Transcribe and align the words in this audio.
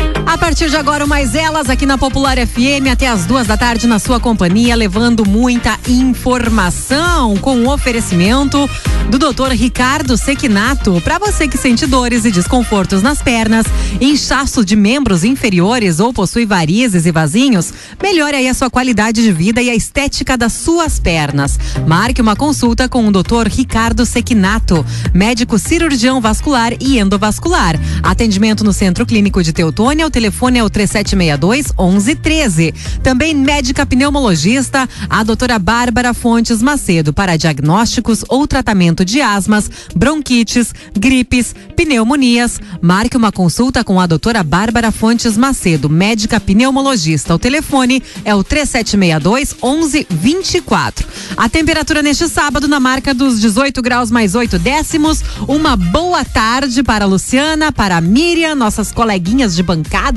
thank 0.00 0.16
you. 0.16 0.19
A 0.30 0.38
partir 0.38 0.70
de 0.70 0.76
agora, 0.76 1.08
mais 1.08 1.34
elas 1.34 1.68
aqui 1.68 1.84
na 1.84 1.98
Popular 1.98 2.36
FM 2.38 2.86
até 2.92 3.08
as 3.08 3.26
duas 3.26 3.48
da 3.48 3.56
tarde 3.56 3.88
na 3.88 3.98
sua 3.98 4.20
companhia, 4.20 4.76
levando 4.76 5.26
muita 5.26 5.76
informação 5.88 7.36
com 7.38 7.64
o 7.64 7.68
oferecimento 7.68 8.70
do 9.10 9.18
Dr. 9.18 9.50
Ricardo 9.50 10.16
Sequinato. 10.16 11.00
Para 11.02 11.18
você 11.18 11.48
que 11.48 11.58
sente 11.58 11.84
dores 11.84 12.24
e 12.24 12.30
desconfortos 12.30 13.02
nas 13.02 13.20
pernas, 13.20 13.66
inchaço 14.00 14.64
de 14.64 14.76
membros 14.76 15.24
inferiores 15.24 15.98
ou 15.98 16.12
possui 16.12 16.46
varizes 16.46 17.06
e 17.06 17.10
vasinhos, 17.10 17.72
melhore 18.00 18.36
aí 18.36 18.46
a 18.46 18.54
sua 18.54 18.70
qualidade 18.70 19.20
de 19.20 19.32
vida 19.32 19.60
e 19.60 19.68
a 19.68 19.74
estética 19.74 20.38
das 20.38 20.52
suas 20.52 21.00
pernas. 21.00 21.58
Marque 21.88 22.22
uma 22.22 22.36
consulta 22.36 22.88
com 22.88 23.04
o 23.08 23.10
Dr. 23.10 23.48
Ricardo 23.48 24.06
Sequinato, 24.06 24.86
médico 25.12 25.58
cirurgião 25.58 26.20
vascular 26.20 26.72
e 26.78 27.00
endovascular. 27.00 27.74
Atendimento 28.00 28.62
no 28.62 28.72
Centro 28.72 29.04
Clínico 29.04 29.42
de 29.42 29.52
Teutônia, 29.52 30.06
telefone 30.20 30.58
é 30.58 30.64
o 30.64 30.68
3762 30.68 31.72
1113. 31.78 32.74
Também 33.02 33.34
médica 33.34 33.86
pneumologista, 33.86 34.86
a 35.08 35.22
doutora 35.22 35.58
Bárbara 35.58 36.12
Fontes 36.12 36.60
Macedo, 36.60 37.10
para 37.10 37.38
diagnósticos 37.38 38.22
ou 38.28 38.46
tratamento 38.46 39.02
de 39.02 39.22
asmas, 39.22 39.70
bronquites, 39.96 40.74
gripes, 40.94 41.54
pneumonias. 41.74 42.60
Marque 42.82 43.16
uma 43.16 43.32
consulta 43.32 43.82
com 43.82 43.98
a 43.98 44.06
doutora 44.06 44.42
Bárbara 44.42 44.92
Fontes 44.92 45.38
Macedo, 45.38 45.88
médica 45.88 46.38
pneumologista. 46.38 47.34
O 47.34 47.38
telefone 47.38 48.02
é 48.22 48.34
o 48.34 48.44
3762 48.44 49.56
1124. 49.62 51.08
A 51.34 51.48
temperatura 51.48 52.02
neste 52.02 52.28
sábado 52.28 52.68
na 52.68 52.78
marca 52.78 53.14
dos 53.14 53.40
18 53.40 53.80
graus 53.80 54.10
mais 54.10 54.34
8 54.34 54.58
décimos. 54.58 55.22
Uma 55.48 55.76
boa 55.76 56.26
tarde 56.26 56.82
para 56.82 57.06
a 57.06 57.08
Luciana, 57.08 57.72
para 57.72 57.96
a 57.96 58.00
Miriam, 58.02 58.54
nossas 58.54 58.92
coleguinhas 58.92 59.56
de 59.56 59.62
bancada. 59.62 60.09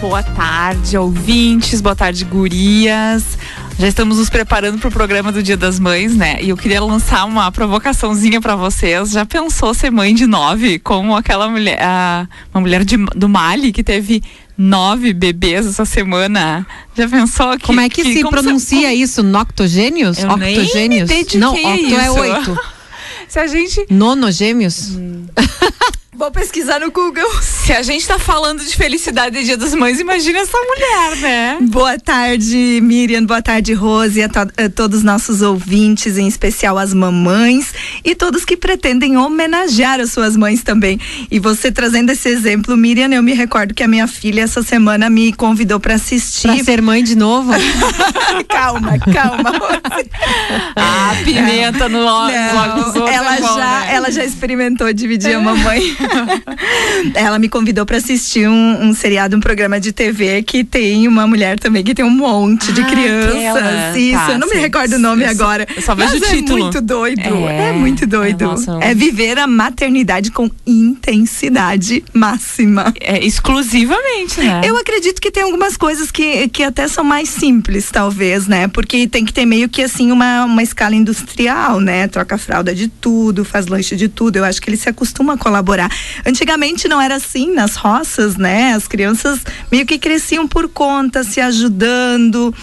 Boa 0.00 0.22
tarde, 0.22 0.98
ouvintes. 0.98 1.80
Boa 1.80 1.96
tarde, 1.96 2.24
gurias. 2.24 3.38
Já 3.78 3.88
estamos 3.88 4.18
nos 4.18 4.28
preparando 4.28 4.78
para 4.78 4.88
o 4.88 4.92
programa 4.92 5.32
do 5.32 5.42
Dia 5.42 5.56
das 5.56 5.78
Mães, 5.78 6.14
né? 6.14 6.38
E 6.42 6.50
eu 6.50 6.56
queria 6.56 6.82
lançar 6.82 7.24
uma 7.24 7.50
provocaçãozinha 7.50 8.40
para 8.40 8.56
vocês. 8.56 9.10
Já 9.10 9.24
pensou 9.24 9.72
ser 9.72 9.90
mãe 9.90 10.14
de 10.14 10.26
nove, 10.26 10.78
como 10.78 11.16
aquela 11.16 11.48
mulher, 11.48 11.78
a, 11.82 12.28
uma 12.52 12.60
mulher 12.60 12.84
de, 12.84 12.96
do 12.96 13.28
Mali 13.28 13.72
que 13.72 13.82
teve 13.82 14.22
nove 14.56 15.14
bebês 15.14 15.66
essa 15.66 15.84
semana? 15.86 16.66
Já 16.94 17.08
pensou 17.08 17.58
que 17.58 17.66
Como 17.66 17.80
é 17.80 17.88
que, 17.88 18.02
se 18.02 18.20
pronuncia 18.20 18.92
isso? 18.94 19.22
Noctogênios? 19.22 20.18
Eu 20.18 20.30
Octogênios? 20.30 21.08
Nem 21.08 21.26
Não, 21.38 21.54
octo 21.54 21.68
octo 21.68 22.00
é 22.00 22.10
oito. 22.10 22.58
se 23.28 23.38
a 23.38 23.46
gente 23.46 23.86
Nonogêmeos? 23.88 24.90
Hum. 24.90 25.26
Vou 26.16 26.30
pesquisar 26.30 26.80
no 26.80 26.90
Google. 26.90 27.28
Se 27.42 27.74
a 27.74 27.82
gente 27.82 28.06
tá 28.08 28.18
falando 28.18 28.64
de 28.64 28.74
felicidade 28.74 29.36
e 29.36 29.44
Dia 29.44 29.56
das 29.56 29.74
Mães, 29.74 30.00
imagina 30.00 30.38
essa 30.38 30.56
mulher, 30.56 31.16
né? 31.16 31.58
Boa 31.60 31.98
tarde, 31.98 32.80
Miriam. 32.82 33.22
Boa 33.22 33.42
tarde, 33.42 33.74
Rose. 33.74 34.22
A, 34.22 34.28
to 34.28 34.38
a 34.56 34.68
todos 34.74 35.00
os 35.00 35.04
nossos 35.04 35.42
ouvintes, 35.42 36.16
em 36.16 36.26
especial 36.26 36.78
as 36.78 36.94
mamães 36.94 37.74
e 38.02 38.14
todos 38.14 38.46
que 38.46 38.56
pretendem 38.56 39.18
homenagear 39.18 40.00
as 40.00 40.10
suas 40.10 40.36
mães 40.36 40.62
também. 40.62 40.98
E 41.30 41.38
você 41.38 41.70
trazendo 41.70 42.10
esse 42.10 42.30
exemplo, 42.30 42.74
Miriam, 42.78 43.12
eu 43.12 43.22
me 43.22 43.34
recordo 43.34 43.74
que 43.74 43.82
a 43.82 43.88
minha 43.88 44.06
filha 44.06 44.40
essa 44.40 44.62
semana 44.62 45.10
me 45.10 45.34
convidou 45.34 45.78
para 45.78 45.96
assistir. 45.96 46.48
Pra 46.48 46.64
ser 46.64 46.80
mãe 46.80 47.04
de 47.04 47.14
novo? 47.14 47.52
calma, 48.48 48.98
calma. 48.98 49.50
Rose. 49.50 50.10
Ah, 50.76 51.14
pimenta 51.22 51.90
no 51.90 51.98
olho 51.98 52.74
dos 52.76 52.96
outros. 52.96 53.14
Ela 53.14 53.36
é 53.36 53.40
bom, 53.40 53.54
já, 53.54 53.80
né? 53.80 53.88
ela 53.90 54.10
já 54.10 54.24
experimentou 54.24 54.90
dividir 54.94 55.34
a 55.34 55.40
mamãe. 55.40 55.94
ela 57.14 57.38
me 57.38 57.48
convidou 57.48 57.84
para 57.86 57.96
assistir 57.96 58.48
um, 58.48 58.84
um, 58.88 58.94
seriado, 58.94 59.36
um 59.36 59.40
programa 59.40 59.78
de 59.80 59.92
TV 59.92 60.42
que 60.42 60.64
tem 60.64 61.06
uma 61.08 61.26
mulher 61.26 61.58
também 61.58 61.82
que 61.84 61.94
tem 61.94 62.04
um 62.04 62.10
monte 62.10 62.72
de 62.72 62.80
Ah, 62.82 62.84
crianças. 62.86 63.34
aquela. 63.56 63.98
Isso, 63.98 64.16
Tá, 64.26 64.32
eu 64.32 64.38
não 64.38 64.48
me 64.48 64.54
sim. 64.54 64.60
recordo 64.60 64.92
o 64.94 64.98
nome 64.98 65.24
só- 65.24 65.30
agora. 65.30 65.66
eu 65.76 65.82
só 65.82 65.94
vejo 65.94 66.16
o 66.16 66.20
título. 66.20 66.58
É 66.58 66.62
muito 66.62 66.80
doido. 66.80 67.20
É, 67.48 67.68
É, 67.68 67.72
muito 67.72 68.06
doido. 68.06 68.54
é, 68.80 68.90
É 68.90 68.94
viver 68.94 69.38
a 69.38 69.46
maternidade 69.46 70.30
com 70.30 70.50
intensidade 70.66 72.04
máxima. 72.12 72.92
É, 73.00 73.24
exclusivamente, 73.24 74.40
né? 74.40 74.60
Eu 74.64 74.76
acredito 74.76 75.20
que 75.20 75.30
tem 75.30 75.42
algumas 75.42 75.76
coisas 75.76 76.10
que, 76.10 76.48
que 76.48 76.62
até 76.62 76.88
são 76.88 77.04
mais 77.04 77.28
simples, 77.28 77.90
talvez, 77.90 78.46
né? 78.46 78.68
Porque 78.68 79.06
tem 79.06 79.24
que 79.24 79.32
ter 79.32 79.46
meio 79.46 79.68
que 79.68 79.82
assim 79.82 80.10
uma, 80.10 80.44
uma 80.44 80.62
escala 80.62 80.94
industrial, 80.94 81.80
né? 81.80 82.08
Troca 82.08 82.36
fralda 82.38 82.74
de 82.74 82.88
tudo, 82.88 83.44
faz 83.44 83.66
lanche 83.66 83.96
de 83.96 84.08
tudo. 84.08 84.36
Eu 84.36 84.44
acho 84.44 84.60
que 84.60 84.68
ele 84.70 84.76
se 84.76 84.88
acostuma 84.88 85.34
a 85.34 85.36
colaborar. 85.36 85.85
Antigamente 86.24 86.88
não 86.88 87.00
era 87.00 87.16
assim 87.16 87.52
nas 87.52 87.76
roças, 87.76 88.36
né? 88.36 88.72
As 88.74 88.86
crianças 88.88 89.40
meio 89.70 89.84
que 89.86 89.98
cresciam 89.98 90.46
por 90.46 90.68
conta, 90.68 91.22
se 91.24 91.40
ajudando. 91.40 92.54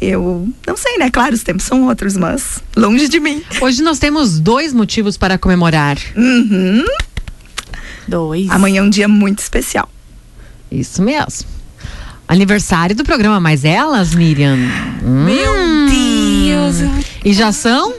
Eu 0.00 0.48
não 0.66 0.76
sei, 0.76 0.98
né? 0.98 1.10
Claro, 1.10 1.34
os 1.34 1.42
tempos 1.42 1.64
são 1.64 1.86
outros, 1.86 2.16
mas 2.16 2.62
longe 2.76 3.08
de 3.08 3.18
mim. 3.18 3.42
Hoje 3.60 3.82
nós 3.82 3.98
temos 3.98 4.38
dois 4.38 4.72
motivos 4.72 5.16
para 5.16 5.38
comemorar. 5.38 5.96
Uhum. 6.14 6.84
Dois. 8.06 8.50
Amanhã 8.50 8.80
é 8.80 8.82
um 8.82 8.90
dia 8.90 9.08
muito 9.08 9.38
especial. 9.40 9.88
Isso 10.70 11.02
mesmo. 11.02 11.48
Aniversário 12.28 12.94
do 12.94 13.04
programa 13.04 13.38
Mais 13.40 13.64
Elas, 13.64 14.14
Miriam. 14.14 14.56
Meu 15.02 15.52
Hum. 15.54 15.86
Deus. 15.88 16.76
E 17.24 17.32
já 17.32 17.52
são 17.52 17.94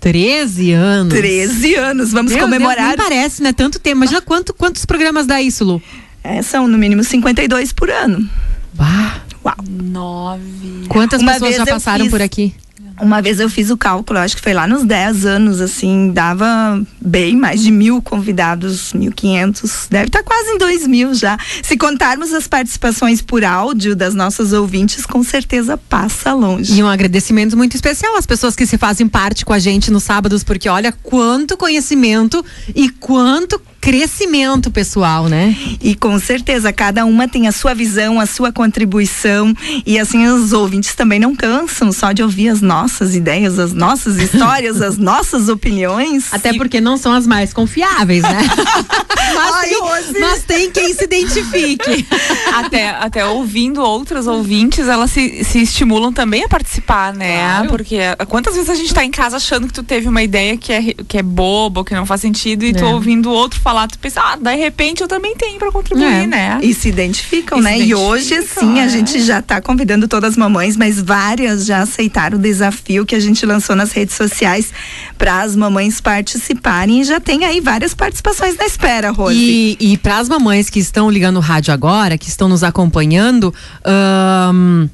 13 0.00 0.72
anos. 0.72 1.12
13 1.14 1.74
anos, 1.76 2.12
vamos 2.12 2.32
Meu 2.32 2.40
comemorar. 2.42 2.76
Deus, 2.76 2.88
nem 2.88 2.96
parece, 2.96 3.42
né? 3.42 3.52
Tanto 3.52 3.78
tempo. 3.78 3.98
Imagina 3.98 4.20
quanto, 4.22 4.54
quantos 4.54 4.84
programas 4.84 5.26
dá 5.26 5.40
isso, 5.42 5.64
Lu? 5.64 5.82
É, 6.24 6.40
são 6.42 6.66
no 6.66 6.76
mínimo 6.78 7.04
52 7.04 7.72
por 7.72 7.90
ano. 7.90 8.28
Bah, 8.74 9.20
Uau. 9.44 9.54
Nove. 9.68 10.86
quantas 10.88 11.20
Uma 11.22 11.32
pessoas 11.32 11.56
já 11.56 11.66
passaram 11.66 12.04
fiz- 12.04 12.10
por 12.10 12.22
aqui? 12.22 12.54
Uma 13.00 13.22
vez 13.22 13.40
eu 13.40 13.48
fiz 13.48 13.70
o 13.70 13.76
cálculo, 13.76 14.18
acho 14.18 14.36
que 14.36 14.42
foi 14.42 14.52
lá 14.52 14.66
nos 14.66 14.84
10 14.84 15.24
anos, 15.24 15.60
assim, 15.60 16.12
dava 16.12 16.80
bem 17.00 17.36
mais 17.36 17.62
de 17.62 17.70
mil 17.70 18.02
convidados, 18.02 18.92
1.500, 18.92 19.86
deve 19.90 20.06
estar 20.06 20.22
quase 20.22 20.50
em 20.50 20.58
dois 20.58 20.86
mil 20.86 21.14
já. 21.14 21.38
Se 21.62 21.76
contarmos 21.76 22.32
as 22.32 22.46
participações 22.46 23.22
por 23.22 23.44
áudio 23.44 23.96
das 23.96 24.14
nossas 24.14 24.52
ouvintes, 24.52 25.06
com 25.06 25.22
certeza 25.22 25.76
passa 25.76 26.32
longe. 26.34 26.78
E 26.78 26.82
um 26.82 26.88
agradecimento 26.88 27.56
muito 27.56 27.74
especial 27.74 28.16
às 28.16 28.26
pessoas 28.26 28.54
que 28.54 28.66
se 28.66 28.76
fazem 28.76 29.08
parte 29.08 29.44
com 29.44 29.52
a 29.52 29.58
gente 29.58 29.90
nos 29.90 30.04
sábados, 30.04 30.44
porque 30.44 30.68
olha 30.68 30.92
quanto 30.92 31.56
conhecimento 31.56 32.44
e 32.74 32.90
quanto 32.90 33.60
crescimento 33.80 34.70
pessoal, 34.70 35.26
né? 35.28 35.56
E 35.80 35.94
com 35.94 36.18
certeza, 36.18 36.72
cada 36.72 37.04
uma 37.04 37.26
tem 37.26 37.48
a 37.48 37.52
sua 37.52 37.74
visão, 37.74 38.20
a 38.20 38.26
sua 38.26 38.52
contribuição. 38.52 39.54
E 39.86 39.98
assim, 39.98 40.26
os 40.26 40.52
ouvintes 40.52 40.94
também 40.94 41.18
não 41.18 41.34
cansam 41.34 41.90
só 41.92 42.12
de 42.12 42.22
ouvir 42.22 42.48
as 42.48 42.60
nossas 42.60 43.14
ideias, 43.14 43.58
as 43.58 43.72
nossas 43.72 44.16
histórias, 44.22 44.82
as 44.82 44.98
nossas 44.98 45.48
opiniões. 45.48 46.32
Até 46.32 46.52
porque 46.52 46.80
não 46.80 46.96
são 46.96 47.12
as 47.12 47.26
mais 47.26 47.52
confiáveis, 47.52 48.22
né? 48.22 48.40
mas, 49.34 49.54
Ai, 49.54 49.68
tem, 49.68 49.80
Rose. 49.80 50.20
mas 50.20 50.42
tem 50.44 50.70
quem 50.70 50.94
se 50.94 51.04
identifique. 51.04 52.06
Até, 52.54 52.90
até 52.90 53.24
ouvindo 53.24 53.80
outras 53.80 54.26
ouvintes, 54.26 54.86
elas 54.88 55.10
se, 55.10 55.44
se 55.44 55.62
estimulam 55.62 56.12
também 56.12 56.44
a 56.44 56.48
participar, 56.48 57.12
né? 57.14 57.38
Claro. 57.38 57.68
Porque 57.68 57.98
ah, 58.18 58.26
quantas 58.26 58.54
vezes 58.54 58.68
a 58.68 58.74
gente 58.74 58.92
tá 58.92 59.04
em 59.04 59.10
casa 59.10 59.36
achando 59.36 59.66
que 59.66 59.72
tu 59.72 59.82
teve 59.82 60.08
uma 60.08 60.22
ideia 60.22 60.56
que 60.56 60.72
é, 60.72 60.82
que 61.06 61.16
é 61.16 61.22
boba, 61.22 61.84
que 61.84 61.94
não 61.94 62.04
faz 62.04 62.20
sentido, 62.20 62.64
e 62.64 62.72
tu 62.74 62.84
É. 62.84 62.88
ouvindo 62.92 63.30
outro 63.30 63.58
falar, 63.60 63.69
tu 63.88 63.98
pensa, 63.98 64.20
ah, 64.22 64.36
de 64.36 64.54
repente 64.54 65.00
eu 65.02 65.08
também 65.08 65.34
tenho 65.36 65.58
pra 65.58 65.70
contribuir, 65.72 66.04
É. 66.04 66.26
né? 66.26 66.58
E 66.62 66.72
se 66.74 66.88
identificam, 66.88 67.58
E 67.58 67.62
né? 67.62 67.76
se 67.78 67.84
e 67.84 67.94
hoje, 67.94 68.34
identificam, 68.34 68.62
sim, 68.74 68.80
a 68.80 68.84
é. 68.84 68.88
gente 68.88 69.20
já 69.22 69.38
está 69.40 69.60
convidando 69.60 70.06
todas 70.08 70.30
as 70.30 70.36
mamães, 70.36 70.76
mas 70.76 71.00
várias 71.00 71.64
já 71.64 71.80
aceitaram 71.82 72.38
o 72.38 72.40
desafio 72.40 73.04
que 73.06 73.14
a 73.14 73.20
gente 73.20 73.44
lançou 73.46 73.74
nas 73.76 73.92
redes 73.92 74.14
sociais 74.14 74.72
para 75.18 75.42
as 75.42 75.54
mamães 75.56 76.00
participarem. 76.00 77.00
E 77.00 77.04
já 77.04 77.20
tem 77.20 77.44
aí 77.44 77.60
várias 77.60 77.94
participações 77.94 78.56
na 78.56 78.66
espera, 78.66 79.10
Rose. 79.10 79.34
E, 79.36 79.76
e 79.80 79.96
para 79.98 80.18
as 80.18 80.28
mamães 80.28 80.70
que 80.70 80.78
estão 80.78 81.10
ligando 81.10 81.36
o 81.36 81.40
rádio 81.40 81.72
agora, 81.72 82.16
que 82.18 82.28
estão 82.28 82.48
nos 82.48 82.62
acompanhando, 82.62 83.52
ahn, 83.84 84.88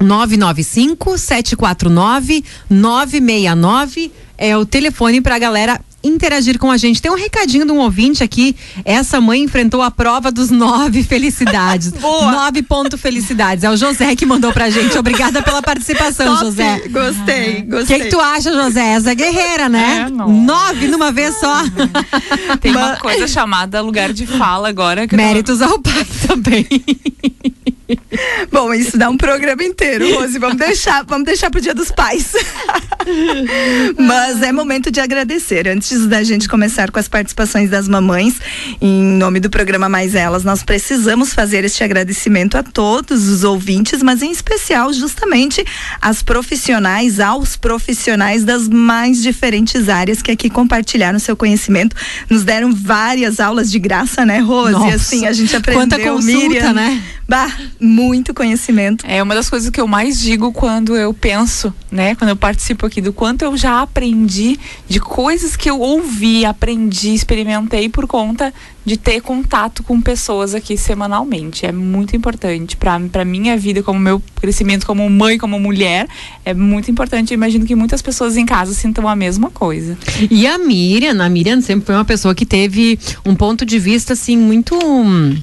995 0.00 1.16
749 1.18 2.44
969 2.68 4.12
é 4.36 4.56
o 4.56 4.66
telefone 4.66 5.20
para 5.20 5.36
a 5.36 5.38
galera 5.38 5.80
interagir 6.04 6.58
com 6.58 6.70
a 6.70 6.76
gente. 6.76 7.00
Tem 7.00 7.10
um 7.10 7.16
recadinho 7.16 7.64
de 7.64 7.72
um 7.72 7.78
ouvinte 7.78 8.22
aqui. 8.22 8.56
Essa 8.84 9.20
mãe 9.20 9.42
enfrentou 9.42 9.82
a 9.82 9.90
prova 9.90 10.30
dos 10.30 10.50
nove 10.50 11.02
felicidades. 11.04 11.90
Boa. 12.00 12.32
Nove 12.32 12.62
ponto 12.62 12.98
felicidades. 12.98 13.64
É 13.64 13.70
o 13.70 13.76
José 13.76 14.14
que 14.16 14.26
mandou 14.26 14.52
pra 14.52 14.70
gente. 14.70 14.96
Obrigada 14.98 15.42
pela 15.42 15.62
participação, 15.62 16.34
Top. 16.34 16.46
José. 16.46 16.82
Gostei, 16.88 17.60
O 17.62 17.66
gostei. 17.70 17.98
que, 17.98 18.04
que 18.06 18.10
tu 18.10 18.20
acha, 18.20 18.52
José? 18.52 18.92
Essa 18.94 19.12
é 19.12 19.14
guerreira, 19.14 19.68
né? 19.68 20.04
É, 20.06 20.10
não. 20.10 20.28
Nove 20.28 20.88
numa 20.88 21.12
vez 21.12 21.38
só. 21.38 21.62
Tem 22.60 22.72
uma 22.72 22.96
coisa 22.96 23.26
chamada 23.28 23.80
lugar 23.80 24.12
de 24.12 24.26
fala 24.26 24.68
agora. 24.68 25.06
Méritos 25.12 25.62
ao 25.62 25.78
pai 25.78 26.06
também. 26.26 26.66
Bom, 28.50 28.72
isso 28.74 28.98
dá 28.98 29.08
um 29.08 29.16
programa 29.16 29.62
inteiro, 29.62 30.14
Rose. 30.14 30.38
Vamos 30.38 30.56
deixar, 30.56 31.04
vamos 31.04 31.24
deixar 31.24 31.50
pro 31.50 31.60
Dia 31.60 31.74
dos 31.74 31.90
Pais. 31.90 32.32
Mas 33.98 34.42
é 34.42 34.52
momento 34.52 34.90
de 34.90 35.00
agradecer. 35.00 35.68
Antes 35.68 36.06
da 36.06 36.22
gente 36.22 36.48
começar 36.48 36.90
com 36.90 36.98
as 36.98 37.08
participações 37.08 37.70
das 37.70 37.88
mamães, 37.88 38.40
em 38.80 39.02
nome 39.02 39.40
do 39.40 39.50
programa 39.50 39.88
Mais 39.88 40.14
Elas, 40.14 40.44
nós 40.44 40.62
precisamos 40.62 41.34
fazer 41.34 41.64
este 41.64 41.82
agradecimento 41.82 42.56
a 42.56 42.62
todos 42.62 43.28
os 43.28 43.44
ouvintes, 43.44 44.02
mas 44.02 44.22
em 44.22 44.30
especial 44.30 44.92
justamente 44.92 45.64
às 46.00 46.22
profissionais, 46.22 47.20
aos 47.20 47.56
profissionais 47.56 48.44
das 48.44 48.68
mais 48.68 49.22
diferentes 49.22 49.88
áreas 49.88 50.22
que 50.22 50.30
aqui 50.30 50.48
compartilharam 50.48 51.18
seu 51.18 51.36
conhecimento, 51.36 51.96
nos 52.28 52.44
deram 52.44 52.72
várias 52.72 53.40
aulas 53.40 53.70
de 53.70 53.78
graça, 53.78 54.24
né, 54.24 54.38
Rose? 54.38 54.72
Nossa, 54.72 54.96
assim, 54.96 55.26
a 55.26 55.32
gente 55.32 55.54
aprendeu, 55.54 55.82
quanta 55.82 55.98
consulta, 55.98 56.48
Miriam, 56.48 56.72
né? 56.72 57.02
Bah, 57.28 57.50
muito 57.82 58.32
conhecimento. 58.32 59.04
É 59.06 59.20
uma 59.20 59.34
das 59.34 59.50
coisas 59.50 59.68
que 59.68 59.80
eu 59.80 59.88
mais 59.88 60.20
digo 60.20 60.52
quando 60.52 60.96
eu 60.96 61.12
penso, 61.12 61.74
né? 61.90 62.14
Quando 62.14 62.30
eu 62.30 62.36
participo 62.36 62.86
aqui, 62.86 63.00
do 63.00 63.12
quanto 63.12 63.42
eu 63.42 63.56
já 63.56 63.82
aprendi 63.82 64.56
de 64.88 65.00
coisas 65.00 65.56
que 65.56 65.68
eu 65.68 65.80
ouvi, 65.80 66.44
aprendi, 66.44 67.12
experimentei 67.12 67.88
por 67.88 68.06
conta 68.06 68.54
de 68.84 68.96
ter 68.96 69.20
contato 69.20 69.82
com 69.82 70.00
pessoas 70.00 70.54
aqui 70.54 70.76
semanalmente. 70.76 71.66
É 71.66 71.72
muito 71.72 72.14
importante 72.14 72.76
para 72.76 73.00
para 73.00 73.24
minha 73.24 73.56
vida, 73.56 73.82
como 73.82 73.98
meu 73.98 74.22
crescimento 74.36 74.86
como 74.86 75.08
mãe, 75.10 75.36
como 75.36 75.58
mulher, 75.58 76.06
é 76.44 76.54
muito 76.54 76.88
importante. 76.88 77.32
Eu 77.32 77.36
imagino 77.36 77.66
que 77.66 77.74
muitas 77.74 78.00
pessoas 78.00 78.36
em 78.36 78.46
casa 78.46 78.74
sintam 78.74 79.08
a 79.08 79.16
mesma 79.16 79.50
coisa. 79.50 79.98
E 80.30 80.46
a 80.46 80.56
Miriam, 80.56 81.20
a 81.20 81.28
Miriam 81.28 81.60
sempre 81.60 81.86
foi 81.86 81.94
uma 81.96 82.04
pessoa 82.04 82.34
que 82.34 82.46
teve 82.46 82.98
um 83.24 83.34
ponto 83.34 83.66
de 83.66 83.78
vista 83.78 84.12
assim 84.12 84.36
muito 84.36 84.76
hum, 84.76 85.36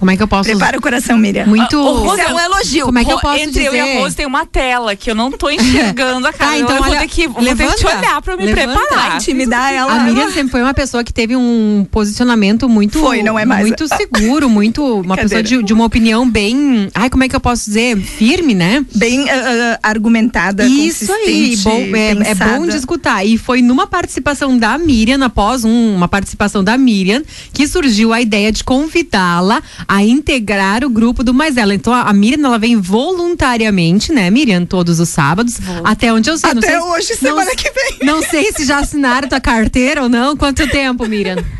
como 0.00 0.10
é 0.10 0.16
que 0.16 0.22
eu 0.22 0.26
posso 0.28 0.48
Prepara 0.50 0.76
o 0.76 0.80
coração, 0.80 1.16
Miriam. 1.16 1.46
muito 1.46 1.76
Ah, 1.76 1.80
o 1.82 1.94
Rose 1.98 2.20
é 2.20 2.32
um 2.34 2.40
elogio. 2.40 2.86
Como 2.86 2.98
é 2.98 3.04
que 3.04 3.12
eu 3.12 3.20
posso 3.20 3.38
Entre 3.38 3.52
dizer? 3.52 3.66
eu 3.68 3.74
e 3.74 3.80
a 3.80 4.00
Rose 4.00 4.16
tem 4.16 4.26
uma 4.26 4.44
tela 4.44 4.96
que 4.96 5.10
eu 5.10 5.14
não 5.14 5.30
tô 5.30 5.48
enxergando 5.50 6.26
a 6.26 6.32
cara. 6.34 6.50
Tá, 6.50 6.58
então 6.58 6.76
eu 6.76 6.82
vou 6.82 6.90
olha, 6.90 7.00
ter 7.00 7.06
que, 7.08 7.28
vou 7.28 7.36
ter 7.36 7.44
levanta, 7.44 7.74
que 7.74 7.78
te 7.80 7.86
olhar 7.86 8.22
pra 8.22 8.36
me 8.36 8.46
levanta. 8.46 8.78
preparar. 8.86 9.16
Intimidar 9.16 9.72
ela. 9.72 9.92
A 9.92 10.00
Miriam 10.00 10.30
sempre 10.32 10.50
foi 10.50 10.62
uma 10.62 10.74
pessoa 10.74 11.04
que 11.04 11.12
teve 11.12 11.36
um 11.36 11.86
posicionamento 11.90 12.68
muito 12.68 12.98
Foi, 12.98 13.22
não 13.22 13.38
é 13.38 13.44
mais. 13.44 13.60
muito 13.66 13.86
seguro, 13.88 14.48
muito 14.48 14.82
uma 15.00 15.16
pessoa 15.16 15.42
de, 15.42 15.62
de 15.62 15.72
uma 15.72 15.84
opinião 15.84 16.28
bem, 16.28 16.88
ai, 16.94 17.08
como 17.10 17.22
é 17.22 17.28
que 17.28 17.36
eu 17.36 17.40
posso 17.40 17.66
dizer, 17.66 17.96
firme, 18.00 18.54
né? 18.54 18.84
Bem 18.94 19.28
ah, 19.30 19.78
ah, 19.82 19.88
argumentada, 19.88 20.66
Isso 20.66 21.12
aí, 21.12 21.56
bom, 21.62 21.80
é, 21.94 22.30
é 22.30 22.34
bom 22.34 22.66
de 22.66 22.76
escutar. 22.76 23.24
E 23.24 23.36
foi 23.36 23.60
numa 23.60 23.86
participação 23.86 24.56
da 24.56 24.78
Miriam, 24.78 25.22
após 25.24 25.64
um- 25.64 25.94
uma 25.94 26.08
participação 26.08 26.64
da 26.64 26.78
Miriam, 26.78 27.22
que 27.52 27.66
surgiu 27.68 28.12
a 28.12 28.20
ideia 28.20 28.50
de 28.50 28.64
convidá-la 28.64 29.62
a 29.92 30.04
integrar 30.04 30.84
o 30.84 30.88
grupo 30.88 31.24
do 31.24 31.34
Mais 31.34 31.56
Ela. 31.56 31.74
Então 31.74 31.92
a, 31.92 32.02
a 32.02 32.12
Miriam, 32.12 32.46
ela 32.46 32.58
vem 32.60 32.76
voluntariamente, 32.76 34.12
né, 34.12 34.30
Miriam, 34.30 34.64
todos 34.64 35.00
os 35.00 35.08
sábados, 35.08 35.58
até 35.82 36.12
onde 36.12 36.30
eu 36.30 36.38
sei. 36.38 36.50
não 36.54 36.58
Até 36.60 36.68
sei- 36.70 36.78
hoje, 36.80 37.08
não- 37.10 37.18
semana 37.30 37.50
que 37.56 37.70
vem. 37.70 37.98
Não 38.06 38.22
sei 38.22 38.52
se 38.52 38.64
já 38.64 38.78
assinaram 38.78 39.28
tua 39.28 39.40
carteira 39.40 40.02
ou 40.02 40.08
não. 40.08 40.36
Quanto 40.36 40.66
tempo, 40.68 41.06
Miriam? 41.08 41.36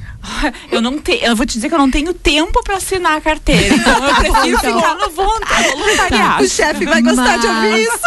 Eu 0.70 0.80
não 0.82 0.98
tenho, 0.98 1.24
eu 1.24 1.34
vou 1.36 1.44
te 1.46 1.54
dizer 1.54 1.68
que 1.68 1.74
eu 1.74 1.78
não 1.78 1.90
tenho 1.90 2.12
tempo 2.14 2.62
pra 2.62 2.76
assinar 2.76 3.16
a 3.16 3.20
carteira. 3.20 3.74
Então 3.74 4.04
eu 4.08 4.14
prefiro 4.16 4.58
ficar 4.58 4.94
no 4.96 5.10
voluntário, 5.10 5.72
voluntariado. 5.78 6.44
O 6.44 6.48
chefe 6.48 6.84
vai 6.84 7.00
gostar 7.02 7.38
de 7.38 7.46
ouvir 7.46 7.82
isso. 7.82 7.98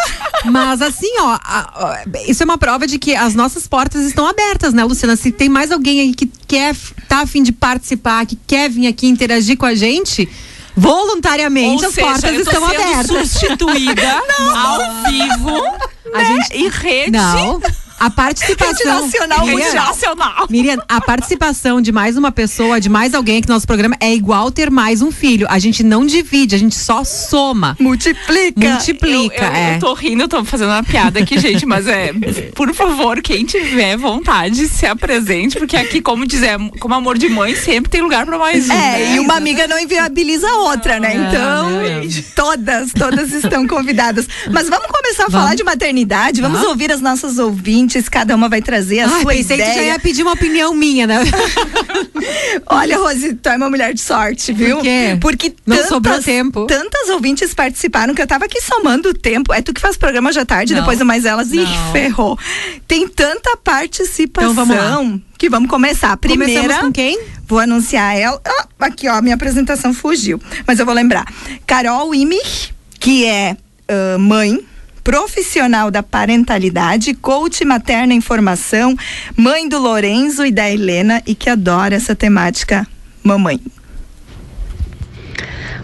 Mas 0.46 0.82
assim, 0.82 1.12
ó, 1.20 1.38
a- 1.44 2.04
isso 2.28 2.44
é 2.44 2.46
uma 2.46 2.58
prova 2.58 2.86
de 2.86 3.00
que 3.00 3.16
as 3.16 3.34
nossas 3.34 3.68
portas 3.68 4.04
estão 4.06 4.28
abertas, 4.28 4.74
né, 4.74 4.84
Luciana? 4.84 5.16
Se 5.16 5.32
tem 5.32 5.50
mais 5.50 5.72
alguém 5.72 6.02
aí 6.02 6.14
que 6.14 6.30
quer, 6.48 6.76
tá 7.08 7.20
a 7.22 7.26
fim 7.28 7.42
de 7.44 7.52
participar, 7.52 8.26
que 8.26 8.36
quer 8.48 8.70
vir 8.70 8.88
aqui 8.88 9.08
interagir 9.08 9.58
com 9.58 9.66
a 9.66 9.74
gente, 9.76 10.28
voluntariamente 10.76 11.84
Ou 11.84 11.90
as 11.90 11.96
seja, 11.96 12.08
portas 12.08 12.34
eu 12.34 12.44
tô 12.46 12.52
estão 12.52 12.70
sendo 12.70 12.82
abertas. 12.82 13.08
substituída 13.32 14.22
ao 14.56 14.80
vivo 15.10 15.64
A 16.14 16.18
né, 16.18 16.26
gente- 16.26 16.58
em 16.58 16.70
rede, 16.70 17.12
Não. 17.12 17.62
A 18.04 18.08
Rede 18.08 18.16
participação. 18.16 19.02
nacional 19.02 19.46
Miriam, 19.46 19.66
mundial. 19.66 19.86
nacional. 19.88 20.46
Miriam, 20.50 20.78
a 20.90 21.00
participação 21.00 21.80
de 21.80 21.90
mais 21.94 22.18
uma 22.18 22.34
pessoa, 22.34 22.82
de 22.82 22.90
mais 22.90 23.14
alguém 23.14 23.38
aqui 23.38 23.48
no 23.48 23.54
nosso 23.54 23.66
programa 23.66 23.96
é 23.98 24.14
igual 24.14 24.52
ter 24.52 24.70
mais 24.70 25.02
um 25.02 25.10
filho. 25.10 25.48
A 25.50 25.58
gente 25.58 25.84
não 25.84 26.06
divide, 26.06 26.54
a 26.54 26.58
gente 26.58 26.76
só 26.76 27.06
soma. 27.06 27.78
Multiplica. 27.80 28.60
Multiplica, 28.60 29.36
eu, 29.36 29.44
eu, 29.44 29.54
é. 29.54 29.76
eu 29.76 29.80
tô 29.80 29.94
rindo, 29.94 30.24
eu 30.24 30.28
tô 30.28 30.44
fazendo 30.44 30.70
uma 30.72 30.84
piada 30.84 31.20
aqui, 31.22 31.40
gente, 31.40 31.66
mas 31.66 31.88
é, 31.88 32.12
por 32.54 32.74
favor, 32.74 33.22
quem 33.22 33.46
tiver 33.46 33.96
vontade, 33.96 34.68
se 34.68 34.86
apresente, 34.86 35.58
porque 35.58 35.78
aqui, 35.78 36.02
como 36.02 36.26
dizer, 36.26 36.58
como 36.82 36.94
amor 36.94 37.18
de 37.18 37.30
mãe, 37.30 37.56
sempre 37.56 37.90
tem 37.90 38.02
lugar 38.02 38.26
pra 38.26 38.38
mais 38.38 38.70
um. 38.70 38.74
É, 38.74 38.76
né? 38.76 39.16
e 39.16 39.20
uma 39.22 39.36
amiga 39.36 39.66
não 39.66 39.80
inviabiliza 39.80 40.46
a 40.50 40.58
outra, 40.58 41.00
né? 41.00 41.14
Não, 41.16 41.86
Então, 42.04 42.24
todas, 42.36 42.92
todas 42.92 43.32
estão 43.32 43.66
convidadas. 43.66 44.28
Mas 44.52 44.68
vamos 44.68 44.88
começar 44.88 45.24
a 45.24 45.28
Vamos. 45.28 45.42
falar 45.42 45.56
de 45.56 45.64
maternidade, 45.64 46.42
vamos 46.42 46.58
Vamos. 46.60 46.72
ouvir 46.72 46.92
as 46.92 47.00
nossas 47.00 47.38
ouvintes, 47.40 47.93
cada 48.02 48.36
uma 48.36 48.50
vai 48.50 48.62
trazer 48.62 49.02
a 49.02 49.10
sua 49.10 49.34
pensei 49.34 49.58
que 49.58 49.64
tu 49.64 49.68
já 49.68 49.74
ideia. 49.74 49.92
ia 49.94 50.00
pedir 50.00 50.24
uma 50.24 50.34
opinião 50.34 50.74
minha, 50.74 51.06
né? 51.08 51.20
Olha, 52.68 52.98
Rose, 52.98 53.36
tu 53.36 53.50
é 53.50 53.56
uma 53.58 53.70
mulher 53.70 53.94
de 53.94 54.02
sorte, 54.02 54.52
viu? 54.54 54.78
Por 54.78 54.84
quê? 54.84 55.18
Porque 55.22 55.56
Não 55.66 55.76
tantas, 55.76 55.90
sobrou 55.90 56.22
tempo. 56.22 56.66
Tantas 56.66 57.10
ouvintes 57.10 57.54
participaram 57.54 58.14
que 58.14 58.22
eu 58.22 58.28
tava 58.28 58.46
aqui 58.46 58.62
somando 58.62 59.10
o 59.10 59.14
tempo. 59.14 59.54
É 59.54 59.62
tu 59.62 59.74
que 59.74 59.82
faz 59.82 59.98
programa 59.98 60.30
à 60.30 60.46
tarde, 60.46 60.74
Não. 60.74 60.82
depois 60.82 61.00
o 61.02 61.06
mais 61.06 61.26
elas. 61.26 61.52
Ih, 61.52 61.66
ferrou. 61.92 62.38
Tem 62.88 63.08
tanta 63.08 63.58
participação 63.58 64.52
Então 64.52 64.54
vamos 64.54 64.76
lá. 64.76 65.20
que 65.38 65.50
vamos 65.50 65.70
começar. 65.70 66.12
A 66.12 66.18
primeira. 66.18 66.62
Começamos 66.62 66.86
com 66.86 66.92
quem? 66.92 67.20
Vou 67.48 67.60
anunciar 67.60 68.18
ela. 68.18 68.42
Ah, 68.46 68.68
aqui, 68.80 69.08
ó, 69.08 69.22
minha 69.22 69.36
apresentação 69.36 69.94
fugiu. 69.94 70.42
Mas 70.66 70.80
eu 70.80 70.86
vou 70.86 70.94
lembrar. 70.96 71.26
Carol 71.68 72.14
Imich, 72.16 72.74
que 73.00 73.26
é 73.26 73.58
ah, 73.88 74.18
mãe. 74.18 74.60
Profissional 75.04 75.92
da 75.92 76.02
parentalidade, 76.02 77.14
coach 77.14 77.66
materna 77.66 78.14
em 78.14 78.22
formação, 78.22 78.96
mãe 79.36 79.68
do 79.68 79.78
Lorenzo 79.78 80.46
e 80.46 80.52
da 80.52 80.70
Helena 80.70 81.22
e 81.28 81.36
que 81.36 81.50
adora 81.50 81.96
essa 81.96 82.16
temática 82.16 82.88
mamãe. 83.22 83.60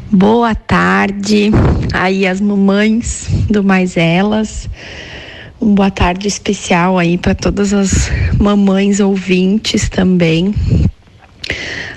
Boa 0.10 0.56
tarde, 0.56 1.51
aí 1.94 2.25
as 2.25 2.39
mamães 2.39 3.27
do 3.50 3.63
Mais 3.63 3.98
Elas. 3.98 4.69
Um 5.62 5.75
boa 5.75 5.92
tarde 5.92 6.27
especial 6.27 6.98
aí 6.98 7.18
para 7.18 7.36
todas 7.36 7.74
as 7.74 8.10
mamães 8.39 9.01
ouvintes 9.01 9.89
também. 9.89 10.56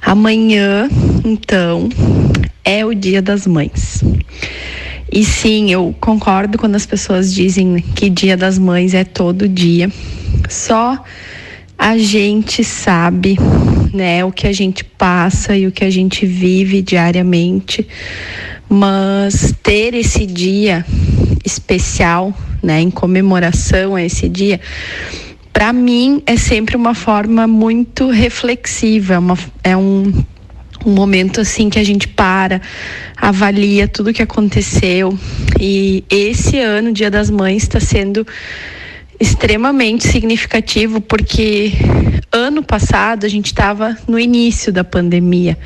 Amanhã, 0.03 0.89
então, 1.25 1.89
é 2.65 2.85
o 2.85 2.93
Dia 2.93 3.23
das 3.23 3.47
Mães. 3.47 4.03
E 5.13 5.25
sim, 5.27 5.71
eu 5.71 5.95
concordo 6.01 6.57
quando 6.57 6.75
as 6.75 6.87
pessoas 6.87 7.35
dizem 7.35 7.81
que 7.95 8.09
Dia 8.09 8.35
das 8.35 8.59
Mães 8.59 8.95
é 8.95 9.05
todo 9.05 9.47
dia. 9.47 9.93
Só 10.49 11.05
a 11.77 11.99
gente 11.99 12.65
sabe, 12.65 13.37
né, 13.93 14.25
o 14.25 14.33
que 14.33 14.47
a 14.47 14.53
gente 14.53 14.83
passa 14.83 15.55
e 15.55 15.67
o 15.67 15.73
que 15.73 15.85
a 15.85 15.91
gente 15.91 16.25
vive 16.25 16.81
diariamente. 16.81 17.87
Mas 18.71 19.55
ter 19.63 19.93
esse 19.93 20.25
dia 20.25 20.83
especial, 21.45 22.33
né, 22.63 22.81
em 22.81 22.91
comemoração 22.91 23.95
a 23.95 24.03
esse 24.03 24.31
dia, 24.31 24.61
para 25.53 25.75
mim 25.75 26.23
é 26.25 26.39
sempre 26.39 26.75
uma 26.75 26.95
forma 26.95 27.47
muito 27.47 28.09
reflexiva, 28.09 29.19
uma, 29.19 29.37
é 29.63 29.77
um 29.77 30.11
um 30.85 30.93
momento 30.93 31.41
assim 31.41 31.71
que 31.71 31.79
a 31.79 31.85
gente 31.85 32.09
para, 32.09 32.61
avalia 33.17 33.87
tudo 33.89 34.11
o 34.11 34.13
que 34.13 34.23
aconteceu. 34.23 35.19
E 35.61 36.05
esse 36.11 36.59
ano, 36.59 36.93
Dia 36.93 37.11
das 37.11 37.31
Mães, 37.31 37.63
está 37.63 37.81
sendo 37.81 38.27
extremamente 39.21 40.09
significativo 40.09 41.01
porque 41.01 41.73
ano 42.33 42.63
passado 42.63 43.25
a 43.25 43.29
gente 43.29 43.47
estava 43.47 43.97
no 44.09 44.19
início 44.19 44.73
da 44.73 44.83
pandemia. 44.83 45.57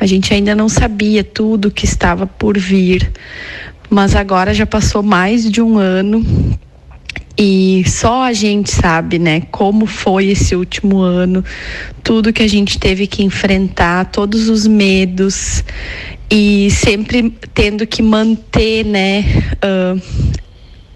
A 0.00 0.06
gente 0.06 0.32
ainda 0.32 0.54
não 0.54 0.68
sabia 0.68 1.22
tudo 1.22 1.70
que 1.70 1.84
estava 1.84 2.26
por 2.26 2.58
vir. 2.58 3.10
Mas 3.90 4.16
agora 4.16 4.54
já 4.54 4.64
passou 4.64 5.02
mais 5.02 5.50
de 5.50 5.60
um 5.60 5.76
ano 5.76 6.24
e 7.36 7.82
só 7.86 8.24
a 8.24 8.32
gente 8.32 8.70
sabe, 8.70 9.18
né, 9.18 9.42
como 9.50 9.86
foi 9.86 10.28
esse 10.28 10.54
último 10.54 11.00
ano, 11.00 11.44
tudo 12.02 12.32
que 12.32 12.42
a 12.42 12.48
gente 12.48 12.78
teve 12.78 13.06
que 13.06 13.22
enfrentar, 13.22 14.06
todos 14.06 14.48
os 14.48 14.66
medos 14.66 15.64
e 16.30 16.70
sempre 16.70 17.30
tendo 17.54 17.86
que 17.86 18.02
manter, 18.02 18.84
né, 18.84 19.24
ah, 19.62 19.96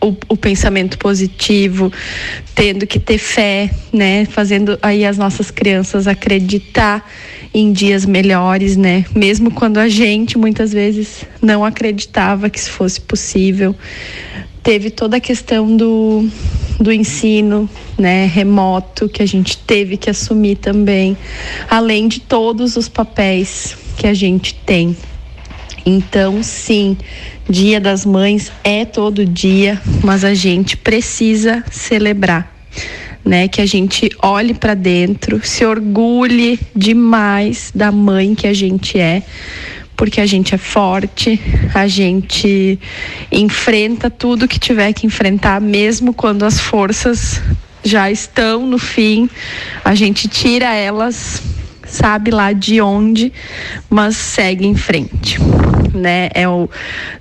o, 0.01 0.15
o 0.29 0.37
pensamento 0.37 0.99
positivo, 0.99 1.91
tendo 2.55 2.87
que 2.87 2.99
ter 2.99 3.19
fé, 3.19 3.71
né, 3.93 4.27
fazendo 4.27 4.79
aí 4.83 5.07
as 5.07 5.17
nossas 5.17 5.51
crianças 5.51 6.07
acreditar 6.07 7.11
em 7.53 7.73
dias 7.73 8.05
melhores, 8.05 8.77
né, 8.77 9.07
mesmo 9.15 9.51
quando 9.51 9.79
a 9.79 9.89
gente 9.89 10.37
muitas 10.37 10.71
vezes 10.71 11.25
não 11.41 11.65
acreditava 11.65 12.51
que 12.51 12.59
isso 12.59 12.71
fosse 12.71 13.01
possível 13.01 13.75
teve 14.67 14.91
toda 14.91 15.19
a 15.19 15.21
questão 15.21 15.77
do, 15.77 16.29
do 16.81 16.93
ensino 16.93 17.71
né, 17.97 18.27
remoto 18.27 19.09
que 19.09 19.23
a 19.23 19.27
gente 19.27 19.57
teve 19.59 19.97
que 19.97 20.11
assumir 20.11 20.57
também, 20.57 21.17
além 21.71 22.09
de 22.09 22.19
todos 22.19 22.75
os 22.77 22.89
papéis 22.89 23.77
que 23.97 24.09
a 24.09 24.13
gente 24.13 24.55
tem. 24.55 24.97
Então, 25.87 26.43
sim, 26.43 26.97
Dia 27.49 27.79
das 27.79 28.05
Mães 28.05 28.51
é 28.65 28.85
todo 28.85 29.25
dia, 29.25 29.81
mas 30.03 30.25
a 30.25 30.35
gente 30.35 30.77
precisa 30.77 31.63
celebrar. 31.71 32.53
Né, 33.25 33.49
que 33.49 33.61
a 33.61 33.67
gente 33.67 34.09
olhe 34.23 34.55
para 34.55 34.75
dentro, 34.75 35.41
se 35.45 35.65
orgulhe 35.65 36.61
demais 36.77 37.73
da 37.75 37.91
mãe 37.91 38.37
que 38.37 38.47
a 38.47 38.53
gente 38.53 38.97
é, 39.01 39.21
porque 39.97 40.21
a 40.21 40.27
gente 40.27 40.55
é 40.55 40.59
forte, 40.59 41.41
a 41.75 41.87
gente 41.89 42.79
enfrenta 43.33 44.11
tudo 44.11 44.47
que 44.47 44.59
tiver 44.59 44.93
que 44.93 45.07
enfrentar, 45.07 45.61
mesmo 45.61 46.13
quando 46.13 46.45
as 46.45 46.61
forças 46.61 47.41
já 47.83 48.11
estão 48.11 48.67
no 48.67 48.79
fim, 48.79 49.29
a 49.85 49.95
gente 49.95 50.29
tira 50.29 50.75
elas 50.75 51.43
sabe 51.87 52.31
lá 52.31 52.53
de 52.53 52.81
onde, 52.81 53.33
mas 53.89 54.17
segue 54.17 54.67
em 54.67 54.75
frente. 54.75 55.39
Né? 55.95 56.29
É 56.35 56.47
o 56.49 56.69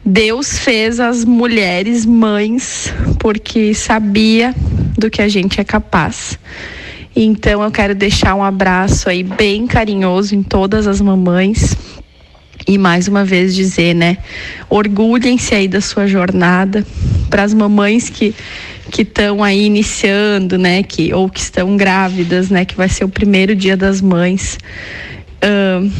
Deus 0.03 0.57
fez 0.59 0.99
as 0.99 1.23
mulheres 1.23 2.05
mães 2.05 2.93
porque 3.19 3.73
sabia 3.73 4.53
do 4.97 5.09
que 5.09 5.21
a 5.21 5.29
gente 5.29 5.61
é 5.61 5.63
capaz. 5.63 6.37
Então 7.15 7.63
eu 7.63 7.71
quero 7.71 7.95
deixar 7.95 8.35
um 8.35 8.43
abraço 8.43 9.09
aí 9.09 9.23
bem 9.23 9.65
carinhoso 9.65 10.35
em 10.35 10.43
todas 10.43 10.87
as 10.87 10.99
mamães. 10.99 11.77
E 12.67 12.77
mais 12.77 13.07
uma 13.07 13.23
vez 13.23 13.53
dizer, 13.53 13.93
né? 13.93 14.17
Orgulhem-se 14.69 15.53
aí 15.53 15.67
da 15.67 15.81
sua 15.81 16.07
jornada. 16.07 16.85
Para 17.29 17.43
as 17.43 17.53
mamães 17.53 18.09
que 18.09 18.33
que 18.91 19.01
estão 19.01 19.43
aí 19.43 19.65
iniciando, 19.65 20.57
né, 20.57 20.83
que 20.83 21.13
ou 21.13 21.27
que 21.29 21.39
estão 21.39 21.75
grávidas, 21.75 22.49
né, 22.49 22.65
que 22.65 22.75
vai 22.75 22.87
ser 22.87 23.03
o 23.03 23.09
primeiro 23.09 23.55
dia 23.55 23.75
das 23.75 24.01
mães. 24.01 24.57
Uh, 25.43 25.91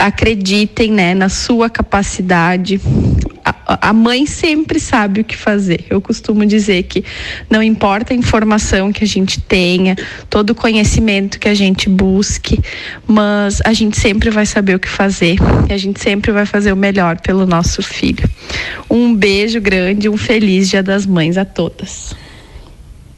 acreditem, 0.00 0.90
né, 0.90 1.14
na 1.14 1.28
sua 1.28 1.68
capacidade. 1.68 2.80
A, 3.80 3.92
mãe 3.92 4.26
sempre 4.26 4.80
sabe 4.80 5.20
o 5.20 5.24
que 5.24 5.36
fazer. 5.36 5.84
Eu 5.88 6.00
costumo 6.00 6.44
dizer 6.44 6.82
que 6.84 7.04
não 7.48 7.62
importa 7.62 8.12
a 8.12 8.16
informação 8.16 8.92
que 8.92 9.04
a 9.04 9.06
gente 9.06 9.40
tenha, 9.40 9.96
todo 10.28 10.50
o 10.50 10.54
conhecimento 10.54 11.38
que 11.38 11.48
a 11.48 11.54
gente 11.54 11.88
busque, 11.88 12.58
mas 13.06 13.60
a 13.64 13.72
gente 13.72 13.98
sempre 13.98 14.30
vai 14.30 14.46
saber 14.46 14.74
o 14.74 14.78
que 14.78 14.88
fazer 14.88 15.36
e 15.68 15.72
a 15.72 15.78
gente 15.78 16.00
sempre 16.00 16.32
vai 16.32 16.46
fazer 16.46 16.72
o 16.72 16.76
melhor 16.76 17.20
pelo 17.20 17.46
nosso 17.46 17.82
filho. 17.82 18.28
Um 18.90 19.14
beijo 19.14 19.60
grande, 19.60 20.08
um 20.08 20.16
feliz 20.16 20.68
Dia 20.68 20.82
das 20.82 21.06
Mães 21.06 21.38
a 21.38 21.44
todas. 21.44 22.14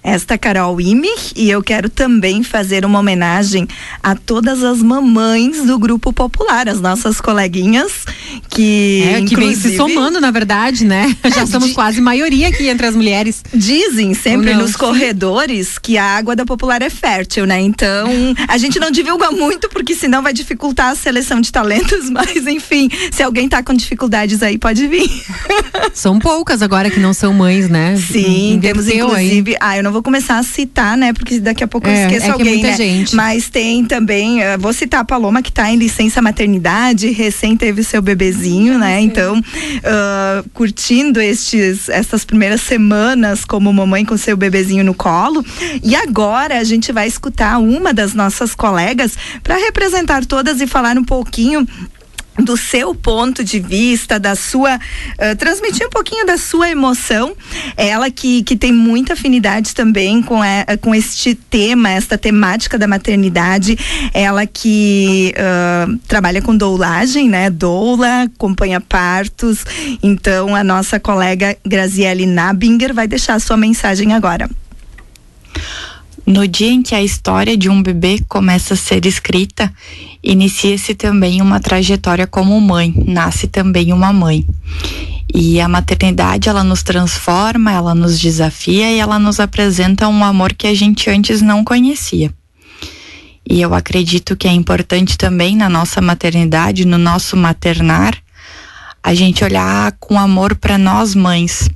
Esta 0.04 0.34
é 0.34 0.38
Carol 0.38 0.80
Imich 0.80 1.32
e 1.36 1.48
eu 1.48 1.62
quero 1.62 1.88
também 1.88 2.42
fazer 2.42 2.84
uma 2.84 2.98
homenagem 2.98 3.68
a 4.02 4.16
todas 4.16 4.64
as 4.64 4.82
mamães 4.82 5.64
do 5.64 5.78
grupo 5.78 6.12
popular, 6.12 6.68
as 6.68 6.80
nossas 6.80 7.20
coleguinhas 7.20 8.04
que 8.48 9.04
é, 9.04 9.22
que 9.22 9.36
vem 9.36 9.54
se 9.54 9.76
somando 9.76 10.20
na 10.20 10.32
verdade, 10.32 10.84
né? 10.84 11.16
Já 11.32 11.46
somos 11.46 11.72
quase 11.72 12.00
maioria 12.00 12.48
aqui 12.48 12.68
entre 12.68 12.86
as 12.86 12.96
mulheres. 12.96 13.44
Dizem 13.54 14.12
sempre 14.12 14.54
nos 14.54 14.74
corredores 14.74 15.78
que 15.78 15.96
a 15.96 16.04
água 16.04 16.34
da 16.34 16.44
popular 16.44 16.82
é 16.82 16.90
fértil, 16.90 17.46
né? 17.46 17.60
Então 17.60 18.08
a 18.48 18.58
gente 18.58 18.80
não 18.80 18.90
divulga 18.90 19.30
muito 19.30 19.68
porque 19.68 19.94
senão 19.94 20.20
vai 20.20 20.32
dificultar 20.32 20.90
a 20.90 20.96
seleção 20.96 21.40
de 21.40 21.52
talentos, 21.52 22.08
mas 22.10 22.46
enfim, 22.48 22.90
se 23.12 23.22
alguém 23.22 23.48
tá 23.48 23.62
com 23.62 23.72
dificuldades 23.72 24.42
aí 24.42 24.58
pode 24.58 24.88
vir. 24.88 25.08
São 25.94 26.18
poucas 26.18 26.60
agora 26.60 26.90
que 26.90 26.98
não 26.98 27.14
são 27.14 27.32
mães, 27.32 27.68
né? 27.68 27.96
Sim, 27.96 28.58
temos 28.60 28.88
inclusive, 28.88 29.52
aí. 29.52 29.58
ah, 29.60 29.76
eu 29.76 29.82
não 29.84 29.91
vou 29.92 30.02
começar 30.02 30.38
a 30.38 30.42
citar, 30.42 30.96
né? 30.96 31.12
Porque 31.12 31.38
daqui 31.38 31.62
a 31.62 31.68
pouco 31.68 31.88
eu 31.88 31.92
é, 31.92 32.06
esqueço 32.06 32.26
é 32.26 32.30
alguém, 32.30 32.62
né? 32.62 32.76
Gente. 32.76 33.14
Mas 33.14 33.48
tem 33.48 33.84
também, 33.84 34.40
uh, 34.40 34.58
vou 34.58 34.72
citar 34.72 35.00
a 35.00 35.04
Paloma 35.04 35.42
que 35.42 35.50
está 35.50 35.70
em 35.70 35.76
licença 35.76 36.22
maternidade, 36.22 37.10
recém 37.10 37.56
teve 37.56 37.82
seu 37.84 38.00
bebezinho, 38.00 38.78
né? 38.78 39.00
Então, 39.00 39.38
uh, 39.38 40.48
curtindo 40.52 41.20
estes, 41.20 41.88
essas 41.88 42.24
primeiras 42.24 42.60
semanas 42.62 43.44
como 43.44 43.72
mamãe 43.72 44.04
com 44.04 44.16
seu 44.16 44.36
bebezinho 44.36 44.84
no 44.84 44.94
colo. 44.94 45.44
E 45.82 45.94
agora 45.94 46.58
a 46.58 46.64
gente 46.64 46.92
vai 46.92 47.06
escutar 47.06 47.58
uma 47.58 47.92
das 47.92 48.14
nossas 48.14 48.54
colegas 48.54 49.16
para 49.42 49.56
representar 49.56 50.24
todas 50.24 50.60
e 50.60 50.66
falar 50.66 50.96
um 50.96 51.04
pouquinho 51.04 51.66
do 52.38 52.56
seu 52.56 52.94
ponto 52.94 53.44
de 53.44 53.60
vista, 53.60 54.18
da 54.18 54.34
sua 54.34 54.76
uh, 54.76 55.36
transmitir 55.36 55.86
um 55.86 55.90
pouquinho 55.90 56.26
da 56.26 56.38
sua 56.38 56.70
emoção. 56.70 57.34
Ela 57.76 58.10
que, 58.10 58.42
que 58.42 58.56
tem 58.56 58.72
muita 58.72 59.12
afinidade 59.12 59.74
também 59.74 60.22
com, 60.22 60.40
a, 60.40 60.76
com 60.80 60.94
este 60.94 61.34
tema, 61.34 61.90
esta 61.90 62.16
temática 62.16 62.78
da 62.78 62.88
maternidade. 62.88 63.78
Ela 64.14 64.46
que 64.46 65.34
uh, 65.36 65.98
trabalha 66.08 66.40
com 66.40 66.56
doulagem, 66.56 67.28
né? 67.28 67.50
Doula, 67.50 68.22
acompanha 68.22 68.80
partos. 68.80 69.64
Então, 70.02 70.56
a 70.56 70.64
nossa 70.64 70.98
colega 70.98 71.56
Graziele 71.64 72.26
Nabinger 72.26 72.94
vai 72.94 73.06
deixar 73.06 73.34
a 73.34 73.40
sua 73.40 73.56
mensagem 73.56 74.14
agora. 74.14 74.48
No 76.26 76.46
dia 76.46 76.70
em 76.70 76.82
que 76.82 76.94
a 76.94 77.02
história 77.02 77.56
de 77.56 77.68
um 77.68 77.82
bebê 77.82 78.20
começa 78.28 78.74
a 78.74 78.76
ser 78.76 79.04
escrita, 79.06 79.72
inicia-se 80.22 80.94
também 80.94 81.42
uma 81.42 81.58
trajetória 81.58 82.26
como 82.26 82.60
mãe, 82.60 82.94
nasce 83.06 83.48
também 83.48 83.92
uma 83.92 84.12
mãe. 84.12 84.46
E 85.34 85.60
a 85.60 85.68
maternidade, 85.68 86.48
ela 86.48 86.62
nos 86.62 86.82
transforma, 86.82 87.72
ela 87.72 87.94
nos 87.94 88.20
desafia 88.20 88.92
e 88.92 88.98
ela 88.98 89.18
nos 89.18 89.40
apresenta 89.40 90.06
um 90.06 90.24
amor 90.24 90.52
que 90.52 90.66
a 90.66 90.74
gente 90.74 91.10
antes 91.10 91.42
não 91.42 91.64
conhecia. 91.64 92.32
E 93.48 93.60
eu 93.60 93.74
acredito 93.74 94.36
que 94.36 94.46
é 94.46 94.52
importante 94.52 95.18
também 95.18 95.56
na 95.56 95.68
nossa 95.68 96.00
maternidade, 96.00 96.84
no 96.84 96.98
nosso 96.98 97.36
maternar, 97.36 98.16
a 99.02 99.12
gente 99.12 99.42
olhar 99.42 99.92
com 99.98 100.16
amor 100.16 100.54
para 100.54 100.78
nós 100.78 101.16
mães 101.16 101.68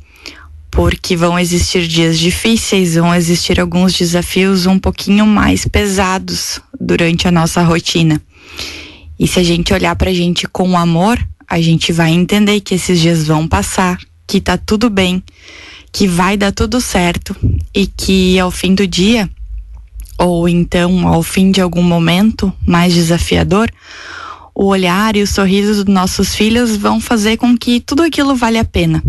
porque 0.71 1.17
vão 1.17 1.39
existir 1.39 1.87
dias 1.87 2.19
difíceis, 2.19 2.95
vão 2.95 3.15
existir 3.15 3.61
alguns 3.61 3.95
desafios 3.95 4.67
um 4.67 4.79
pouquinho 4.79 5.27
mais 5.27 5.67
pesados 5.67 6.61
durante 6.79 7.27
a 7.27 7.33
nossa 7.33 7.63
rotina. 7.63 8.21
E 9.19 9.27
se 9.27 9.41
a 9.41 9.43
gente 9.43 9.73
olhar 9.73 9.97
pra 9.97 10.13
gente 10.13 10.47
com 10.47 10.77
amor, 10.77 11.19
a 11.49 11.61
gente 11.61 11.93
vai 11.93 12.11
entender 12.11 12.61
que 12.61 12.75
esses 12.75 13.01
dias 13.01 13.27
vão 13.27 13.49
passar, 13.49 13.99
que 14.27 14.41
tá 14.41 14.59
tudo 14.59 14.91
bem, 14.91 15.23
que 15.93 16.07
vai 16.07 16.37
dar 16.37 16.53
tudo 16.53 16.81
certo 16.81 17.35
e 17.75 17.87
que 17.87 18.39
ao 18.39 18.51
fim 18.51 18.75
do 18.75 18.87
dia, 18.87 19.31
ou 20.19 20.49
então 20.49 21.09
ao 21.09 21.23
fim 21.23 21.51
de 21.51 21.61
algum 21.61 21.83
momento 21.83 22.53
mais 22.67 22.93
desafiador, 22.93 23.71
o 24.55 24.67
olhar 24.67 25.17
e 25.17 25.23
o 25.23 25.27
sorriso 25.27 25.85
dos 25.85 25.95
nossos 25.95 26.35
filhos 26.35 26.77
vão 26.77 27.01
fazer 27.01 27.37
com 27.37 27.57
que 27.57 27.81
tudo 27.81 28.03
aquilo 28.03 28.35
vale 28.35 28.59
a 28.59 28.65
pena. 28.65 29.03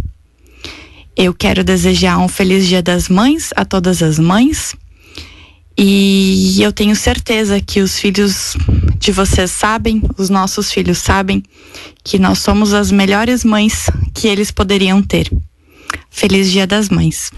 Eu 1.20 1.34
quero 1.34 1.64
desejar 1.64 2.20
um 2.20 2.28
feliz 2.28 2.68
Dia 2.68 2.84
das 2.84 3.10
Mães 3.10 3.50
a 3.56 3.66
todas 3.66 4.04
as 4.04 4.20
mães. 4.20 4.76
E 5.76 6.62
eu 6.62 6.72
tenho 6.72 6.96
certeza 6.96 7.60
que 7.60 7.82
os 7.82 7.98
filhos 7.98 8.56
de 9.00 9.12
vocês 9.12 9.50
sabem, 9.50 10.00
os 10.16 10.30
nossos 10.30 10.72
filhos 10.72 11.00
sabem, 11.00 11.42
que 12.04 12.20
nós 12.20 12.38
somos 12.38 12.72
as 12.72 12.92
melhores 12.92 13.44
mães 13.44 13.90
que 14.14 14.28
eles 14.28 14.52
poderiam 14.52 15.02
ter. 15.02 15.32
Feliz 16.12 16.52
Dia 16.52 16.68
das 16.68 16.88
Mães 16.88 17.32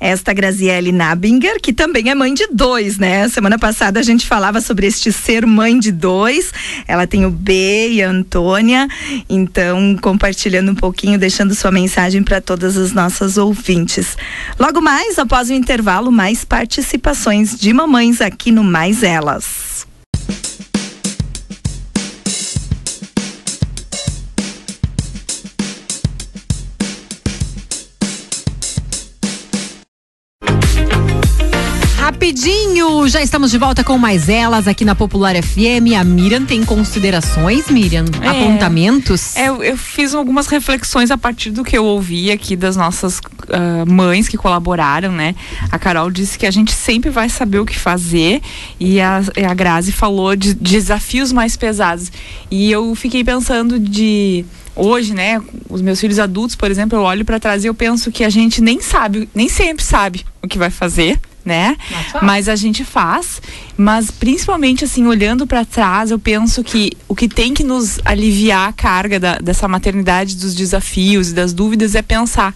esta 0.00 0.32
Graziele 0.32 0.92
Nabinger, 0.92 1.60
que 1.60 1.72
também 1.72 2.10
é 2.10 2.14
mãe 2.14 2.32
de 2.34 2.46
dois, 2.52 2.98
né? 2.98 3.28
Semana 3.28 3.58
passada 3.58 4.00
a 4.00 4.02
gente 4.02 4.26
falava 4.26 4.60
sobre 4.60 4.86
este 4.86 5.12
ser 5.12 5.46
mãe 5.46 5.78
de 5.78 5.90
dois. 5.90 6.52
Ela 6.86 7.06
tem 7.06 7.24
o 7.26 7.30
B 7.30 7.90
e 7.90 8.02
a 8.02 8.10
Antônia. 8.10 8.88
Então, 9.28 9.96
compartilhando 10.00 10.72
um 10.72 10.74
pouquinho, 10.74 11.18
deixando 11.18 11.54
sua 11.54 11.70
mensagem 11.70 12.22
para 12.22 12.40
todas 12.40 12.76
as 12.76 12.92
nossas 12.92 13.36
ouvintes. 13.36 14.16
Logo 14.58 14.80
mais, 14.80 15.18
após 15.18 15.50
o 15.50 15.54
intervalo, 15.54 16.12
mais 16.12 16.44
participações 16.44 17.58
de 17.58 17.72
mamães 17.72 18.20
aqui 18.20 18.52
no 18.52 18.62
Mais 18.62 19.02
Elas. 19.02 19.87
Rapidinho, 32.28 33.08
já 33.08 33.22
estamos 33.22 33.50
de 33.50 33.56
volta 33.56 33.82
com 33.82 33.96
mais 33.96 34.28
elas 34.28 34.68
aqui 34.68 34.84
na 34.84 34.94
Popular 34.94 35.34
FM. 35.42 35.96
A 35.98 36.04
Miriam 36.04 36.44
tem 36.44 36.62
considerações, 36.62 37.70
Miriam? 37.70 38.04
É, 38.20 38.28
apontamentos? 38.28 39.34
É, 39.34 39.48
eu, 39.48 39.62
eu, 39.62 39.78
fiz 39.78 40.14
algumas 40.14 40.46
reflexões 40.46 41.10
a 41.10 41.16
partir 41.16 41.50
do 41.50 41.64
que 41.64 41.78
eu 41.78 41.86
ouvi 41.86 42.30
aqui 42.30 42.54
das 42.54 42.76
nossas 42.76 43.18
uh, 43.18 43.90
mães 43.90 44.28
que 44.28 44.36
colaboraram, 44.36 45.10
né? 45.10 45.34
A 45.72 45.78
Carol 45.78 46.10
disse 46.10 46.38
que 46.38 46.44
a 46.44 46.50
gente 46.50 46.70
sempre 46.70 47.08
vai 47.08 47.30
saber 47.30 47.60
o 47.60 47.64
que 47.64 47.78
fazer 47.78 48.42
e 48.78 49.00
a, 49.00 49.22
a 49.48 49.54
Grazi 49.54 49.90
falou 49.90 50.36
de 50.36 50.52
desafios 50.52 51.32
mais 51.32 51.56
pesados. 51.56 52.12
E 52.50 52.70
eu 52.70 52.94
fiquei 52.94 53.24
pensando 53.24 53.78
de 53.78 54.44
hoje, 54.76 55.14
né, 55.14 55.40
os 55.70 55.80
meus 55.80 55.98
filhos 55.98 56.18
adultos, 56.18 56.54
por 56.54 56.70
exemplo, 56.70 56.98
eu 56.98 57.02
olho 57.02 57.24
para 57.24 57.40
trás 57.40 57.64
e 57.64 57.68
eu 57.68 57.74
penso 57.74 58.12
que 58.12 58.22
a 58.22 58.28
gente 58.28 58.60
nem 58.60 58.82
sabe, 58.82 59.30
nem 59.34 59.48
sempre 59.48 59.82
sabe 59.82 60.26
o 60.42 60.46
que 60.46 60.58
vai 60.58 60.68
fazer 60.68 61.18
né? 61.44 61.76
Mas 62.22 62.48
a 62.48 62.56
gente 62.56 62.84
faz. 62.84 63.40
Mas 63.76 64.10
principalmente 64.10 64.84
assim, 64.84 65.06
olhando 65.06 65.46
para 65.46 65.64
trás, 65.64 66.10
eu 66.10 66.18
penso 66.18 66.62
que 66.62 66.92
o 67.06 67.14
que 67.14 67.28
tem 67.28 67.54
que 67.54 67.64
nos 67.64 67.98
aliviar 68.04 68.68
a 68.68 68.72
carga 68.72 69.18
da, 69.18 69.38
dessa 69.38 69.66
maternidade, 69.66 70.36
dos 70.36 70.54
desafios 70.54 71.30
e 71.30 71.34
das 71.34 71.52
dúvidas 71.52 71.94
é 71.94 72.02
pensar 72.02 72.54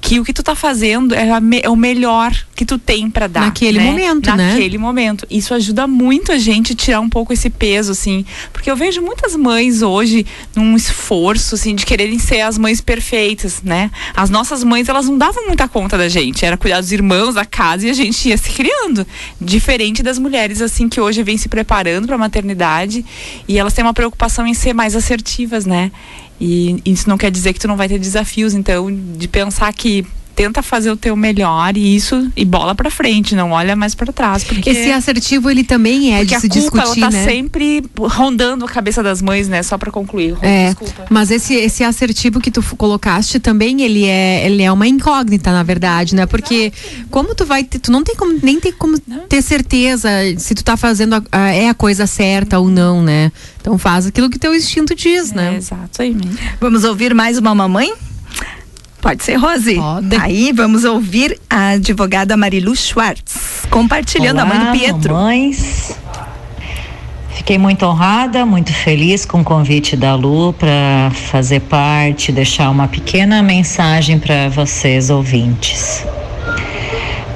que 0.00 0.20
o 0.20 0.24
que 0.24 0.32
tu 0.32 0.42
tá 0.42 0.54
fazendo 0.54 1.14
é, 1.14 1.40
me, 1.40 1.60
é 1.62 1.68
o 1.68 1.76
melhor 1.76 2.32
que 2.54 2.64
tu 2.64 2.78
tem 2.78 3.10
para 3.10 3.26
dar. 3.26 3.40
Naquele 3.42 3.78
né? 3.78 3.84
momento, 3.84 4.26
Naquele 4.26 4.36
né? 4.36 4.52
Naquele 4.52 4.78
momento. 4.78 5.26
Isso 5.30 5.54
ajuda 5.54 5.86
muito 5.86 6.32
a 6.32 6.38
gente 6.38 6.74
tirar 6.74 7.00
um 7.00 7.08
pouco 7.08 7.32
esse 7.32 7.50
peso, 7.50 7.92
assim. 7.92 8.24
Porque 8.52 8.70
eu 8.70 8.76
vejo 8.76 9.02
muitas 9.02 9.36
mães 9.36 9.82
hoje 9.82 10.26
num 10.54 10.76
esforço, 10.76 11.54
assim, 11.54 11.74
de 11.74 11.84
quererem 11.84 12.18
ser 12.18 12.40
as 12.40 12.58
mães 12.58 12.80
perfeitas, 12.80 13.62
né? 13.62 13.90
As 14.14 14.30
nossas 14.30 14.64
mães, 14.64 14.88
elas 14.88 15.06
não 15.06 15.18
davam 15.18 15.46
muita 15.46 15.68
conta 15.68 15.98
da 15.98 16.08
gente. 16.08 16.44
Era 16.44 16.56
cuidar 16.56 16.80
dos 16.80 16.92
irmãos, 16.92 17.34
da 17.34 17.44
casa 17.44 17.86
e 17.86 17.90
a 17.90 17.94
gente 17.94 18.28
ia 18.28 18.36
se 18.36 18.50
criando. 18.50 19.06
Diferente 19.40 20.02
das 20.02 20.18
mulheres, 20.18 20.62
assim, 20.62 20.88
que 20.88 21.00
hoje 21.00 21.22
vêm 21.22 21.36
se 21.36 21.48
preparando 21.48 22.06
para 22.06 22.14
a 22.14 22.18
maternidade 22.18 23.04
e 23.46 23.58
elas 23.58 23.72
têm 23.72 23.84
uma 23.84 23.94
preocupação 23.94 24.46
em 24.46 24.54
ser 24.54 24.72
mais 24.72 24.96
assertivas, 24.96 25.66
né? 25.66 25.90
E 26.40 26.80
isso 26.84 27.08
não 27.08 27.18
quer 27.18 27.30
dizer 27.30 27.52
que 27.52 27.60
tu 27.60 27.68
não 27.68 27.76
vai 27.76 27.88
ter 27.88 27.98
desafios, 27.98 28.54
então, 28.54 28.88
de 28.92 29.26
pensar 29.26 29.72
que 29.72 30.06
tenta 30.38 30.62
fazer 30.62 30.88
o 30.92 30.96
teu 30.96 31.16
melhor 31.16 31.76
e 31.76 31.96
isso 31.96 32.30
e 32.36 32.44
bola 32.44 32.72
para 32.72 32.88
frente, 32.92 33.34
não 33.34 33.50
olha 33.50 33.74
mais 33.74 33.92
para 33.96 34.12
trás, 34.12 34.44
porque 34.44 34.70
esse 34.70 34.92
assertivo 34.92 35.50
ele 35.50 35.64
também 35.64 36.14
é 36.14 36.18
porque 36.18 36.36
de 36.36 36.40
se 36.40 36.46
a 36.46 36.50
culpa, 36.70 36.78
discutir, 36.82 37.02
ela 37.02 37.10
tá 37.10 37.16
né? 37.16 37.24
sempre 37.24 37.82
rondando 37.98 38.64
a 38.64 38.68
cabeça 38.68 39.02
das 39.02 39.20
mães, 39.20 39.48
né? 39.48 39.64
Só 39.64 39.76
para 39.76 39.90
concluir. 39.90 40.36
É, 40.40 40.66
Desculpa. 40.68 41.06
mas 41.10 41.32
esse, 41.32 41.54
esse 41.54 41.82
assertivo 41.82 42.40
que 42.40 42.52
tu 42.52 42.62
colocaste 42.76 43.40
também, 43.40 43.82
ele 43.82 44.04
é, 44.04 44.46
ele 44.46 44.62
é 44.62 44.70
uma 44.70 44.86
incógnita, 44.86 45.50
na 45.50 45.64
verdade, 45.64 46.14
né? 46.14 46.24
Porque 46.24 46.72
como 47.10 47.34
tu 47.34 47.44
vai 47.44 47.64
ter, 47.64 47.80
tu 47.80 47.90
não 47.90 48.04
tem 48.04 48.14
como, 48.14 48.38
nem 48.40 48.60
tem 48.60 48.70
como 48.70 48.96
ter 49.28 49.42
certeza 49.42 50.08
se 50.36 50.54
tu 50.54 50.62
tá 50.62 50.76
fazendo 50.76 51.14
a, 51.16 51.22
a- 51.32 51.48
é 51.52 51.68
a 51.68 51.74
coisa 51.74 52.06
certa 52.06 52.60
ou 52.60 52.68
não, 52.68 53.02
né? 53.02 53.32
Então 53.60 53.76
faz 53.76 54.06
aquilo 54.06 54.30
que 54.30 54.38
teu 54.38 54.54
instinto 54.54 54.94
diz, 54.94 55.32
É, 55.32 55.34
né? 55.34 55.56
exato 55.56 56.00
aí. 56.00 56.14
mesmo. 56.14 56.38
Vamos 56.60 56.84
ouvir 56.84 57.12
mais 57.12 57.36
uma 57.38 57.54
mamãe? 57.56 57.92
Pode 59.00 59.24
ser, 59.24 59.36
Rose? 59.36 59.76
Pode. 59.76 60.16
Aí 60.16 60.52
vamos 60.52 60.84
ouvir 60.84 61.38
a 61.48 61.70
advogada 61.70 62.36
Marilu 62.36 62.74
Schwartz, 62.74 63.66
compartilhando 63.70 64.40
a 64.40 64.44
mãe 64.44 64.58
do 64.58 64.64
Olá, 64.64 64.72
Pietro. 64.72 65.14
Mamães. 65.14 65.96
Fiquei 67.30 67.56
muito 67.56 67.86
honrada, 67.86 68.44
muito 68.44 68.72
feliz 68.72 69.24
com 69.24 69.40
o 69.40 69.44
convite 69.44 69.96
da 69.96 70.14
Lu 70.14 70.52
para 70.52 71.10
fazer 71.30 71.60
parte, 71.60 72.32
deixar 72.32 72.68
uma 72.68 72.88
pequena 72.88 73.42
mensagem 73.42 74.18
para 74.18 74.48
vocês 74.48 75.08
ouvintes. 75.08 76.04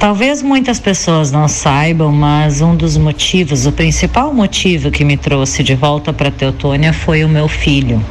Talvez 0.00 0.42
muitas 0.42 0.80
pessoas 0.80 1.30
não 1.30 1.46
saibam, 1.46 2.10
mas 2.10 2.60
um 2.60 2.74
dos 2.74 2.96
motivos, 2.96 3.66
o 3.66 3.72
principal 3.72 4.34
motivo 4.34 4.90
que 4.90 5.04
me 5.04 5.16
trouxe 5.16 5.62
de 5.62 5.76
volta 5.76 6.12
para 6.12 6.28
Teutônia 6.28 6.92
foi 6.92 7.22
o 7.22 7.28
meu 7.28 7.46
filho. 7.46 8.04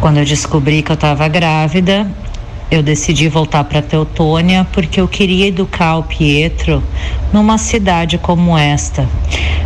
Quando 0.00 0.18
eu 0.18 0.24
descobri 0.24 0.82
que 0.82 0.90
eu 0.90 0.94
estava 0.94 1.28
grávida, 1.28 2.10
eu 2.70 2.82
decidi 2.82 3.28
voltar 3.28 3.62
para 3.64 3.80
Teutônia 3.80 4.66
porque 4.72 5.00
eu 5.00 5.06
queria 5.06 5.46
educar 5.46 5.98
o 5.98 6.02
Pietro 6.02 6.82
numa 7.32 7.58
cidade 7.58 8.18
como 8.18 8.58
esta, 8.58 9.08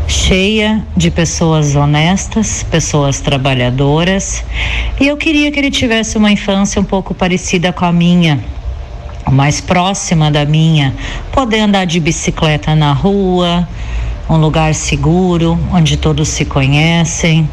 cheia 0.07 0.85
de 0.97 1.11
pessoas 1.11 1.75
honestas, 1.75 2.63
pessoas 2.63 3.21
trabalhadoras, 3.21 4.45
e 5.01 5.07
eu 5.07 5.17
queria 5.17 5.51
que 5.51 5.59
ele 5.59 5.71
tivesse 5.71 6.19
uma 6.19 6.31
infância 6.31 6.81
um 6.81 6.85
pouco 6.85 7.15
parecida 7.15 7.73
com 7.73 7.85
a 7.85 7.93
minha, 7.93 8.39
mais 9.31 9.61
próxima 9.61 10.31
da 10.31 10.45
minha, 10.45 10.95
poder 11.33 11.61
andar 11.61 11.87
de 11.87 11.99
bicicleta 12.01 12.75
na 12.75 12.93
rua, 12.93 13.67
um 14.29 14.37
lugar 14.37 14.75
seguro, 14.75 15.59
onde 15.73 15.97
todos 15.97 16.29
se 16.29 16.45
conhecem 16.45 17.49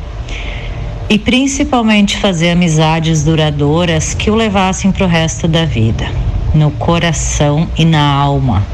e 1.09 1.17
principalmente 1.17 2.17
fazer 2.17 2.51
amizades 2.51 3.23
duradouras 3.23 4.13
que 4.13 4.29
o 4.29 4.35
levassem 4.35 4.91
para 4.91 5.05
o 5.05 5.07
resto 5.07 5.47
da 5.47 5.65
vida, 5.65 6.09
no 6.53 6.71
coração 6.71 7.69
e 7.77 7.85
na 7.85 8.11
alma. 8.13 8.65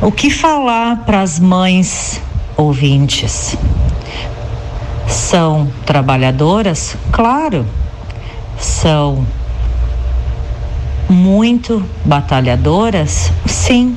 O 0.00 0.10
que 0.10 0.28
falar 0.28 1.04
para 1.04 1.22
as 1.22 1.38
mães 1.38 2.20
ouvintes? 2.56 3.56
São 5.06 5.70
trabalhadoras? 5.84 6.96
Claro. 7.12 7.64
São 8.58 9.26
muito 11.08 11.84
batalhadoras? 12.04 13.30
Sim. 13.46 13.96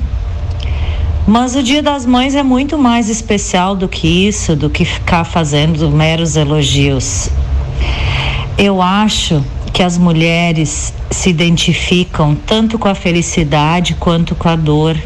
Mas 1.30 1.56
o 1.56 1.62
Dia 1.62 1.84
das 1.84 2.08
Mães 2.08 2.34
é 2.34 2.42
muito 2.42 2.76
mais 2.76 3.08
especial 3.08 3.76
do 3.76 3.88
que 3.88 4.08
isso, 4.08 4.56
do 4.56 4.68
que 4.68 4.84
ficar 4.84 5.24
fazendo 5.24 5.88
meros 5.92 6.36
elogios. 6.36 7.30
Eu 8.58 8.82
acho 8.82 9.46
que 9.72 9.84
as 9.84 9.96
mulheres 9.96 10.92
se 11.12 11.30
identificam 11.30 12.34
tanto 12.34 12.80
com 12.80 12.88
a 12.88 12.96
felicidade 12.96 13.94
quanto 14.00 14.34
com 14.34 14.50
a 14.50 14.56
dor. 14.56 14.98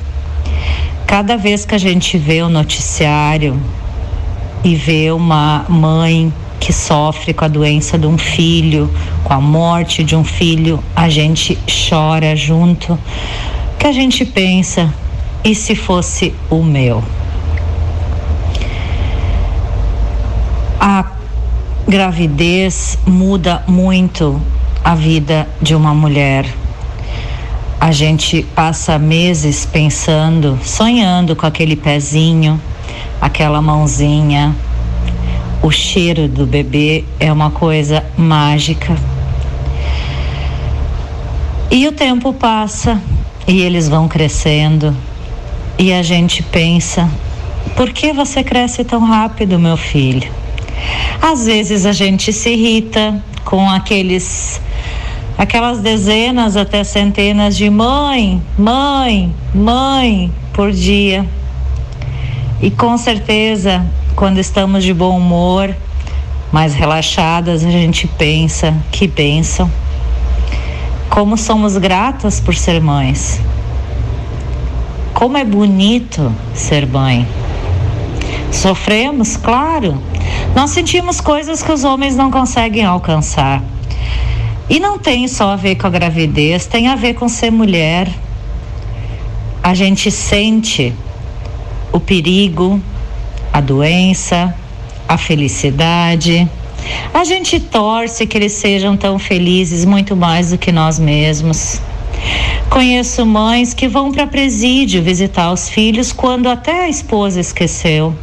Cada 1.05 1.35
vez 1.35 1.65
que 1.65 1.75
a 1.75 1.77
gente 1.77 2.17
vê 2.17 2.41
o 2.41 2.47
noticiário 2.47 3.59
e 4.63 4.75
vê 4.75 5.11
uma 5.11 5.65
mãe 5.67 6.33
que 6.57 6.71
sofre 6.71 7.33
com 7.33 7.43
a 7.43 7.49
doença 7.49 7.99
de 7.99 8.07
um 8.07 8.17
filho, 8.17 8.89
com 9.25 9.33
a 9.33 9.41
morte 9.41 10.05
de 10.05 10.15
um 10.15 10.23
filho, 10.23 10.81
a 10.95 11.09
gente 11.09 11.59
chora 11.89 12.33
junto. 12.33 12.97
Que 13.77 13.87
a 13.87 13.91
gente 13.91 14.23
pensa, 14.23 14.89
e 15.43 15.53
se 15.53 15.75
fosse 15.75 16.33
o 16.49 16.63
meu? 16.63 17.03
A 20.79 21.05
gravidez 21.87 22.97
muda 23.05 23.63
muito 23.67 24.41
a 24.83 24.95
vida 24.95 25.47
de 25.61 25.75
uma 25.75 25.93
mulher. 25.93 26.45
A 27.79 27.91
gente 27.91 28.43
passa 28.55 28.97
meses 28.97 29.65
pensando, 29.65 30.57
sonhando 30.63 31.35
com 31.35 31.45
aquele 31.45 31.75
pezinho, 31.75 32.59
aquela 33.19 33.61
mãozinha. 33.61 34.55
O 35.61 35.71
cheiro 35.71 36.27
do 36.27 36.45
bebê 36.45 37.03
é 37.19 37.31
uma 37.31 37.51
coisa 37.51 38.03
mágica. 38.17 38.95
E 41.69 41.87
o 41.87 41.91
tempo 41.91 42.33
passa 42.33 43.01
e 43.47 43.61
eles 43.61 43.89
vão 43.89 44.07
crescendo. 44.07 44.95
E 45.77 45.91
a 45.91 46.03
gente 46.03 46.43
pensa: 46.43 47.09
por 47.75 47.91
que 47.91 48.13
você 48.13 48.43
cresce 48.43 48.83
tão 48.83 49.01
rápido, 49.01 49.59
meu 49.59 49.77
filho? 49.77 50.31
Às 51.21 51.45
vezes 51.45 51.85
a 51.85 51.91
gente 51.91 52.31
se 52.31 52.49
irrita 52.49 53.21
com 53.43 53.69
aqueles 53.69 54.61
aquelas 55.37 55.79
dezenas 55.79 56.55
até 56.55 56.83
centenas 56.83 57.57
de 57.57 57.69
mãe, 57.69 58.41
mãe, 58.57 59.33
mãe 59.53 60.31
por 60.53 60.71
dia. 60.71 61.27
E 62.61 62.69
com 62.69 62.97
certeza, 62.97 63.85
quando 64.15 64.37
estamos 64.37 64.83
de 64.83 64.93
bom 64.93 65.17
humor, 65.17 65.75
mais 66.51 66.75
relaxadas, 66.75 67.65
a 67.65 67.71
gente 67.71 68.07
pensa 68.07 68.73
que 68.91 69.07
bênção. 69.07 69.69
Como 71.09 71.35
somos 71.37 71.77
gratas 71.77 72.39
por 72.39 72.55
ser 72.55 72.79
mães. 72.79 73.41
Como 75.23 75.37
é 75.37 75.45
bonito 75.45 76.35
ser 76.53 76.85
mãe. 76.85 77.25
Sofremos, 78.51 79.37
claro. 79.37 79.97
Nós 80.53 80.71
sentimos 80.71 81.21
coisas 81.21 81.63
que 81.63 81.71
os 81.71 81.85
homens 81.85 82.13
não 82.17 82.29
conseguem 82.29 82.83
alcançar. 82.83 83.63
E 84.69 84.81
não 84.81 84.99
tem 84.99 85.25
só 85.29 85.51
a 85.51 85.55
ver 85.55 85.75
com 85.75 85.87
a 85.87 85.89
gravidez, 85.89 86.65
tem 86.65 86.89
a 86.89 86.97
ver 86.97 87.13
com 87.13 87.29
ser 87.29 87.51
mulher. 87.51 88.09
A 89.63 89.73
gente 89.73 90.11
sente 90.11 90.93
o 91.93 92.01
perigo, 92.01 92.81
a 93.53 93.61
doença, 93.61 94.53
a 95.07 95.17
felicidade. 95.17 96.45
A 97.13 97.23
gente 97.23 97.61
torce 97.61 98.27
que 98.27 98.37
eles 98.37 98.51
sejam 98.51 98.97
tão 98.97 99.17
felizes, 99.17 99.85
muito 99.85 100.17
mais 100.17 100.49
do 100.49 100.57
que 100.57 100.69
nós 100.69 100.99
mesmos. 100.99 101.79
Conheço 102.69 103.25
mães 103.25 103.73
que 103.73 103.87
vão 103.87 104.11
para 104.11 104.25
presídio 104.25 105.03
visitar 105.03 105.51
os 105.51 105.69
filhos 105.69 106.11
quando 106.11 106.49
até 106.49 106.85
a 106.85 106.89
esposa 106.89 107.39
esqueceu. 107.39 108.15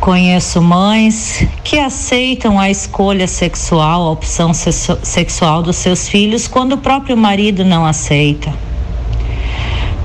Conheço 0.00 0.60
mães 0.60 1.46
que 1.64 1.78
aceitam 1.78 2.60
a 2.60 2.70
escolha 2.70 3.26
sexual, 3.26 4.02
a 4.02 4.10
opção 4.10 4.52
sexual 4.54 5.62
dos 5.62 5.76
seus 5.76 6.08
filhos 6.08 6.46
quando 6.46 6.74
o 6.74 6.78
próprio 6.78 7.16
marido 7.16 7.64
não 7.64 7.84
aceita. 7.84 8.52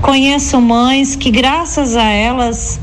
Conheço 0.00 0.60
mães 0.60 1.14
que, 1.14 1.30
graças 1.30 1.94
a 1.94 2.10
elas, 2.10 2.80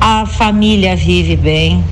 a 0.00 0.26
família 0.26 0.96
vive 0.96 1.36
bem. 1.36 1.84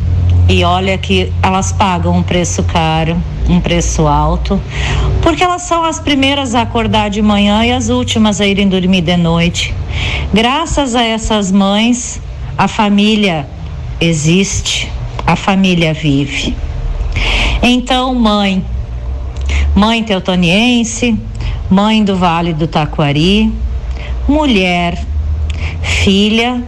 E 0.49 0.65
olha 0.65 0.99
que 0.99 1.33
elas 1.41 1.71
pagam 1.71 2.17
um 2.17 2.25
preço 2.25 2.65
caro, 2.65 3.17
um 3.51 3.61
preço 3.61 4.07
alto, 4.07 4.61
porque 5.23 5.43
elas 5.43 5.63
são 5.63 5.85
as 5.85 5.99
primeiras 5.99 6.55
a 6.55 6.63
acordar 6.63 7.11
de 7.11 7.21
manhã 7.21 7.65
e 7.65 7.73
as 7.73 7.89
últimas 7.89 8.41
a 8.41 8.47
irem 8.47 8.69
dormir 8.69 9.01
de 9.01 9.17
noite. 9.17 9.75
Graças 10.33 10.95
a 10.95 11.03
essas 11.03 11.51
mães, 11.51 12.21
a 12.57 12.69
família 12.69 13.47
existe, 14.01 14.91
a 15.27 15.35
família 15.35 15.93
vive. 15.93 16.57
Então, 17.63 18.15
mãe, 18.15 18.65
mãe 19.75 20.03
teutoniense, 20.05 21.19
mãe 21.69 22.05
do 22.05 22.17
Vale 22.17 22.55
do 22.55 22.69
Taquari, 22.69 23.53
mulher, 24.29 25.05
filha, 25.83 26.63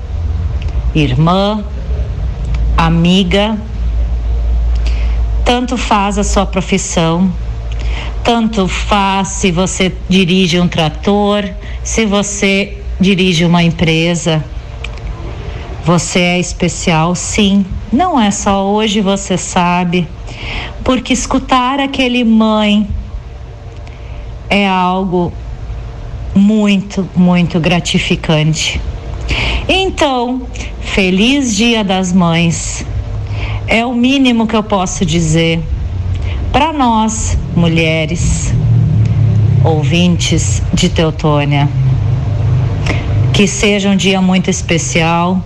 irmã, 0.94 1.64
amiga, 2.76 3.56
tanto 5.44 5.76
faz 5.76 6.18
a 6.18 6.24
sua 6.24 6.46
profissão, 6.46 7.32
tanto 8.24 8.68
faz 8.68 9.28
se 9.28 9.50
você 9.50 9.92
dirige 10.08 10.58
um 10.60 10.68
trator, 10.68 11.48
se 11.82 12.06
você 12.06 12.78
dirige 13.00 13.44
uma 13.44 13.62
empresa. 13.62 14.44
Você 15.84 16.20
é 16.20 16.38
especial, 16.38 17.14
sim. 17.14 17.66
Não 17.92 18.18
é 18.18 18.30
só 18.30 18.64
hoje, 18.64 19.00
você 19.00 19.36
sabe. 19.36 20.06
Porque 20.84 21.12
escutar 21.12 21.80
aquele 21.80 22.22
mãe 22.22 22.88
é 24.48 24.68
algo 24.68 25.32
muito, 26.34 27.08
muito 27.16 27.58
gratificante. 27.58 28.80
Então, 29.68 30.42
feliz 30.80 31.56
Dia 31.56 31.82
das 31.82 32.12
Mães. 32.12 32.86
É 33.66 33.84
o 33.86 33.94
mínimo 33.94 34.46
que 34.46 34.56
eu 34.56 34.62
posso 34.62 35.04
dizer 35.04 35.60
para 36.52 36.72
nós, 36.72 37.38
mulheres, 37.56 38.52
ouvintes 39.64 40.62
de 40.74 40.88
Teutônia. 40.88 41.68
Que 43.32 43.46
seja 43.46 43.88
um 43.88 43.96
dia 43.96 44.20
muito 44.20 44.50
especial 44.50 45.42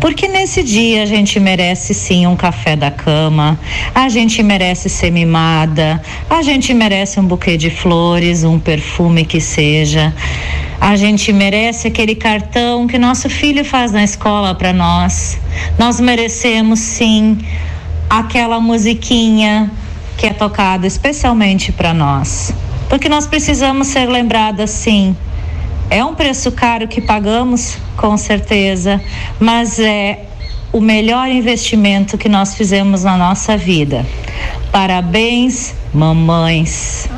porque 0.00 0.28
nesse 0.28 0.62
dia 0.62 1.02
a 1.02 1.06
gente 1.06 1.40
merece 1.40 1.94
sim 1.94 2.26
um 2.26 2.36
café 2.36 2.76
da 2.76 2.90
cama, 2.90 3.58
a 3.94 4.08
gente 4.08 4.42
merece 4.42 4.88
ser 4.88 5.10
mimada, 5.10 6.00
a 6.28 6.42
gente 6.42 6.74
merece 6.74 7.18
um 7.18 7.24
buquê 7.24 7.56
de 7.56 7.70
flores, 7.70 8.44
um 8.44 8.58
perfume 8.58 9.24
que 9.24 9.40
seja. 9.40 10.14
A 10.80 10.96
gente 10.96 11.32
merece 11.32 11.88
aquele 11.88 12.14
cartão 12.14 12.86
que 12.86 12.98
nosso 12.98 13.28
filho 13.28 13.64
faz 13.64 13.92
na 13.92 14.04
escola 14.04 14.54
para 14.54 14.72
nós. 14.72 15.38
Nós 15.78 16.00
merecemos 16.00 16.80
sim 16.80 17.38
aquela 18.08 18.60
musiquinha 18.60 19.70
que 20.16 20.26
é 20.26 20.32
tocada 20.32 20.86
especialmente 20.86 21.72
para 21.72 21.92
nós. 21.92 22.52
Porque 22.88 23.08
nós 23.08 23.26
precisamos 23.26 23.88
ser 23.88 24.06
lembradas 24.06 24.70
sim 24.70 25.16
é 25.88 26.04
um 26.04 26.14
preço 26.14 26.50
caro 26.50 26.88
que 26.88 27.00
pagamos, 27.00 27.78
com 27.96 28.16
certeza, 28.16 29.00
mas 29.38 29.78
é 29.78 30.24
o 30.72 30.80
melhor 30.80 31.28
investimento 31.28 32.18
que 32.18 32.28
nós 32.28 32.54
fizemos 32.54 33.04
na 33.04 33.16
nossa 33.16 33.56
vida. 33.56 34.04
Parabéns, 34.72 35.74
mamães. 35.94 37.08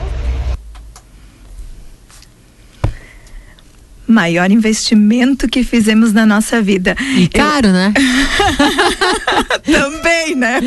Maior 4.08 4.50
investimento 4.50 5.46
que 5.46 5.62
fizemos 5.62 6.12
na 6.12 6.24
nossa 6.24 6.60
vida. 6.62 6.96
E 7.16 7.28
caro, 7.28 7.68
Eu... 7.68 7.72
né? 7.72 7.92
Também, 9.64 10.34
né? 10.34 10.60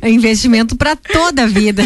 É 0.00 0.10
investimento 0.10 0.76
para 0.76 0.96
toda 0.96 1.44
a 1.44 1.46
vida. 1.46 1.82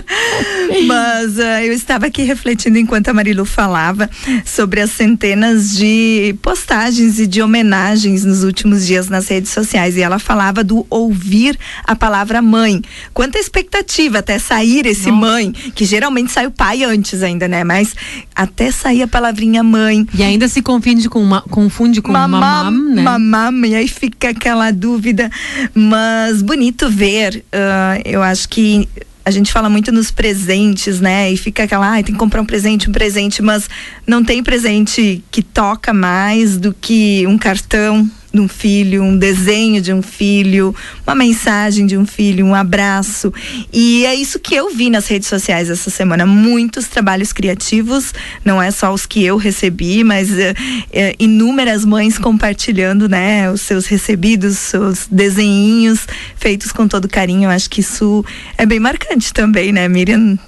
Mas 0.86 1.36
uh, 1.38 1.64
eu 1.64 1.72
estava 1.72 2.06
aqui 2.06 2.22
refletindo 2.22 2.78
enquanto 2.78 3.08
a 3.08 3.14
Marilu 3.14 3.44
falava 3.44 4.08
sobre 4.44 4.80
as 4.80 4.90
centenas 4.90 5.76
de 5.76 6.34
postagens 6.42 7.18
e 7.18 7.26
de 7.26 7.42
homenagens 7.42 8.24
nos 8.24 8.44
últimos 8.44 8.86
dias 8.86 9.08
nas 9.08 9.28
redes 9.28 9.50
sociais 9.50 9.96
e 9.96 10.02
ela 10.02 10.18
falava 10.18 10.62
do 10.62 10.86
ouvir 10.88 11.58
a 11.84 11.96
palavra 11.96 12.42
mãe. 12.42 12.82
Quanta 13.12 13.38
expectativa 13.38 14.18
até 14.18 14.38
sair 14.38 14.86
esse 14.86 15.10
Nossa. 15.10 15.20
mãe, 15.20 15.52
que 15.52 15.84
geralmente 15.84 16.32
sai 16.32 16.46
o 16.46 16.50
pai 16.50 16.84
antes 16.84 17.22
ainda, 17.22 17.48
né? 17.48 17.64
Mas 17.64 17.94
até 18.34 18.70
sair 18.70 19.02
a 19.02 19.08
palavrinha 19.08 19.62
mãe. 19.62 20.06
E 20.12 20.22
ainda 20.22 20.48
se 20.48 20.60
confunde 20.60 21.08
com, 21.08 21.22
uma, 21.22 21.40
confunde 21.42 22.02
com 22.02 22.10
mamam, 22.10 22.40
mamam, 22.40 22.94
né? 22.94 23.02
Mamam, 23.02 23.66
e 23.66 23.74
aí 23.74 23.88
fica 23.88 24.30
aquela 24.30 24.70
dúvida. 24.70 25.30
Mas 25.74 26.42
bonito 26.42 26.90
ver. 26.90 27.44
Uh, 27.52 28.02
eu 28.04 28.22
acho 28.22 28.48
que 28.48 28.88
a 29.24 29.30
gente 29.30 29.52
fala 29.52 29.68
muito 29.68 29.92
nos 29.92 30.10
presentes, 30.10 31.00
né? 31.00 31.30
E 31.30 31.36
fica 31.36 31.64
aquela, 31.64 31.98
ah, 31.98 32.02
tem 32.02 32.14
que 32.14 32.18
comprar 32.18 32.40
um 32.40 32.46
presente, 32.46 32.88
um 32.88 32.92
presente, 32.92 33.42
mas 33.42 33.68
não 34.06 34.24
tem 34.24 34.42
presente 34.42 35.22
que 35.30 35.42
toca 35.42 35.92
mais 35.92 36.58
do 36.58 36.74
que 36.74 37.24
um 37.26 37.38
cartão, 37.38 38.08
de 38.32 38.40
um 38.40 38.48
filho, 38.48 39.02
um 39.02 39.16
desenho 39.16 39.80
de 39.80 39.92
um 39.92 40.02
filho, 40.02 40.74
uma 41.06 41.14
mensagem 41.14 41.86
de 41.86 41.96
um 41.96 42.06
filho, 42.06 42.46
um 42.46 42.54
abraço. 42.54 43.32
E 43.72 44.06
é 44.06 44.14
isso 44.14 44.38
que 44.38 44.54
eu 44.54 44.74
vi 44.74 44.88
nas 44.88 45.08
redes 45.08 45.28
sociais 45.28 45.68
essa 45.68 45.90
semana. 45.90 46.24
Muitos 46.24 46.86
trabalhos 46.88 47.32
criativos, 47.32 48.14
não 48.44 48.62
é 48.62 48.70
só 48.70 48.92
os 48.92 49.06
que 49.06 49.24
eu 49.24 49.36
recebi, 49.36 50.04
mas 50.04 50.36
é, 50.38 50.54
é, 50.92 51.14
inúmeras 51.18 51.84
mães 51.84 52.18
compartilhando, 52.18 53.08
né, 53.08 53.50
os 53.50 53.60
seus 53.60 53.86
recebidos, 53.86 54.58
seus 54.58 55.06
desenhinhos 55.10 56.06
feitos 56.36 56.70
com 56.72 56.86
todo 56.86 57.08
carinho. 57.08 57.44
Eu 57.44 57.50
acho 57.50 57.68
que 57.68 57.80
isso 57.80 58.24
é 58.56 58.64
bem 58.64 58.78
marcante 58.78 59.32
também, 59.32 59.72
né, 59.72 59.88
Miriam? 59.88 60.38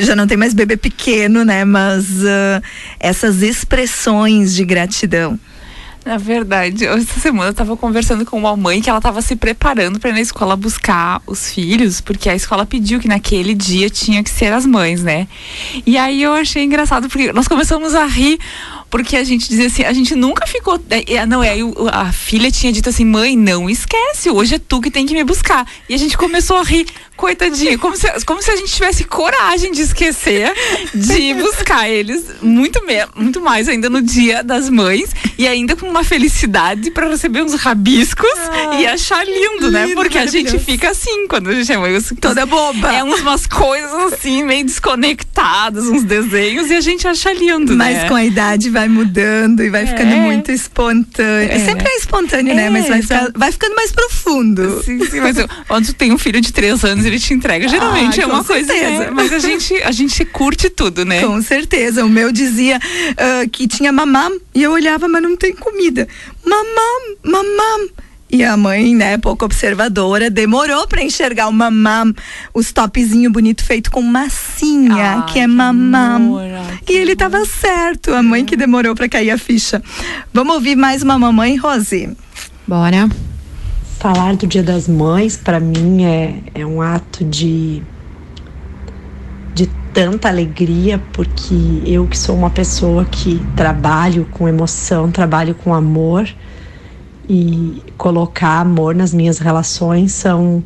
já 0.00 0.16
não 0.16 0.26
tem 0.26 0.36
mais 0.36 0.54
bebê 0.54 0.76
pequeno, 0.76 1.44
né? 1.44 1.64
Mas 1.64 2.06
uh, 2.22 2.62
essas 2.98 3.42
expressões 3.42 4.54
de 4.54 4.64
gratidão. 4.64 5.38
Na 6.08 6.16
verdade, 6.16 6.86
essa 6.86 7.20
semana 7.20 7.50
eu 7.50 7.54
tava 7.54 7.76
conversando 7.76 8.24
com 8.24 8.38
uma 8.38 8.56
mãe 8.56 8.80
que 8.80 8.88
ela 8.88 8.98
tava 8.98 9.20
se 9.20 9.36
preparando 9.36 10.00
para 10.00 10.08
ir 10.08 10.14
na 10.14 10.22
escola 10.22 10.56
buscar 10.56 11.20
os 11.26 11.50
filhos, 11.50 12.00
porque 12.00 12.30
a 12.30 12.34
escola 12.34 12.64
pediu 12.64 12.98
que 12.98 13.06
naquele 13.06 13.54
dia 13.54 13.90
tinha 13.90 14.24
que 14.24 14.30
ser 14.30 14.50
as 14.50 14.64
mães, 14.64 15.02
né? 15.02 15.28
E 15.84 15.98
aí 15.98 16.22
eu 16.22 16.32
achei 16.32 16.64
engraçado, 16.64 17.10
porque 17.10 17.30
nós 17.30 17.46
começamos 17.46 17.94
a 17.94 18.06
rir 18.06 18.38
porque 18.90 19.16
a 19.16 19.24
gente 19.24 19.48
dizia 19.48 19.66
assim, 19.66 19.84
a 19.84 19.92
gente 19.92 20.14
nunca 20.14 20.46
ficou. 20.46 20.80
É, 20.88 21.26
não, 21.26 21.42
é, 21.42 21.56
a 21.92 22.10
filha 22.10 22.50
tinha 22.50 22.72
dito 22.72 22.88
assim, 22.88 23.04
mãe, 23.04 23.36
não 23.36 23.68
esquece, 23.68 24.30
hoje 24.30 24.54
é 24.54 24.58
tu 24.58 24.80
que 24.80 24.90
tem 24.90 25.04
que 25.04 25.12
me 25.12 25.24
buscar. 25.24 25.66
E 25.88 25.94
a 25.94 25.98
gente 25.98 26.16
começou 26.16 26.56
a 26.56 26.62
rir, 26.62 26.86
coitadinha, 27.18 27.76
como 27.76 27.96
se, 27.96 28.06
como 28.24 28.40
se 28.40 28.48
a 28.48 28.56
gente 28.56 28.72
tivesse 28.72 29.02
coragem 29.02 29.72
de 29.72 29.82
esquecer 29.82 30.54
de 30.94 31.34
buscar 31.34 31.90
eles 31.90 32.24
muito, 32.40 32.80
me, 32.86 32.94
muito 33.16 33.40
mais 33.40 33.68
ainda 33.68 33.90
no 33.90 34.00
dia 34.00 34.44
das 34.44 34.70
mães 34.70 35.10
e 35.36 35.46
ainda 35.46 35.74
com 35.74 35.88
uma 35.88 36.04
felicidade 36.04 36.92
para 36.92 37.08
receber 37.08 37.42
uns 37.42 37.54
rabiscos 37.54 38.30
ah, 38.36 38.80
e 38.80 38.86
achar 38.86 39.26
lindo, 39.26 39.68
né? 39.68 39.88
Porque 39.94 40.16
a 40.16 40.26
gente 40.26 40.60
fica 40.60 40.90
assim 40.90 41.26
quando 41.26 41.50
a 41.50 41.54
gente 41.54 41.72
é 41.72 41.76
mãe. 41.76 41.98
Toda 42.20 42.46
boba. 42.46 42.94
É 42.94 43.02
umas 43.02 43.46
coisas 43.46 44.12
assim, 44.12 44.44
meio 44.44 44.64
desconectadas, 44.64 45.88
uns 45.88 46.04
desenhos 46.04 46.70
e 46.70 46.74
a 46.74 46.80
gente 46.80 47.08
acha 47.08 47.32
lindo, 47.32 47.74
Mas 47.74 47.96
né? 47.96 48.08
com 48.08 48.14
a 48.14 48.24
idade 48.24 48.70
vai 48.70 48.86
mudando 48.86 49.64
e 49.64 49.70
vai 49.70 49.82
é. 49.82 49.86
ficando 49.86 50.16
muito 50.18 50.52
espontâneo. 50.52 51.50
É. 51.50 51.58
Sempre 51.58 51.88
é 51.88 51.96
espontâneo, 51.96 52.54
né? 52.54 52.70
Mas 52.70 52.86
vai, 52.86 53.02
ficar, 53.02 53.32
vai 53.34 53.50
ficando 53.50 53.74
mais 53.74 53.90
profundo. 53.90 54.82
Sim, 54.84 55.04
sim. 55.04 55.20
Mas 55.20 55.36
eu, 55.36 55.48
quando 55.66 55.92
tem 55.92 56.12
um 56.12 56.18
filho 56.18 56.40
de 56.40 56.52
três 56.52 56.84
anos, 56.84 57.07
ele 57.08 57.18
te 57.18 57.34
entrega. 57.34 57.68
Geralmente 57.68 58.20
ah, 58.20 58.24
é 58.24 58.26
uma 58.26 58.44
certeza. 58.44 58.72
coisa. 58.72 58.98
Né? 58.98 59.10
Mas 59.10 59.32
a 59.32 59.38
gente, 59.38 59.74
a 59.82 59.92
gente 59.92 60.24
curte 60.24 60.70
tudo, 60.70 61.04
né? 61.04 61.22
Com 61.22 61.40
certeza. 61.42 62.04
O 62.04 62.08
meu 62.08 62.30
dizia 62.30 62.78
uh, 62.78 63.48
que 63.50 63.66
tinha 63.66 63.92
mamam 63.92 64.38
e 64.54 64.62
eu 64.62 64.72
olhava, 64.72 65.08
mas 65.08 65.22
não 65.22 65.36
tem 65.36 65.54
comida. 65.54 66.06
Mamam, 66.44 67.16
mamam. 67.24 67.88
E 68.30 68.44
a 68.44 68.58
mãe, 68.58 68.94
né, 68.94 69.16
pouco 69.16 69.46
observadora, 69.46 70.28
demorou 70.28 70.86
para 70.86 71.02
enxergar 71.02 71.48
o 71.48 71.52
mamam, 71.52 72.14
os 72.52 72.70
topzinho 72.72 73.30
bonito 73.30 73.64
feito 73.64 73.90
com 73.90 74.02
massinha, 74.02 75.24
que 75.32 75.38
é 75.38 75.46
mamam. 75.46 76.38
e 76.86 76.92
ele 76.92 77.16
tava 77.16 77.42
certo, 77.46 78.12
a 78.12 78.22
mãe 78.22 78.44
que 78.44 78.54
demorou 78.54 78.94
para 78.94 79.08
cair 79.08 79.30
a 79.30 79.38
ficha. 79.38 79.82
Vamos 80.32 80.56
ouvir 80.56 80.76
mais 80.76 81.02
uma 81.02 81.18
mamãe, 81.18 81.56
Rose? 81.56 82.10
Bora. 82.66 83.08
Falar 83.98 84.36
do 84.36 84.46
Dia 84.46 84.62
das 84.62 84.86
Mães, 84.86 85.36
para 85.36 85.58
mim, 85.58 86.04
é, 86.04 86.40
é 86.54 86.64
um 86.64 86.80
ato 86.80 87.24
de, 87.24 87.82
de 89.52 89.66
tanta 89.92 90.28
alegria, 90.28 91.02
porque 91.12 91.82
eu 91.84 92.06
que 92.06 92.16
sou 92.16 92.36
uma 92.36 92.48
pessoa 92.48 93.04
que 93.04 93.44
trabalho 93.56 94.24
com 94.30 94.48
emoção, 94.48 95.10
trabalho 95.10 95.52
com 95.52 95.74
amor, 95.74 96.28
e 97.28 97.82
colocar 97.96 98.60
amor 98.60 98.94
nas 98.94 99.12
minhas 99.12 99.38
relações 99.38 100.12
são 100.12 100.62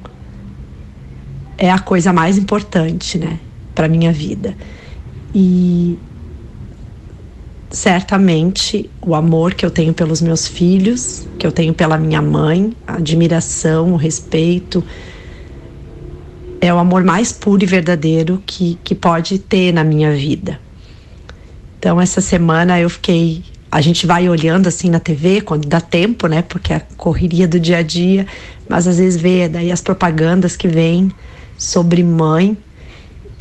é 1.56 1.70
a 1.70 1.78
coisa 1.78 2.12
mais 2.12 2.36
importante, 2.36 3.18
né, 3.18 3.38
para 3.74 3.88
minha 3.88 4.12
vida. 4.12 4.54
E 5.34 5.98
certamente 7.72 8.88
o 9.00 9.14
amor 9.14 9.54
que 9.54 9.64
eu 9.64 9.70
tenho 9.70 9.94
pelos 9.94 10.20
meus 10.20 10.46
filhos, 10.46 11.26
que 11.38 11.46
eu 11.46 11.50
tenho 11.50 11.72
pela 11.72 11.96
minha 11.96 12.20
mãe, 12.20 12.76
a 12.86 12.96
admiração, 12.96 13.92
o 13.92 13.96
respeito, 13.96 14.84
é 16.60 16.72
o 16.72 16.78
amor 16.78 17.02
mais 17.02 17.32
puro 17.32 17.64
e 17.64 17.66
verdadeiro 17.66 18.42
que, 18.46 18.78
que 18.84 18.94
pode 18.94 19.38
ter 19.38 19.72
na 19.72 19.82
minha 19.82 20.12
vida. 20.12 20.60
Então, 21.78 22.00
essa 22.00 22.20
semana 22.20 22.78
eu 22.78 22.88
fiquei. 22.88 23.42
A 23.70 23.80
gente 23.80 24.06
vai 24.06 24.28
olhando 24.28 24.68
assim 24.68 24.88
na 24.90 25.00
TV 25.00 25.40
quando 25.40 25.66
dá 25.66 25.80
tempo, 25.80 26.28
né? 26.28 26.42
Porque 26.42 26.72
é 26.72 26.76
a 26.76 26.80
correria 26.96 27.48
do 27.48 27.58
dia 27.58 27.78
a 27.78 27.82
dia, 27.82 28.26
mas 28.68 28.86
às 28.86 28.98
vezes 28.98 29.20
vê 29.20 29.48
daí 29.48 29.72
as 29.72 29.80
propagandas 29.80 30.54
que 30.54 30.68
vêm 30.68 31.10
sobre 31.56 32.04
mãe 32.04 32.56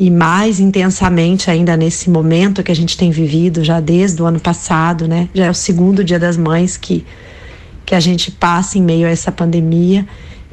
e 0.01 0.09
mais 0.09 0.59
intensamente 0.59 1.51
ainda 1.51 1.77
nesse 1.77 2.09
momento 2.09 2.63
que 2.63 2.71
a 2.71 2.75
gente 2.75 2.97
tem 2.97 3.11
vivido 3.11 3.63
já 3.63 3.79
desde 3.79 4.19
o 4.19 4.25
ano 4.25 4.39
passado, 4.39 5.07
né? 5.07 5.29
Já 5.31 5.45
é 5.45 5.49
o 5.51 5.53
segundo 5.53 6.03
Dia 6.03 6.17
das 6.17 6.35
Mães 6.35 6.75
que 6.75 7.05
que 7.85 7.93
a 7.93 7.99
gente 7.99 8.31
passa 8.31 8.79
em 8.79 8.81
meio 8.81 9.05
a 9.05 9.11
essa 9.11 9.31
pandemia 9.31 10.07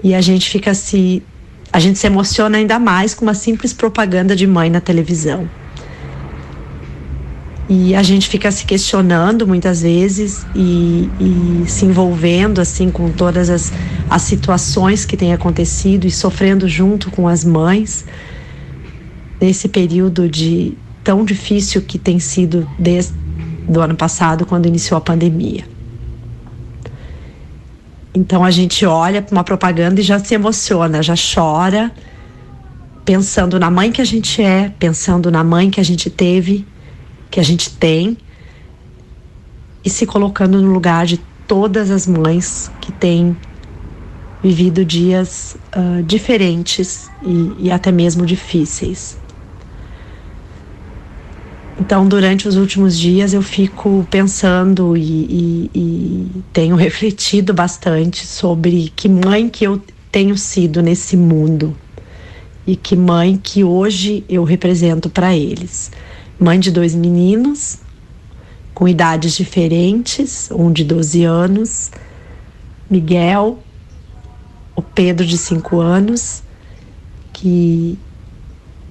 e 0.04 0.14
a 0.14 0.20
gente 0.20 0.50
fica 0.50 0.74
se 0.74 1.22
a 1.72 1.80
gente 1.80 1.98
se 1.98 2.06
emociona 2.06 2.58
ainda 2.58 2.78
mais 2.78 3.14
com 3.14 3.24
uma 3.24 3.32
simples 3.32 3.72
propaganda 3.72 4.36
de 4.36 4.46
mãe 4.46 4.68
na 4.68 4.82
televisão. 4.82 5.48
E 7.70 7.94
a 7.94 8.02
gente 8.02 8.28
fica 8.28 8.50
se 8.50 8.66
questionando 8.66 9.46
muitas 9.46 9.80
vezes 9.80 10.44
e, 10.54 11.08
e 11.18 11.64
se 11.66 11.86
envolvendo 11.86 12.60
assim 12.60 12.90
com 12.90 13.10
todas 13.10 13.48
as, 13.48 13.72
as 14.10 14.22
situações 14.22 15.06
que 15.06 15.16
têm 15.16 15.32
acontecido 15.32 16.06
e 16.06 16.10
sofrendo 16.10 16.68
junto 16.68 17.10
com 17.10 17.26
as 17.26 17.44
mães 17.44 18.04
nesse 19.40 19.68
período 19.68 20.28
de 20.28 20.76
tão 21.04 21.24
difícil 21.24 21.82
que 21.82 21.98
tem 21.98 22.18
sido 22.18 22.68
desde 22.78 23.14
do 23.68 23.80
ano 23.80 23.94
passado, 23.94 24.46
quando 24.46 24.66
iniciou 24.66 24.96
a 24.96 25.00
pandemia. 25.00 25.64
Então 28.14 28.42
a 28.42 28.50
gente 28.50 28.84
olha 28.86 29.20
para 29.20 29.32
uma 29.32 29.44
propaganda 29.44 30.00
e 30.00 30.02
já 30.02 30.18
se 30.18 30.34
emociona, 30.34 31.02
já 31.02 31.14
chora, 31.14 31.92
pensando 33.04 33.60
na 33.60 33.70
mãe 33.70 33.92
que 33.92 34.00
a 34.00 34.04
gente 34.04 34.42
é, 34.42 34.72
pensando 34.78 35.30
na 35.30 35.44
mãe 35.44 35.70
que 35.70 35.80
a 35.80 35.84
gente 35.84 36.08
teve, 36.08 36.66
que 37.30 37.38
a 37.38 37.42
gente 37.42 37.70
tem, 37.70 38.16
e 39.84 39.90
se 39.90 40.06
colocando 40.06 40.60
no 40.60 40.72
lugar 40.72 41.06
de 41.06 41.18
todas 41.46 41.90
as 41.90 42.06
mães 42.06 42.70
que 42.80 42.90
têm 42.90 43.36
vivido 44.42 44.84
dias 44.84 45.56
uh, 45.76 46.02
diferentes 46.02 47.10
e, 47.22 47.66
e 47.66 47.70
até 47.70 47.92
mesmo 47.92 48.24
difíceis. 48.24 49.18
Então, 51.80 52.08
durante 52.08 52.48
os 52.48 52.56
últimos 52.56 52.98
dias, 52.98 53.32
eu 53.32 53.40
fico 53.40 54.06
pensando 54.10 54.96
e, 54.96 55.00
e, 55.00 55.70
e, 55.74 56.42
tenho 56.52 56.74
refletido 56.76 57.54
bastante 57.54 58.26
sobre 58.26 58.92
que 58.96 59.08
mãe 59.08 59.48
que 59.48 59.64
eu 59.64 59.80
tenho 60.10 60.36
sido 60.36 60.82
nesse 60.82 61.16
mundo 61.16 61.76
e 62.66 62.74
que 62.74 62.96
mãe 62.96 63.38
que 63.40 63.62
hoje 63.62 64.24
eu 64.28 64.42
represento 64.42 65.08
para 65.08 65.34
eles. 65.36 65.90
Mãe 66.38 66.58
de 66.58 66.70
dois 66.70 66.94
meninos 66.94 67.78
com 68.74 68.86
idades 68.86 69.34
diferentes, 69.34 70.50
um 70.52 70.70
de 70.70 70.84
12 70.84 71.24
anos, 71.24 71.90
Miguel, 72.88 73.58
o 74.76 74.80
Pedro 74.80 75.26
de 75.26 75.36
5 75.36 75.80
anos, 75.80 76.44
que 77.32 77.98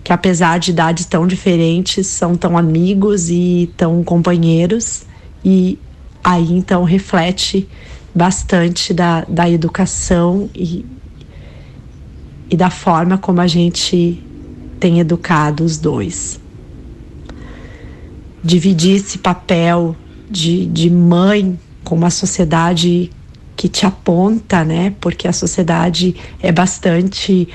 que 0.08 0.14
apesar 0.14 0.58
de 0.58 0.72
idades 0.72 1.06
tão 1.06 1.28
diferentes, 1.28 2.08
são 2.08 2.38
tão 2.38 2.58
amigos 2.58 3.30
e 3.30 3.70
tão 3.76 4.02
companheiros. 4.06 5.04
E 5.44 5.78
aí 6.24 6.54
então 6.54 6.86
reflete 6.86 7.68
bastante 8.16 8.94
da, 8.94 9.26
da 9.28 9.50
educação 9.50 10.50
e, 10.56 10.86
e 12.50 12.56
da 12.56 12.70
forma 12.70 13.18
como 13.18 13.42
a 13.42 13.48
gente 13.48 14.24
tem 14.80 15.02
educado 15.02 15.66
os 15.66 15.78
dois. 15.78 16.40
Dividir 18.42 18.96
esse 18.96 19.18
papel 19.18 19.94
de, 20.32 20.68
de 20.68 20.90
mãe 20.90 21.60
com 21.84 21.96
uma 21.96 22.12
sociedade 22.12 23.12
que 23.58 23.68
te 23.68 23.86
aponta, 23.86 24.64
né? 24.64 24.96
Porque 25.02 25.28
a 25.28 25.34
sociedade 25.34 26.16
é 26.42 26.50
bastante 26.50 27.50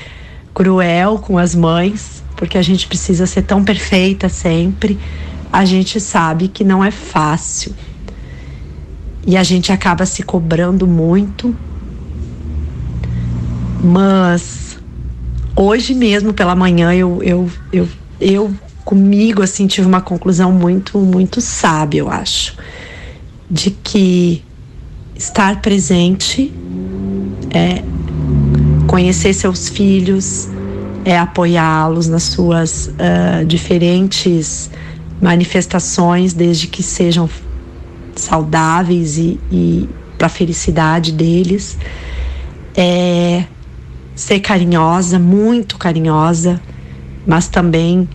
cruel 0.52 1.18
com 1.18 1.38
as 1.38 1.54
mães 1.54 2.21
porque 2.42 2.58
a 2.58 2.62
gente 2.62 2.88
precisa 2.88 3.24
ser 3.24 3.42
tão 3.42 3.62
perfeita 3.62 4.28
sempre, 4.28 4.98
a 5.52 5.64
gente 5.64 6.00
sabe 6.00 6.48
que 6.48 6.64
não 6.64 6.82
é 6.82 6.90
fácil. 6.90 7.72
E 9.24 9.36
a 9.36 9.44
gente 9.44 9.70
acaba 9.70 10.04
se 10.04 10.24
cobrando 10.24 10.84
muito. 10.84 11.54
Mas 13.80 14.76
hoje 15.54 15.94
mesmo 15.94 16.34
pela 16.34 16.56
manhã 16.56 16.92
eu 16.92 17.22
eu, 17.22 17.48
eu, 17.72 17.88
eu 18.20 18.52
comigo 18.84 19.40
assim 19.40 19.68
tive 19.68 19.86
uma 19.86 20.00
conclusão 20.00 20.50
muito 20.50 20.98
muito 20.98 21.40
sábia, 21.40 22.00
eu 22.00 22.10
acho, 22.10 22.56
de 23.48 23.70
que 23.70 24.42
estar 25.14 25.60
presente 25.60 26.52
é 27.54 27.84
conhecer 28.88 29.32
seus 29.32 29.68
filhos, 29.68 30.48
é 31.04 31.18
apoiá-los 31.18 32.08
nas 32.08 32.24
suas 32.24 32.88
uh, 32.88 33.44
diferentes 33.44 34.70
manifestações, 35.20 36.32
desde 36.32 36.66
que 36.66 36.82
sejam 36.82 37.28
saudáveis 38.14 39.18
e, 39.18 39.38
e 39.50 39.88
para 40.16 40.26
a 40.26 40.30
felicidade 40.30 41.12
deles. 41.12 41.76
É 42.76 43.44
ser 44.14 44.40
carinhosa, 44.40 45.18
muito 45.18 45.78
carinhosa, 45.78 46.60
mas 47.26 47.48
também 47.48 48.08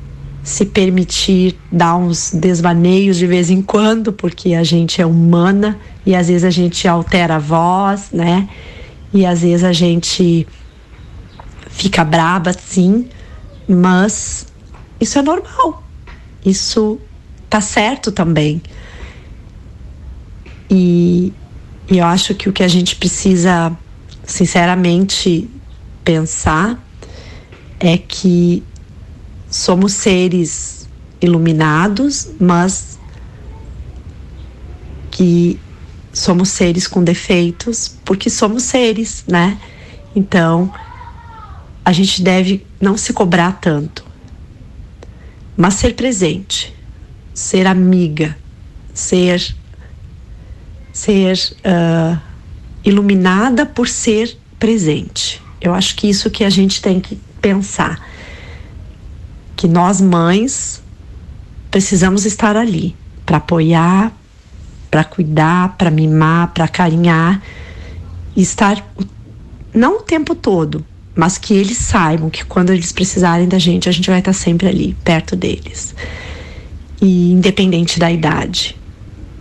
se 0.44 0.66
permitir 0.66 1.58
dar 1.72 1.98
uns 1.98 2.32
desvaneios 2.32 3.18
de 3.18 3.28
vez 3.28 3.50
em 3.50 3.62
quando, 3.62 4.14
porque 4.14 4.54
a 4.54 4.64
gente 4.64 5.02
é 5.02 5.06
humana 5.06 5.78
e 6.06 6.16
às 6.16 6.30
vezes 6.30 6.46
a 6.46 6.50
gente 6.50 6.88
altera 6.88 7.36
a 7.36 7.40
voz, 7.40 8.10
né? 8.14 8.48
E 9.14 9.26
às 9.26 9.42
vezes 9.42 9.64
a 9.64 9.74
gente 9.74 10.48
fica 11.78 12.04
braba, 12.04 12.52
sim, 12.54 13.08
mas 13.70 14.48
isso 15.00 15.20
é 15.20 15.22
normal. 15.22 15.84
Isso 16.44 17.00
tá 17.48 17.62
certo 17.62 18.12
também. 18.12 18.62
E, 20.70 21.32
e 21.90 22.00
eu 22.00 22.06
acho 22.06 22.34
que 22.34 22.50
o 22.50 22.54
que 22.54 22.64
a 22.64 22.68
gente 22.68 22.96
precisa, 22.96 23.78
sinceramente, 24.24 25.48
pensar 26.04 26.84
é 27.80 27.96
que 27.96 28.64
somos 29.48 29.94
seres 29.94 30.90
iluminados, 31.22 32.30
mas 32.40 32.98
que 35.12 35.60
somos 36.12 36.50
seres 36.50 36.88
com 36.88 37.04
defeitos, 37.04 37.96
porque 38.04 38.32
somos 38.32 38.64
seres, 38.64 39.24
né? 39.28 39.60
Então, 40.16 40.74
a 41.88 41.94
gente 41.94 42.22
deve 42.22 42.68
não 42.82 42.98
se 42.98 43.14
cobrar 43.14 43.62
tanto, 43.62 44.04
mas 45.56 45.76
ser 45.76 45.96
presente, 45.96 46.76
ser 47.34 47.66
amiga, 47.66 48.38
ser 48.94 49.56
ser 50.92 51.38
uh, 51.60 52.20
iluminada 52.84 53.66
por 53.66 53.88
ser 53.88 54.38
presente. 54.60 55.42
Eu 55.62 55.74
acho 55.74 55.96
que 55.96 56.10
isso 56.10 56.30
que 56.30 56.44
a 56.44 56.50
gente 56.50 56.82
tem 56.82 57.00
que 57.00 57.18
pensar, 57.42 58.06
que 59.56 59.66
nós 59.66 60.02
mães 60.02 60.84
precisamos 61.72 62.26
estar 62.26 62.58
ali 62.58 62.98
para 63.26 63.38
apoiar, 63.38 64.12
para 64.92 65.06
cuidar, 65.06 65.78
para 65.78 65.90
mimar, 65.90 66.52
para 66.54 66.68
carinhar, 66.68 67.42
estar 68.36 68.86
não 69.74 70.00
o 70.00 70.02
tempo 70.02 70.36
todo, 70.36 70.84
mas 71.18 71.36
que 71.36 71.56
eles 71.56 71.80
saibam 71.80 72.30
que 72.30 72.46
quando 72.46 72.72
eles 72.72 72.92
precisarem 72.92 73.48
da 73.48 73.58
gente, 73.58 73.90
a 73.90 73.92
gente 73.92 74.08
vai 74.08 74.20
estar 74.20 74.34
sempre 74.34 74.68
ali, 74.68 74.96
perto 75.04 75.36
deles. 75.36 75.96
E 77.02 77.32
independente 77.32 78.00
da 78.00 78.12
idade. 78.12 78.78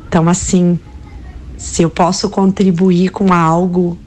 Então, 0.09 0.27
assim, 0.27 0.81
se 1.59 1.83
eu 1.83 1.91
posso 1.91 2.31
contribuir 2.31 3.11
com 3.11 3.31
algo 3.31 3.99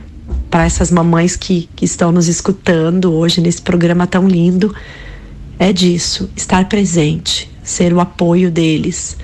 para 0.50 0.66
essas 0.66 0.90
mamães 0.90 1.36
que, 1.36 1.70
que 1.76 1.86
estão 1.86 2.12
nos 2.12 2.28
escutando 2.28 3.14
hoje 3.14 3.40
nesse 3.40 3.62
programa 3.62 4.08
tão 4.08 4.28
lindo, 4.28 4.76
é 5.60 5.72
disso, 5.72 6.28
estar 6.36 6.68
presente, 6.68 7.52
ser 7.62 7.94
o 7.94 8.00
apoio 8.00 8.50
deles, 8.50 9.16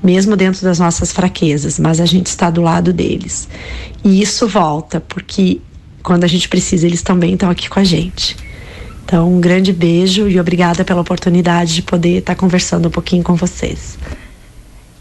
mesmo 0.00 0.36
dentro 0.36 0.62
das 0.62 0.78
nossas 0.78 1.10
fraquezas, 1.10 1.76
mas 1.76 2.00
a 2.00 2.06
gente 2.06 2.26
está 2.26 2.50
do 2.50 2.62
lado 2.62 2.92
deles. 2.92 3.48
E 4.04 4.22
isso 4.22 4.46
volta, 4.46 5.00
porque 5.00 5.60
quando 6.02 6.24
a 6.24 6.26
gente 6.26 6.48
precisa, 6.48 6.86
eles 6.86 7.02
também 7.02 7.34
estão 7.34 7.50
aqui 7.50 7.68
com 7.68 7.78
a 7.78 7.84
gente. 7.84 8.36
Então, 9.04 9.32
um 9.32 9.40
grande 9.40 9.72
beijo 9.72 10.28
e 10.28 10.38
obrigada 10.38 10.84
pela 10.84 11.00
oportunidade 11.00 11.74
de 11.74 11.82
poder 11.82 12.18
estar 12.18 12.34
conversando 12.34 12.88
um 12.88 12.90
pouquinho 12.90 13.22
com 13.22 13.34
vocês. 13.34 13.98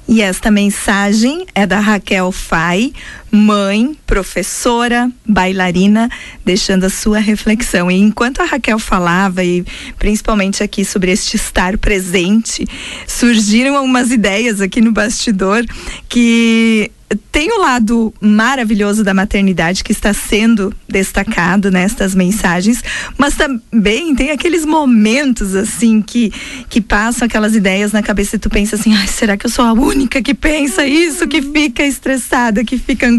E 0.07 0.23
esta 0.23 0.49
mensagem 0.49 1.45
é 1.53 1.67
da 1.67 1.79
Raquel 1.79 2.31
Fai, 2.31 2.91
mãe, 3.32 3.96
professora, 4.06 5.12
bailarina, 5.28 6.10
deixando 6.44 6.86
a 6.86 6.89
sua 6.89 7.20
reflexão. 7.20 7.89
E 7.89 7.96
enquanto 7.96 8.42
a 8.42 8.46
Raquel 8.46 8.80
falava, 8.80 9.44
e 9.44 9.65
principalmente 9.98 10.63
aqui 10.63 10.84
sobre 10.84 11.12
este 11.12 11.36
estar 11.36 11.78
presente, 11.78 12.65
surgiram 13.08 13.76
algumas 13.78 14.12
ideias 14.12 14.62
aqui 14.62 14.82
no 14.82 14.92
bastidor 14.92 15.63
que 16.08 16.92
tem 17.32 17.52
o 17.52 17.60
lado 17.60 18.13
maravilhoso 18.22 19.04
da 19.04 19.13
maternidade 19.13 19.84
que 19.84 19.92
está 19.92 20.13
sendo 20.13 20.74
destacado 20.88 21.72
nestas 21.72 22.13
mensagens, 22.13 22.84
mas 23.18 23.36
também 23.36 24.13
tem 24.13 24.30
aqueles 24.30 24.65
momentos 24.65 25.56
assim 25.56 26.02
que 26.02 26.32
que 26.70 26.80
passam 26.80 27.26
aquelas 27.26 27.56
ideias 27.56 27.92
na 27.92 28.04
cabeça 28.04 28.36
e 28.36 28.39
tu 28.39 28.50
pensa 28.50 28.76
assim, 28.76 28.94
ah, 28.94 29.08
será 29.08 29.36
que 29.38 29.46
eu 29.46 29.50
sou 29.50 29.65
a 29.65 29.74
única 29.74 30.22
que 30.22 30.34
pensa 30.34 30.86
isso, 30.86 31.28
que 31.28 31.42
fica 31.42 31.84
estressada, 31.84 32.63
que 32.63 32.78
fica 32.78 33.08
angustiada? 33.08 33.18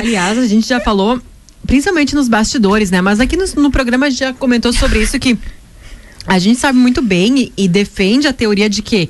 Aliás, 0.00 0.38
a 0.38 0.46
gente 0.46 0.66
já 0.66 0.80
falou, 0.80 1.20
principalmente 1.66 2.14
nos 2.14 2.28
bastidores, 2.28 2.90
né? 2.90 3.00
Mas 3.00 3.20
aqui 3.20 3.36
no, 3.36 3.44
no 3.62 3.70
programa 3.70 4.06
a 4.06 4.10
gente 4.10 4.20
já 4.20 4.32
comentou 4.32 4.72
sobre 4.72 5.00
isso 5.00 5.18
que 5.18 5.38
a 6.26 6.38
gente 6.38 6.58
sabe 6.58 6.78
muito 6.78 7.00
bem 7.00 7.38
e, 7.38 7.52
e 7.64 7.68
defende 7.68 8.26
a 8.28 8.32
teoria 8.32 8.68
de 8.68 8.82
que 8.82 9.08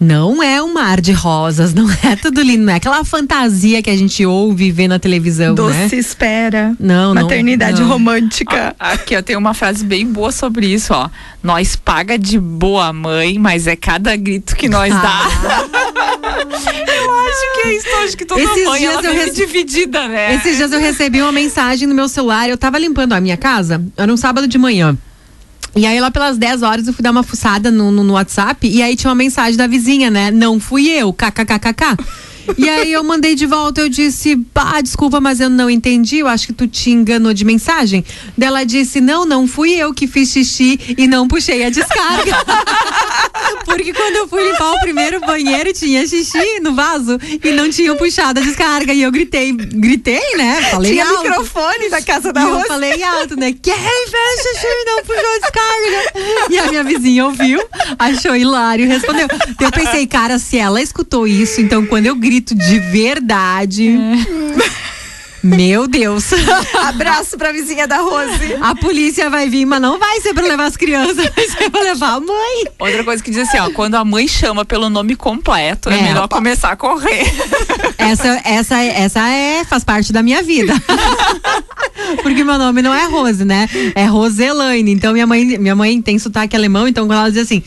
não 0.00 0.40
é 0.40 0.62
um 0.62 0.72
mar 0.72 1.00
de 1.00 1.12
rosas, 1.12 1.74
não 1.74 1.90
é 1.90 2.14
tudo 2.14 2.40
lindo, 2.40 2.64
não 2.64 2.72
é 2.72 2.76
aquela 2.76 3.04
fantasia 3.04 3.82
que 3.82 3.90
a 3.90 3.96
gente 3.96 4.24
ouve 4.24 4.66
e 4.66 4.70
vê 4.70 4.86
na 4.86 4.98
televisão, 4.98 5.54
Doce 5.54 5.76
né? 5.76 5.88
espera. 5.92 6.76
Não. 6.78 7.14
Maternidade 7.14 7.82
não. 7.82 7.88
romântica. 7.88 8.76
Aqui, 8.78 9.14
eu 9.14 9.22
tenho 9.22 9.38
uma 9.40 9.54
frase 9.54 9.84
bem 9.84 10.06
boa 10.06 10.30
sobre 10.30 10.66
isso, 10.66 10.94
ó. 10.94 11.10
Nós 11.42 11.74
paga 11.74 12.16
de 12.16 12.38
boa 12.38 12.92
mãe, 12.92 13.38
mas 13.38 13.66
é 13.66 13.74
cada 13.74 14.14
grito 14.14 14.54
que 14.54 14.68
nós 14.68 14.92
dá. 14.94 15.28
acho 17.28 17.54
que 17.54 17.68
é 17.68 17.76
isso, 17.76 17.88
acho 18.04 18.16
que 18.16 18.24
toda 18.24 18.40
Esses 18.40 18.64
mãe 18.64 18.80
dias 18.80 19.04
eu 19.04 19.12
rece- 19.12 19.30
dividida, 19.32 20.08
né? 20.08 20.34
Esses 20.36 20.56
dias 20.56 20.72
eu 20.72 20.80
recebi 20.80 21.20
uma 21.22 21.32
mensagem 21.32 21.86
no 21.86 21.94
meu 21.94 22.08
celular, 22.08 22.48
eu 22.48 22.56
tava 22.58 22.78
limpando 22.78 23.12
a 23.12 23.20
minha 23.20 23.36
casa, 23.36 23.82
era 23.96 24.12
um 24.12 24.16
sábado 24.16 24.46
de 24.48 24.58
manhã. 24.58 24.96
E 25.76 25.86
aí 25.86 26.00
lá 26.00 26.10
pelas 26.10 26.36
10 26.38 26.62
horas 26.62 26.86
eu 26.86 26.92
fui 26.92 27.02
dar 27.02 27.10
uma 27.10 27.22
fuçada 27.22 27.70
no, 27.70 27.90
no, 27.92 28.02
no 28.02 28.14
WhatsApp 28.14 28.66
e 28.66 28.82
aí 28.82 28.96
tinha 28.96 29.10
uma 29.10 29.14
mensagem 29.14 29.56
da 29.56 29.66
vizinha, 29.66 30.10
né? 30.10 30.30
Não 30.30 30.58
fui 30.58 30.88
eu, 30.88 31.12
kkkk. 31.12 31.96
E 32.56 32.68
aí 32.68 32.92
eu 32.92 33.02
mandei 33.04 33.34
de 33.34 33.46
volta, 33.46 33.80
eu 33.80 33.88
disse, 33.88 34.36
pá, 34.36 34.80
desculpa, 34.80 35.20
mas 35.20 35.40
eu 35.40 35.50
não 35.50 35.68
entendi, 35.68 36.18
eu 36.18 36.28
acho 36.28 36.46
que 36.46 36.52
tu 36.52 36.66
te 36.66 36.90
enganou 36.90 37.32
de 37.34 37.44
mensagem. 37.44 38.04
Dela 38.36 38.64
disse, 38.64 39.00
não, 39.00 39.24
não 39.26 39.46
fui 39.46 39.72
eu 39.72 39.92
que 39.92 40.06
fiz 40.06 40.30
xixi 40.30 40.94
e 40.96 41.06
não 41.06 41.28
puxei 41.28 41.64
a 41.64 41.70
descarga. 41.70 42.36
Porque 43.64 43.92
quando 43.92 44.16
eu 44.16 44.28
fui 44.28 44.42
limpar 44.50 44.72
o 44.72 44.80
primeiro 44.80 45.20
banheiro, 45.20 45.72
tinha 45.72 46.06
xixi 46.06 46.60
no 46.60 46.74
vaso 46.74 47.18
e 47.44 47.50
não 47.52 47.68
tinha 47.70 47.94
puxado 47.94 48.40
a 48.40 48.42
descarga. 48.42 48.92
E 48.92 49.02
eu 49.02 49.10
gritei, 49.12 49.52
gritei, 49.52 50.36
né? 50.36 50.62
Falei 50.70 50.92
Tinha 50.92 51.04
alto. 51.08 51.22
microfone 51.28 51.90
da 51.90 52.02
casa 52.02 52.32
da 52.32 52.40
E 52.40 52.44
eu 52.44 52.54
Rosa. 52.54 52.66
falei 52.66 53.02
alto, 53.02 53.36
né? 53.36 53.54
Quem 53.62 53.74
fez 53.74 54.40
xixi 54.42 54.66
e 54.66 54.84
não 54.84 55.02
puxou 55.02 55.18
a 55.18 55.38
descarga? 55.38 56.48
E 56.50 56.58
a 56.58 56.66
minha 56.68 56.84
vizinha 56.84 57.26
ouviu, 57.26 57.60
achou 57.98 58.34
hilário 58.34 58.84
e 58.84 58.88
respondeu. 58.88 59.26
Então 59.50 59.68
eu 59.68 59.72
pensei, 59.72 60.06
cara, 60.06 60.38
se 60.38 60.56
ela 60.58 60.80
escutou 60.80 61.26
isso, 61.26 61.60
então 61.60 61.84
quando 61.86 62.06
eu 62.06 62.14
grito 62.16 62.37
de 62.40 62.78
verdade. 62.78 63.98
Meu 65.42 65.86
Deus. 65.86 66.30
Abraço 66.86 67.36
pra 67.38 67.52
vizinha 67.52 67.86
da 67.86 67.98
Rose. 67.98 68.56
A 68.60 68.74
polícia 68.74 69.30
vai 69.30 69.48
vir, 69.48 69.64
mas 69.64 69.80
não 69.80 69.98
vai 69.98 70.20
ser 70.20 70.34
pra 70.34 70.42
levar 70.44 70.64
as 70.66 70.76
crianças, 70.76 71.16
vai 71.34 71.48
ser 71.48 71.70
pra 71.70 71.80
levar 71.80 72.14
a 72.16 72.20
mãe. 72.20 72.64
Outra 72.78 73.04
coisa 73.04 73.22
que 73.22 73.30
diz 73.30 73.48
assim, 73.48 73.58
ó, 73.58 73.70
quando 73.70 73.94
a 73.94 74.04
mãe 74.04 74.26
chama 74.26 74.64
pelo 74.64 74.88
nome 74.90 75.14
completo, 75.16 75.88
é, 75.90 75.98
É. 75.98 76.02
melhor 76.02 76.28
começar 76.28 76.70
a 76.72 76.76
correr. 76.76 77.24
Essa, 77.98 78.40
essa, 78.44 78.80
essa 78.82 79.28
é, 79.28 79.64
faz 79.64 79.84
parte 79.84 80.12
da 80.14 80.22
minha 80.22 80.42
vida. 80.42 80.72
Porque 82.22 82.42
meu 82.42 82.56
nome 82.56 82.80
não 82.80 82.94
é 82.94 83.04
Rose, 83.04 83.44
né? 83.44 83.68
É 83.94 84.04
Roselaine. 84.06 84.90
Então 84.92 85.12
minha 85.12 85.26
mãe, 85.26 85.58
minha 85.58 85.74
mãe 85.74 86.00
tem 86.00 86.18
sotaque 86.18 86.56
alemão, 86.56 86.88
então 86.88 87.06
quando 87.06 87.18
ela 87.18 87.28
diz 87.30 87.42
assim, 87.42 87.62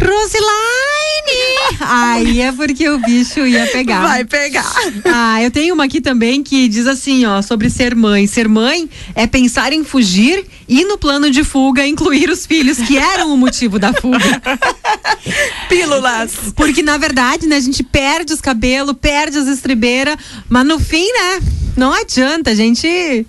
Roselaine! 0.00 1.78
Aí 1.80 2.40
é 2.40 2.50
porque 2.52 2.88
o 2.88 2.98
bicho 2.98 3.46
ia 3.46 3.66
pegar. 3.68 4.02
Vai 4.06 4.24
pegar. 4.24 4.70
Ah, 5.04 5.42
eu 5.42 5.50
tenho 5.50 5.74
uma 5.74 5.84
aqui 5.84 6.00
também 6.00 6.42
que 6.42 6.66
diz 6.68 6.86
assim, 6.86 7.13
ó, 7.26 7.42
sobre 7.42 7.68
ser 7.68 7.94
mãe. 7.94 8.26
Ser 8.26 8.48
mãe 8.48 8.88
é 9.14 9.26
pensar 9.26 9.72
em 9.74 9.84
fugir 9.84 10.46
e 10.66 10.84
no 10.86 10.96
plano 10.96 11.30
de 11.30 11.44
fuga 11.44 11.86
incluir 11.86 12.30
os 12.30 12.46
filhos 12.46 12.78
que 12.78 12.96
eram 12.96 13.34
o 13.34 13.36
motivo 13.36 13.78
da 13.78 13.92
fuga. 13.92 14.42
Pílulas. 15.68 16.32
Porque, 16.56 16.82
na 16.82 16.96
verdade, 16.96 17.46
né, 17.46 17.56
a 17.56 17.60
gente 17.60 17.82
perde 17.82 18.32
os 18.32 18.40
cabelos, 18.40 18.96
perde 18.98 19.36
as 19.36 19.48
estribeiras, 19.48 20.16
mas 20.48 20.66
no 20.66 20.80
fim, 20.80 21.06
né, 21.12 21.40
não 21.76 21.92
adianta, 21.92 22.50
a 22.50 22.54
gente. 22.54 23.26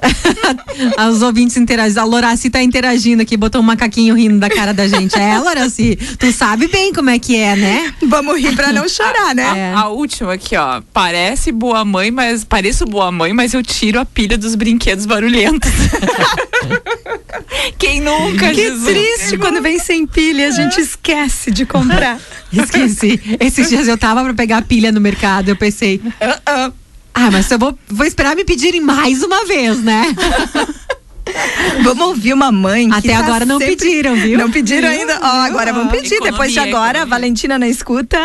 Os 1.10 1.22
ouvintes 1.22 1.56
interagindo. 1.56 2.00
A 2.00 2.04
Loraci 2.04 2.50
tá 2.50 2.62
interagindo 2.62 3.22
aqui, 3.22 3.36
botou 3.36 3.60
um 3.60 3.64
macaquinho 3.64 4.14
rindo 4.14 4.38
da 4.38 4.48
cara 4.50 4.72
da 4.74 4.86
gente. 4.86 5.16
É, 5.18 5.38
Loraci, 5.38 5.96
tu 6.18 6.30
sabe 6.32 6.68
bem 6.68 6.92
como 6.92 7.10
é 7.10 7.18
que 7.18 7.36
é, 7.36 7.56
né? 7.56 7.94
Vamos 8.02 8.40
rir 8.40 8.54
pra 8.54 8.72
não 8.72 8.88
chorar, 8.88 9.34
né? 9.34 9.52
É. 9.56 9.72
A 9.74 9.88
última 9.88 10.34
aqui, 10.34 10.56
ó. 10.56 10.82
Parece 10.92 11.52
boa 11.52 11.84
mãe, 11.84 12.10
mas 12.10 12.44
pareço 12.44 12.84
boa 12.86 13.10
mãe, 13.12 13.32
mas 13.32 13.54
eu 13.54 13.62
tiro 13.62 13.98
a 14.00 14.04
pilha 14.04 14.36
dos 14.36 14.54
brinquedos 14.54 15.06
barulhentos. 15.06 15.70
Quem 17.78 18.00
nunca, 18.00 18.48
Que 18.50 18.54
Jesus? 18.54 18.84
triste 18.84 19.38
quando 19.38 19.60
vem 19.62 19.78
sem 19.78 20.06
pilha, 20.06 20.48
a 20.48 20.50
gente 20.50 20.80
esquece 20.80 21.50
de 21.50 21.64
comprar. 21.66 22.18
Esqueci. 22.52 23.20
Esses 23.40 23.68
dias 23.68 23.88
eu 23.88 23.98
tava 23.98 24.22
pra 24.24 24.34
pegar 24.34 24.62
pilha 24.62 24.92
no 24.92 25.00
mercado, 25.00 25.48
eu 25.48 25.56
pensei, 25.56 26.00
Ah, 26.20 26.40
ah. 26.46 26.72
Ah, 27.16 27.30
mas 27.30 27.50
eu 27.50 27.58
vou, 27.58 27.76
vou 27.88 28.06
esperar 28.06 28.36
me 28.36 28.44
pedirem 28.44 28.80
mais 28.80 29.22
uma 29.22 29.44
vez, 29.46 29.82
né? 29.82 30.14
Vamos 31.82 32.06
ouvir 32.06 32.32
uma 32.32 32.52
mãe 32.52 32.88
que 32.88 32.96
Até 32.96 33.08
tá 33.08 33.18
agora 33.18 33.44
não 33.44 33.58
sempre- 33.58 33.74
pediram, 33.76 34.14
viu? 34.14 34.38
Não 34.38 34.48
pediram 34.48 34.88
ainda? 34.88 35.18
Ó, 35.20 35.26
agora 35.26 35.72
vamos 35.72 35.90
pedir. 35.92 36.20
Depois 36.20 36.52
de 36.52 36.58
Economia, 36.58 36.76
agora, 36.78 36.98
economia. 36.98 37.06
Valentina 37.06 37.58
na 37.58 37.68
escuta. 37.68 38.16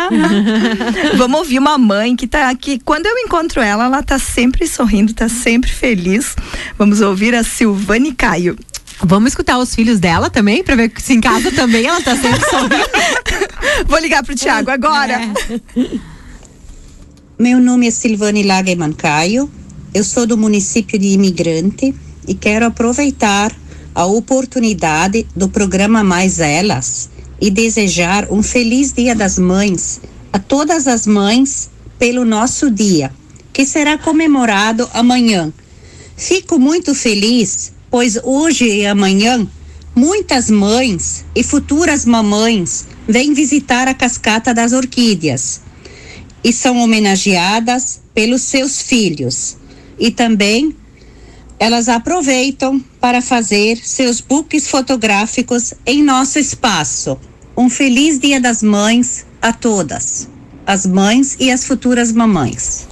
vamos 1.18 1.40
ouvir 1.40 1.58
uma 1.58 1.76
mãe 1.76 2.14
que 2.14 2.28
tá 2.28 2.48
aqui. 2.48 2.80
Quando 2.84 3.06
eu 3.06 3.18
encontro 3.18 3.60
ela, 3.60 3.86
ela 3.86 4.04
tá 4.04 4.20
sempre 4.20 4.68
sorrindo, 4.68 5.12
tá 5.12 5.28
sempre 5.28 5.68
feliz. 5.68 6.36
Vamos 6.78 7.00
ouvir 7.00 7.34
a 7.34 7.42
Silvane 7.42 8.12
Caio. 8.12 8.56
Vamos 9.00 9.32
escutar 9.32 9.58
os 9.58 9.74
filhos 9.74 9.98
dela 9.98 10.30
também, 10.30 10.62
pra 10.62 10.76
ver 10.76 10.92
se 10.98 11.12
em 11.12 11.20
casa 11.20 11.50
também 11.50 11.84
ela 11.86 12.00
tá 12.00 12.14
sempre 12.14 12.48
sorrindo. 12.48 12.76
Vou 13.88 13.98
ligar 13.98 14.22
pro 14.22 14.34
Tiago 14.36 14.70
agora. 14.70 15.20
Meu 17.38 17.58
nome 17.58 17.88
é 17.88 17.90
Silvane 17.90 18.42
Lageman 18.42 18.92
Caio, 18.92 19.50
eu 19.94 20.04
sou 20.04 20.26
do 20.26 20.36
município 20.36 20.98
de 20.98 21.08
Imigrante 21.08 21.94
e 22.28 22.34
quero 22.34 22.66
aproveitar 22.66 23.56
a 23.94 24.04
oportunidade 24.04 25.26
do 25.34 25.48
programa 25.48 26.04
Mais 26.04 26.38
Elas 26.38 27.08
e 27.40 27.50
desejar 27.50 28.30
um 28.30 28.42
feliz 28.42 28.92
Dia 28.92 29.14
das 29.14 29.38
Mães 29.38 30.02
a 30.30 30.38
todas 30.38 30.86
as 30.86 31.06
mães 31.06 31.70
pelo 31.98 32.24
nosso 32.24 32.70
dia, 32.70 33.10
que 33.50 33.64
será 33.64 33.96
comemorado 33.96 34.88
amanhã. 34.92 35.50
Fico 36.14 36.58
muito 36.58 36.94
feliz, 36.94 37.72
pois 37.90 38.20
hoje 38.22 38.66
e 38.66 38.86
amanhã 38.86 39.48
muitas 39.96 40.50
mães 40.50 41.24
e 41.34 41.42
futuras 41.42 42.04
mamães 42.04 42.86
vêm 43.08 43.32
visitar 43.32 43.88
a 43.88 43.94
Cascata 43.94 44.52
das 44.52 44.72
Orquídeas 44.72 45.71
e 46.44 46.52
são 46.52 46.78
homenageadas 46.78 48.00
pelos 48.14 48.42
seus 48.42 48.82
filhos. 48.82 49.56
E 49.98 50.10
também 50.10 50.76
elas 51.58 51.88
aproveitam 51.88 52.80
para 53.00 53.22
fazer 53.22 53.78
seus 53.84 54.20
books 54.20 54.66
fotográficos 54.66 55.74
em 55.86 56.02
nosso 56.02 56.38
espaço. 56.38 57.18
Um 57.56 57.70
feliz 57.70 58.18
Dia 58.18 58.40
das 58.40 58.62
Mães 58.62 59.24
a 59.40 59.52
todas, 59.52 60.28
as 60.66 60.86
mães 60.86 61.36
e 61.38 61.50
as 61.50 61.64
futuras 61.64 62.10
mamães. 62.10 62.88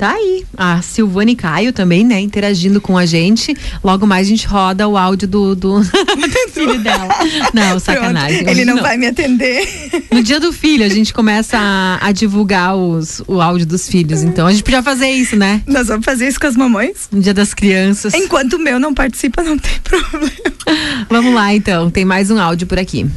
Tá 0.00 0.14
aí. 0.14 0.46
A 0.56 0.80
Silvane 0.80 1.36
Caio 1.36 1.74
também, 1.74 2.02
né, 2.02 2.18
interagindo 2.18 2.80
com 2.80 2.96
a 2.96 3.04
gente. 3.04 3.54
Logo 3.84 4.06
mais 4.06 4.26
a 4.26 4.30
gente 4.30 4.46
roda 4.46 4.88
o 4.88 4.96
áudio 4.96 5.28
do, 5.28 5.54
do 5.54 5.74
filho 6.50 6.78
dela. 6.78 7.08
Não, 7.54 7.78
sacanagem. 7.78 8.38
Pronto, 8.38 8.50
Ele 8.50 8.62
Hoje 8.62 8.74
não, 8.74 8.82
vai 8.82 8.96
me 8.96 9.06
atender. 9.06 9.68
No 10.12 10.22
dia 10.22 10.40
do 10.40 10.52
filho, 10.52 10.84
a 10.84 10.88
gente 10.88 11.12
começa 11.14 11.56
a, 11.58 12.06
a 12.06 12.12
divulgar 12.12 12.76
os, 12.76 13.22
o 13.26 13.40
áudio 13.40 13.66
dos 13.66 13.88
filhos. 13.88 14.22
Então 14.22 14.46
a 14.46 14.52
gente 14.52 14.62
podia 14.62 14.82
fazer 14.82 15.08
isso, 15.08 15.36
né? 15.36 15.62
Nós 15.66 15.88
vamos 15.88 16.04
fazer 16.04 16.28
isso 16.28 16.40
com 16.40 16.46
as 16.46 16.56
mamães. 16.56 17.08
No 17.10 17.20
dia 17.20 17.34
das 17.34 17.54
crianças. 17.54 18.12
Enquanto 18.14 18.54
o 18.54 18.58
meu 18.58 18.78
não 18.78 18.92
participa, 18.92 19.42
não 19.42 19.58
tem 19.58 19.78
problema. 19.82 20.30
Vamos 21.08 21.34
lá, 21.34 21.54
então. 21.54 21.90
Tem 21.90 22.04
mais 22.04 22.30
um 22.30 22.38
áudio 22.38 22.66
por 22.66 22.78
aqui. 22.78 23.08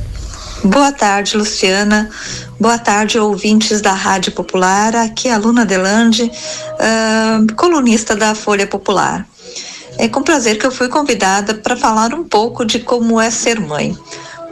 Boa 0.64 0.94
tarde, 0.94 1.36
Luciana. 1.36 2.10
Boa 2.58 2.78
tarde, 2.78 3.20
ouvintes 3.20 3.82
da 3.82 3.94
Rádio 3.94 4.32
Popular. 4.32 4.96
Aqui 4.96 5.28
é 5.28 5.34
a 5.34 5.38
Luna 5.38 5.66
Delande, 5.66 6.32
ah, 6.80 7.42
colunista 7.58 8.16
da 8.16 8.34
Folha 8.34 8.66
Popular. 8.66 9.28
É 9.98 10.08
com 10.08 10.22
prazer 10.22 10.58
que 10.58 10.66
eu 10.66 10.72
fui 10.72 10.88
convidada 10.88 11.54
para 11.54 11.78
falar 11.78 12.14
um 12.14 12.24
pouco 12.24 12.66
de 12.66 12.80
como 12.80 13.20
é 13.20 13.30
ser 13.30 13.60
mãe. 13.60 13.98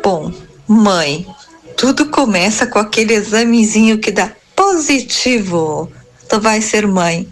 Bom, 0.03 0.31
mãe 0.67 1.27
tudo 1.81 2.05
começa 2.05 2.67
com 2.67 2.77
aquele 2.77 3.15
examezinho 3.15 3.97
que 3.97 4.11
dá 4.11 4.31
positivo. 4.55 5.91
Tu 6.29 6.39
vai 6.39 6.61
ser 6.61 6.85
mãe. 6.85 7.27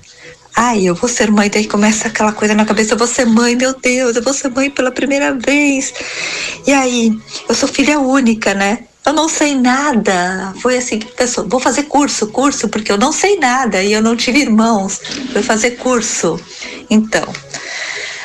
Ai, 0.55 0.85
eu 0.85 0.95
vou 0.95 1.07
ser 1.07 1.29
mãe, 1.29 1.51
daí 1.51 1.67
começa 1.67 2.07
aquela 2.07 2.31
coisa 2.31 2.55
na 2.55 2.65
cabeça, 2.65 2.95
eu 2.95 2.97
vou 2.97 3.05
ser 3.05 3.25
mãe, 3.25 3.55
meu 3.55 3.79
Deus, 3.79 4.15
eu 4.15 4.23
vou 4.23 4.33
ser 4.33 4.49
mãe 4.49 4.71
pela 4.71 4.89
primeira 4.89 5.35
vez. 5.35 5.93
E 6.65 6.73
aí, 6.73 7.15
eu 7.47 7.53
sou 7.53 7.69
filha 7.69 7.99
única, 7.99 8.55
né? 8.55 8.85
Eu 9.05 9.13
não 9.13 9.27
sei 9.29 9.55
nada. 9.55 10.53
Foi 10.61 10.77
assim, 10.77 10.99
pessoa, 10.99 11.47
vou 11.47 11.59
fazer 11.59 11.83
curso, 11.83 12.27
curso, 12.27 12.67
porque 12.69 12.91
eu 12.91 12.97
não 12.97 13.11
sei 13.11 13.39
nada 13.39 13.81
e 13.81 13.91
eu 13.91 14.01
não 14.01 14.15
tive 14.15 14.39
irmãos. 14.39 15.01
Vou 15.33 15.41
fazer 15.41 15.71
curso. 15.71 16.39
Então, 16.89 17.27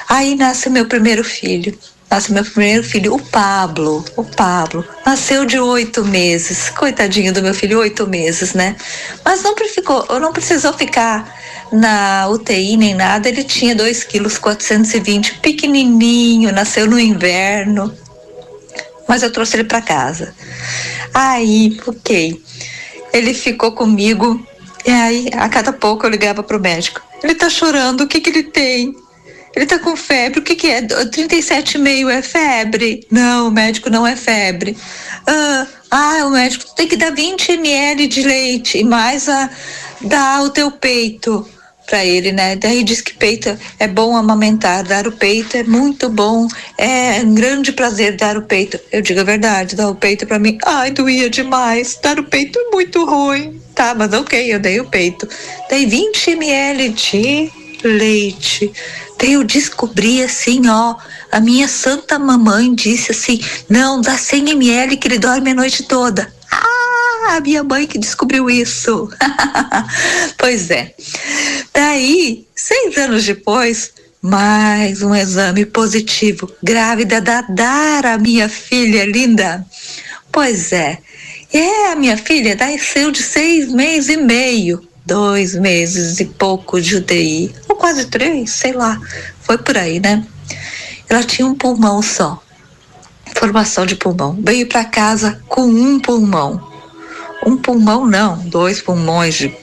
aí 0.08 0.34
nasce 0.34 0.68
meu 0.68 0.86
primeiro 0.86 1.24
filho. 1.24 1.76
Nasce 2.10 2.32
meu 2.32 2.44
primeiro 2.44 2.84
filho, 2.84 3.14
o 3.14 3.20
Pablo. 3.20 4.04
O 4.16 4.22
Pablo 4.22 4.84
nasceu 5.06 5.44
de 5.44 5.58
oito 5.58 6.04
meses. 6.04 6.70
Coitadinho 6.70 7.32
do 7.32 7.42
meu 7.42 7.54
filho, 7.54 7.78
oito 7.78 8.06
meses, 8.06 8.52
né? 8.52 8.76
Mas 9.24 9.42
não 9.42 9.54
ficou, 9.56 10.06
não 10.20 10.32
precisou 10.32 10.72
ficar 10.72 11.34
na 11.72 12.28
UTI 12.28 12.76
nem 12.76 12.94
nada. 12.94 13.28
Ele 13.28 13.42
tinha 13.42 13.74
2 13.74 14.04
quilos 14.04 14.38
420, 14.38 15.38
pequenininho, 15.40 16.52
nasceu 16.52 16.86
no 16.86 17.00
inverno 17.00 18.03
mas 19.08 19.22
eu 19.22 19.32
trouxe 19.32 19.56
ele 19.56 19.64
para 19.64 19.80
casa. 19.80 20.34
Aí, 21.12 21.78
ok. 21.86 22.42
Ele 23.12 23.34
ficou 23.34 23.72
comigo 23.72 24.44
e 24.84 24.90
aí 24.90 25.28
a 25.32 25.48
cada 25.48 25.72
pouco 25.72 26.04
eu 26.04 26.10
ligava 26.10 26.42
pro 26.42 26.60
médico. 26.60 27.00
Ele 27.22 27.34
tá 27.34 27.48
chorando, 27.48 28.02
o 28.02 28.06
que 28.06 28.20
que 28.20 28.30
ele 28.30 28.42
tem? 28.42 28.94
Ele 29.54 29.66
tá 29.66 29.78
com 29.78 29.96
febre, 29.96 30.40
o 30.40 30.42
que 30.42 30.56
que 30.56 30.66
é? 30.66 30.82
37,5 30.82 32.10
é 32.10 32.22
febre? 32.22 33.06
Não, 33.10 33.48
o 33.48 33.50
médico 33.52 33.88
não 33.88 34.06
é 34.06 34.16
febre. 34.16 34.76
Ah, 35.26 35.66
ah, 35.90 36.26
o 36.26 36.30
médico 36.30 36.74
tem 36.74 36.88
que 36.88 36.96
dar 36.96 37.12
20 37.12 37.52
ml 37.52 38.08
de 38.08 38.22
leite 38.22 38.78
e 38.78 38.84
mais 38.84 39.28
a 39.28 39.48
dar 40.00 40.42
o 40.42 40.50
teu 40.50 40.72
peito 40.72 41.48
para 41.86 42.04
ele, 42.04 42.32
né? 42.32 42.56
Daí 42.56 42.82
diz 42.82 43.00
que 43.00 43.14
peito 43.14 43.56
é 43.78 43.86
bom 43.86 44.16
amamentar, 44.16 44.84
dar 44.84 45.06
o 45.06 45.12
peito 45.12 45.56
é 45.56 45.62
muito 45.62 46.08
bom, 46.08 46.48
é 46.78 47.20
um 47.20 47.34
grande 47.34 47.72
prazer 47.72 48.16
dar 48.16 48.36
o 48.36 48.42
peito. 48.42 48.78
Eu 48.90 49.02
digo 49.02 49.20
a 49.20 49.24
verdade, 49.24 49.76
dar 49.76 49.88
o 49.88 49.94
peito 49.94 50.26
para 50.26 50.38
mim, 50.38 50.58
ai, 50.64 50.90
doía 50.90 51.28
demais, 51.28 51.98
dar 52.02 52.18
o 52.18 52.24
peito 52.24 52.58
é 52.58 52.70
muito 52.70 53.04
ruim. 53.04 53.60
Tá, 53.74 53.94
mas 53.94 54.12
ok, 54.12 54.54
eu 54.54 54.60
dei 54.60 54.80
o 54.80 54.84
peito. 54.84 55.28
Dei 55.68 55.84
20 55.84 56.30
ml 56.30 56.88
de 56.90 57.52
leite. 57.82 58.72
Daí 59.18 59.32
eu 59.32 59.44
descobri 59.44 60.22
assim, 60.22 60.68
ó, 60.68 60.94
a 61.30 61.40
minha 61.40 61.66
santa 61.66 62.18
mamãe 62.18 62.74
disse 62.74 63.10
assim, 63.10 63.40
não, 63.68 64.00
dá 64.00 64.16
100 64.16 64.50
ml 64.50 64.96
que 64.96 65.08
ele 65.08 65.18
dorme 65.18 65.50
a 65.50 65.54
noite 65.54 65.82
toda. 65.82 66.32
Ah, 66.50 67.40
minha 67.40 67.64
mãe 67.64 67.86
que 67.86 67.98
descobriu 67.98 68.48
isso. 68.50 69.08
pois 70.38 70.70
é. 70.70 70.94
Daí, 71.72 72.46
seis 72.54 72.96
anos 72.98 73.24
depois, 73.24 73.92
mais 74.20 75.02
um 75.02 75.14
exame 75.14 75.66
positivo. 75.66 76.50
Grávida 76.62 77.20
da 77.20 77.42
Dara, 77.42 78.18
minha 78.18 78.48
filha 78.48 79.04
linda. 79.04 79.64
Pois 80.30 80.72
é. 80.72 80.98
É, 81.52 81.92
a 81.92 81.96
minha 81.96 82.16
filha 82.16 82.54
nasceu 82.54 83.10
de 83.10 83.22
seis 83.22 83.72
meses 83.72 84.08
e 84.08 84.16
meio. 84.16 84.86
Dois 85.06 85.54
meses 85.54 86.18
e 86.18 86.24
pouco 86.24 86.80
de 86.80 86.96
UTI. 86.96 87.54
Ou 87.68 87.76
quase 87.76 88.06
três, 88.06 88.50
sei 88.50 88.72
lá. 88.72 89.00
Foi 89.42 89.58
por 89.58 89.76
aí, 89.76 90.00
né? 90.00 90.26
Ela 91.08 91.22
tinha 91.22 91.46
um 91.46 91.54
pulmão 91.54 92.02
só. 92.02 92.42
Formação 93.34 93.84
de 93.84 93.96
pulmão. 93.96 94.38
Veio 94.40 94.68
para 94.68 94.84
casa 94.84 95.40
com 95.48 95.62
um 95.62 95.98
pulmão 95.98 96.74
um 97.46 97.56
pulmão 97.56 98.06
não, 98.06 98.38
dois 98.38 98.80
pulmões 98.80 99.34
de 99.34 99.54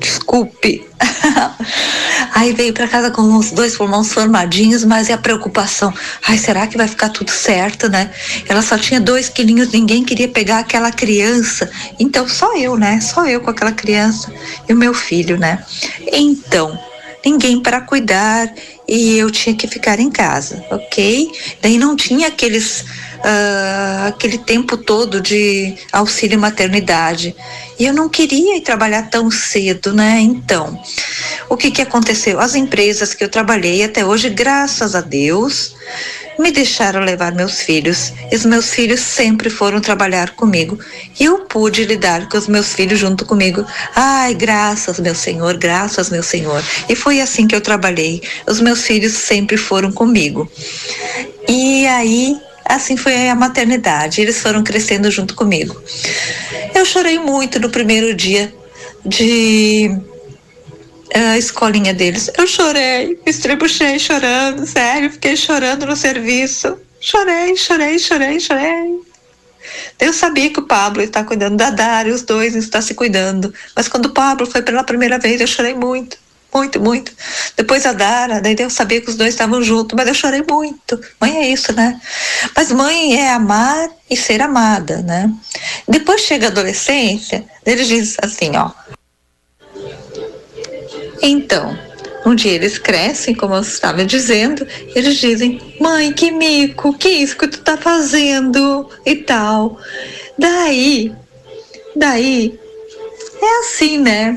desculpe. 0.00 0.86
Aí 2.34 2.52
veio 2.52 2.72
para 2.72 2.86
casa 2.86 3.10
com 3.10 3.36
os 3.36 3.50
dois 3.50 3.76
pulmões 3.76 4.12
formadinhos, 4.12 4.84
mas 4.84 5.08
e 5.08 5.12
a 5.12 5.18
preocupação? 5.18 5.92
Ai, 6.26 6.38
será 6.38 6.66
que 6.66 6.76
vai 6.76 6.86
ficar 6.86 7.08
tudo 7.08 7.30
certo, 7.30 7.88
né? 7.88 8.10
Ela 8.48 8.62
só 8.62 8.78
tinha 8.78 9.00
dois 9.00 9.28
quilinhos, 9.28 9.72
ninguém 9.72 10.04
queria 10.04 10.28
pegar 10.28 10.60
aquela 10.60 10.92
criança. 10.92 11.68
Então 11.98 12.28
só 12.28 12.56
eu, 12.56 12.76
né? 12.76 13.00
Só 13.00 13.26
eu 13.26 13.40
com 13.40 13.50
aquela 13.50 13.72
criança 13.72 14.32
e 14.68 14.72
o 14.72 14.76
meu 14.76 14.94
filho, 14.94 15.36
né? 15.36 15.64
Então, 16.12 16.78
ninguém 17.24 17.60
para 17.60 17.80
cuidar 17.80 18.52
e 18.86 19.18
eu 19.18 19.30
tinha 19.30 19.54
que 19.54 19.66
ficar 19.66 19.98
em 19.98 20.10
casa, 20.10 20.64
ok? 20.70 21.30
Daí 21.60 21.76
não 21.76 21.96
tinha 21.96 22.28
aqueles 22.28 22.84
uh, 23.18 24.08
aquele 24.08 24.38
tempo 24.38 24.76
todo 24.76 25.20
de 25.20 25.76
auxílio 25.92 26.38
maternidade. 26.38 27.34
E 27.78 27.84
eu 27.84 27.94
não 27.94 28.08
queria 28.08 28.56
ir 28.56 28.62
trabalhar 28.62 29.02
tão 29.10 29.30
cedo, 29.30 29.92
né? 29.92 30.20
Então, 30.20 30.80
o 31.48 31.56
que 31.56 31.70
que 31.70 31.82
aconteceu? 31.82 32.40
As 32.40 32.54
empresas 32.54 33.14
que 33.14 33.22
eu 33.22 33.28
trabalhei 33.28 33.84
até 33.84 34.04
hoje, 34.04 34.28
graças 34.30 34.94
a 34.94 35.00
Deus, 35.00 35.74
me 36.38 36.50
deixaram 36.50 37.00
levar 37.00 37.32
meus 37.32 37.60
filhos. 37.62 38.12
E 38.30 38.36
os 38.36 38.44
meus 38.44 38.70
filhos 38.70 39.00
sempre 39.00 39.50
foram 39.50 39.80
trabalhar 39.80 40.30
comigo. 40.30 40.78
E 41.18 41.24
eu 41.24 41.40
pude 41.40 41.84
lidar 41.84 42.28
com 42.28 42.38
os 42.38 42.46
meus 42.46 42.72
filhos 42.72 42.98
junto 42.98 43.24
comigo. 43.24 43.64
Ai, 43.94 44.34
graças, 44.34 44.98
meu 45.00 45.14
Senhor, 45.14 45.56
graças, 45.56 46.10
meu 46.10 46.22
Senhor. 46.22 46.62
E 46.88 46.94
foi 46.94 47.20
assim 47.20 47.46
que 47.46 47.54
eu 47.54 47.60
trabalhei. 47.60 48.22
Os 48.46 48.60
meus 48.60 48.82
filhos 48.82 49.12
sempre 49.12 49.56
foram 49.56 49.90
comigo. 49.90 50.50
E 51.48 51.86
aí 51.86 52.36
Assim 52.68 52.96
foi 52.98 53.28
a 53.28 53.34
maternidade. 53.34 54.20
Eles 54.20 54.40
foram 54.40 54.62
crescendo 54.62 55.10
junto 55.10 55.34
comigo. 55.34 55.80
Eu 56.74 56.84
chorei 56.84 57.18
muito 57.18 57.58
no 57.58 57.70
primeiro 57.70 58.14
dia 58.14 58.52
de 59.04 59.90
a 61.14 61.34
uh, 61.34 61.38
escolinha 61.38 61.94
deles. 61.94 62.30
Eu 62.36 62.46
chorei, 62.46 63.18
me 63.24 63.30
estrebuchei 63.30 63.98
chorando, 63.98 64.66
sério, 64.66 65.10
fiquei 65.10 65.34
chorando 65.34 65.86
no 65.86 65.96
serviço. 65.96 66.78
Chorei, 67.00 67.56
chorei, 67.56 67.98
chorei, 67.98 68.38
chorei. 68.38 69.00
Eu 69.98 70.12
sabia 70.12 70.50
que 70.50 70.60
o 70.60 70.66
Pablo 70.66 71.02
está 71.02 71.24
cuidando 71.24 71.56
da 71.56 71.70
Dara, 71.70 72.10
os 72.10 72.22
dois 72.22 72.54
estão 72.54 72.82
se 72.82 72.94
cuidando. 72.94 73.52
Mas 73.74 73.88
quando 73.88 74.06
o 74.06 74.10
Pablo 74.10 74.46
foi 74.46 74.60
pela 74.60 74.84
primeira 74.84 75.18
vez, 75.18 75.40
eu 75.40 75.46
chorei 75.46 75.74
muito 75.74 76.18
muito, 76.52 76.80
muito. 76.80 77.12
Depois 77.56 77.84
a 77.84 77.92
Dara, 77.92 78.40
daí 78.40 78.56
eu 78.58 78.70
sabia 78.70 79.00
que 79.00 79.10
os 79.10 79.16
dois 79.16 79.30
estavam 79.34 79.62
juntos, 79.62 79.94
mas 79.96 80.08
eu 80.08 80.14
chorei 80.14 80.42
muito. 80.48 81.00
Mãe 81.20 81.36
é 81.36 81.48
isso, 81.48 81.72
né? 81.72 82.00
Mas 82.56 82.72
mãe 82.72 83.20
é 83.20 83.32
amar 83.32 83.90
e 84.08 84.16
ser 84.16 84.40
amada, 84.40 85.02
né? 85.02 85.30
Depois 85.86 86.22
chega 86.22 86.46
a 86.46 86.50
adolescência, 86.50 87.44
eles 87.64 87.86
dizem 87.86 88.16
assim, 88.22 88.56
ó. 88.56 88.70
Então, 91.22 91.76
um 92.24 92.34
dia 92.34 92.52
eles 92.52 92.78
crescem, 92.78 93.34
como 93.34 93.54
eu 93.54 93.60
estava 93.60 94.04
dizendo, 94.04 94.66
eles 94.94 95.16
dizem, 95.16 95.76
mãe, 95.80 96.12
que 96.12 96.30
mico, 96.30 96.96
que 96.96 97.08
isso 97.08 97.36
que 97.36 97.48
tu 97.48 97.58
tá 97.60 97.76
fazendo 97.76 98.88
e 99.04 99.16
tal. 99.16 99.78
Daí, 100.38 101.12
daí, 101.94 102.58
é 103.40 103.60
assim, 103.60 103.98
né? 103.98 104.36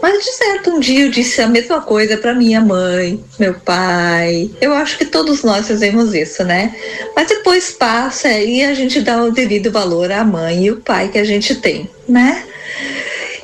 Mas 0.00 0.24
de 0.24 0.32
certo, 0.32 0.70
um 0.70 0.80
dia 0.80 1.04
eu 1.04 1.10
disse 1.10 1.42
a 1.42 1.48
mesma 1.48 1.80
coisa 1.82 2.16
para 2.16 2.34
minha 2.34 2.60
mãe, 2.60 3.22
meu 3.38 3.54
pai. 3.54 4.50
Eu 4.60 4.72
acho 4.72 4.96
que 4.96 5.04
todos 5.04 5.42
nós 5.42 5.68
fazemos 5.68 6.14
isso, 6.14 6.42
né? 6.42 6.74
Mas 7.14 7.28
depois 7.28 7.70
passa 7.70 8.30
e 8.30 8.64
a 8.64 8.72
gente 8.72 9.02
dá 9.02 9.22
o 9.22 9.30
devido 9.30 9.70
valor 9.70 10.10
à 10.10 10.24
mãe 10.24 10.64
e 10.64 10.70
o 10.70 10.80
pai 10.80 11.08
que 11.08 11.18
a 11.18 11.24
gente 11.24 11.54
tem, 11.56 11.88
né? 12.08 12.44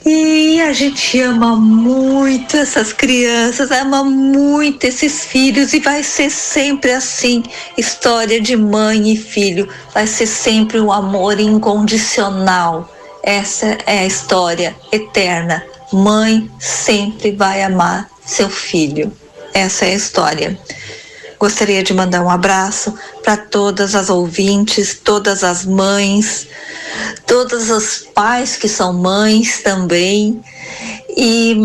E 0.05 0.61
a 0.61 0.73
gente 0.73 1.21
ama 1.21 1.57
muito 1.57 2.57
essas 2.57 2.93
crianças, 2.93 3.73
ama 3.73 4.05
muito 4.05 4.85
esses 4.85 5.25
filhos 5.25 5.75
e 5.75 5.81
vai 5.81 6.03
ser 6.05 6.31
sempre 6.31 6.93
assim. 6.93 7.43
História 7.77 8.41
de 8.41 8.57
mãe 8.57 9.13
e 9.13 9.17
filho 9.17 9.69
vai 9.93 10.07
ser 10.07 10.27
sempre 10.27 10.81
um 10.81 10.93
amor 10.93 11.41
incondicional. 11.41 12.89
Essa 13.21 13.77
é 13.85 13.99
a 13.99 14.07
história 14.07 14.77
eterna 14.93 15.76
Mãe 15.93 16.51
sempre 16.59 17.31
vai 17.33 17.63
amar 17.63 18.09
seu 18.25 18.51
filho. 18.51 19.13
Essa 19.55 19.85
é 19.85 19.93
a 19.93 19.95
história. 19.95 20.59
Gostaria 21.39 21.83
de 21.83 21.95
mandar 21.95 22.23
um 22.23 22.31
abraço 22.31 22.93
para 23.23 23.37
todas 23.37 23.95
as 23.95 24.11
ouvintes, 24.11 24.99
todas 25.03 25.45
as 25.45 25.65
mães, 25.65 26.49
todos 27.27 27.71
os 27.71 27.99
pais 28.15 28.57
que 28.57 28.69
são 28.69 28.93
mães 28.93 29.63
também 29.63 30.43
e 31.17 31.57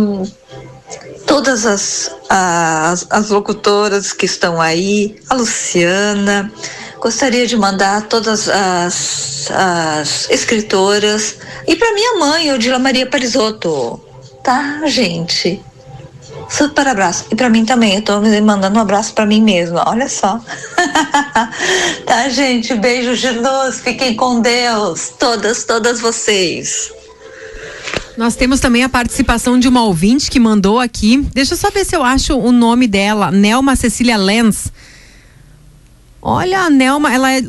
todas 1.26 1.66
as, 1.66 2.12
as, 2.30 3.08
as 3.10 3.30
locutoras 3.30 4.14
que 4.14 4.26
estão 4.26 4.62
aí, 4.62 5.16
a 5.30 5.36
Luciana. 5.36 6.52
Gostaria 7.00 7.48
de 7.48 7.58
mandar 7.58 8.08
todas 8.08 8.48
as, 8.48 9.50
as 9.50 10.30
escritoras 10.30 11.38
e 11.66 11.76
para 11.76 11.94
minha 11.94 12.20
mãe, 12.20 12.54
Odila 12.54 12.78
Maria 12.78 13.10
Parisotto 13.10 14.11
tá, 14.44 14.82
gente? 14.88 15.62
Super 16.50 16.88
abraço. 16.88 17.26
E 17.32 17.36
para 17.36 17.50
mim 17.50 17.64
também, 17.64 17.96
eu 17.96 18.02
tô 18.02 18.22
mandando 18.42 18.78
um 18.78 18.82
abraço 18.82 19.14
para 19.14 19.26
mim 19.26 19.42
mesma, 19.42 19.84
olha 19.88 20.10
só. 20.10 20.40
tá, 22.06 22.30
gente? 22.30 22.74
Beijos 22.76 23.20
de 23.20 23.32
luz, 23.32 23.80
fiquem 23.80 24.16
com 24.16 24.42
Deus, 24.42 25.14
todas, 25.18 25.64
todas 25.64 26.02
vocês. 26.02 26.92
Nós 28.18 28.36
temos 28.36 28.60
também 28.60 28.84
a 28.84 28.90
participação 28.90 29.58
de 29.58 29.68
uma 29.68 29.84
ouvinte 29.84 30.30
que 30.30 30.40
mandou 30.40 30.80
aqui. 30.80 31.26
Deixa 31.34 31.54
eu 31.54 31.58
só 31.58 31.70
ver 31.70 31.86
se 31.86 31.96
eu 31.96 32.04
acho 32.04 32.38
o 32.38 32.52
nome 32.52 32.88
dela. 32.88 33.32
Nelma 33.32 33.76
Cecília 33.76 34.18
Lenz. 34.18 34.72
Olha, 36.22 36.62
a 36.62 36.70
Nelma, 36.70 37.14
ela 37.14 37.32
é. 37.32 37.44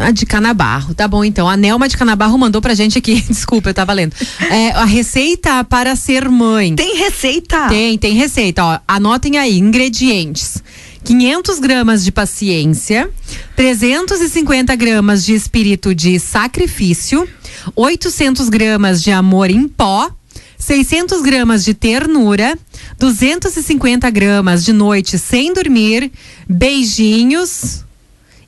A 0.00 0.10
de 0.10 0.26
Canabarro, 0.26 0.94
tá 0.94 1.08
bom 1.08 1.24
então. 1.24 1.48
A 1.48 1.56
Nelma 1.56 1.88
de 1.88 1.96
Canabarro 1.96 2.36
mandou 2.36 2.60
pra 2.60 2.74
gente 2.74 2.98
aqui, 2.98 3.20
desculpa, 3.28 3.70
eu 3.70 3.74
tava 3.74 3.92
lendo. 3.92 4.14
É, 4.50 4.70
a 4.70 4.84
receita 4.84 5.64
para 5.64 5.96
ser 5.96 6.28
mãe. 6.28 6.74
Tem 6.74 6.96
receita? 6.96 7.68
Tem, 7.68 7.96
tem 7.96 8.14
receita, 8.14 8.64
ó. 8.64 8.78
Anotem 8.86 9.38
aí, 9.38 9.58
ingredientes. 9.58 10.62
500 11.04 11.60
gramas 11.60 12.04
de 12.04 12.10
paciência, 12.10 13.08
350 13.54 14.74
gramas 14.74 15.24
de 15.24 15.34
espírito 15.34 15.94
de 15.94 16.18
sacrifício, 16.18 17.28
800 17.76 18.48
gramas 18.48 19.00
de 19.00 19.12
amor 19.12 19.48
em 19.48 19.68
pó, 19.68 20.10
600 20.58 21.22
gramas 21.22 21.64
de 21.64 21.74
ternura, 21.74 22.58
250 22.98 24.10
gramas 24.10 24.64
de 24.64 24.72
noite 24.72 25.16
sem 25.16 25.54
dormir, 25.54 26.10
beijinhos 26.48 27.85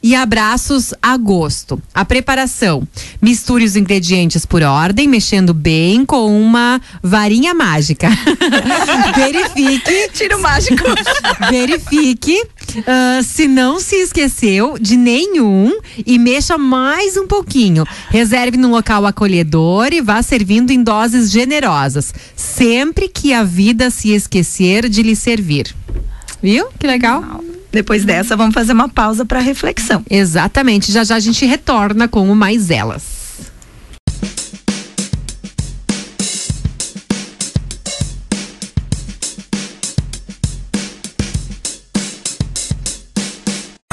e 0.03 0.15
abraços 0.15 0.95
a 1.03 1.17
gosto. 1.17 1.81
A 1.95 2.05
preparação: 2.05 2.87
misture 3.21 3.65
os 3.65 3.77
ingredientes 3.77 4.47
por 4.47 4.63
ordem, 4.63 5.09
mexendo 5.09 5.53
bem 5.53 6.05
com 6.05 6.41
uma 6.41 6.81
varinha 7.03 7.55
mágica. 7.55 8.09
verifique. 9.15 10.11
Tiro 10.13 10.41
mágico. 10.41 10.85
verifique 11.51 12.41
uh, 12.77 13.23
se 13.23 13.49
não 13.49 13.81
se 13.81 13.97
esqueceu 13.97 14.79
de 14.79 14.97
nenhum 14.97 15.79
e 16.07 16.19
mexa 16.19 16.57
mais 16.57 17.17
um 17.17 17.27
pouquinho. 17.27 17.85
Reserve 18.11 18.57
num 18.57 18.71
local 18.71 19.07
acolhedor 19.07 19.93
e 19.93 20.01
vá 20.01 20.23
servindo 20.23 20.71
em 20.71 20.83
doses 20.83 21.31
generosas, 21.31 22.15
sempre 22.37 23.09
que 23.09 23.33
a 23.33 23.43
vida 23.43 23.91
se 23.91 24.11
esquecer 24.11 24.89
de 24.89 25.03
lhe 25.03 25.17
servir. 25.17 25.75
Viu? 26.41 26.67
Que 26.79 26.87
legal. 26.87 27.43
Depois 27.71 28.05
dessa, 28.05 28.37
vamos 28.37 28.55
fazer 28.55 28.73
uma 28.73 28.89
pausa 28.89 29.25
para 29.25 29.41
reflexão. 29.41 30.03
Exatamente. 30.09 30.91
Já 30.91 31.05
já 31.05 31.17
a 31.17 31.21
gente 31.21 31.45
retorna 31.45 32.09
com 32.09 32.31
o 32.31 32.35
Mais 32.35 32.71
Elas. 32.71 33.19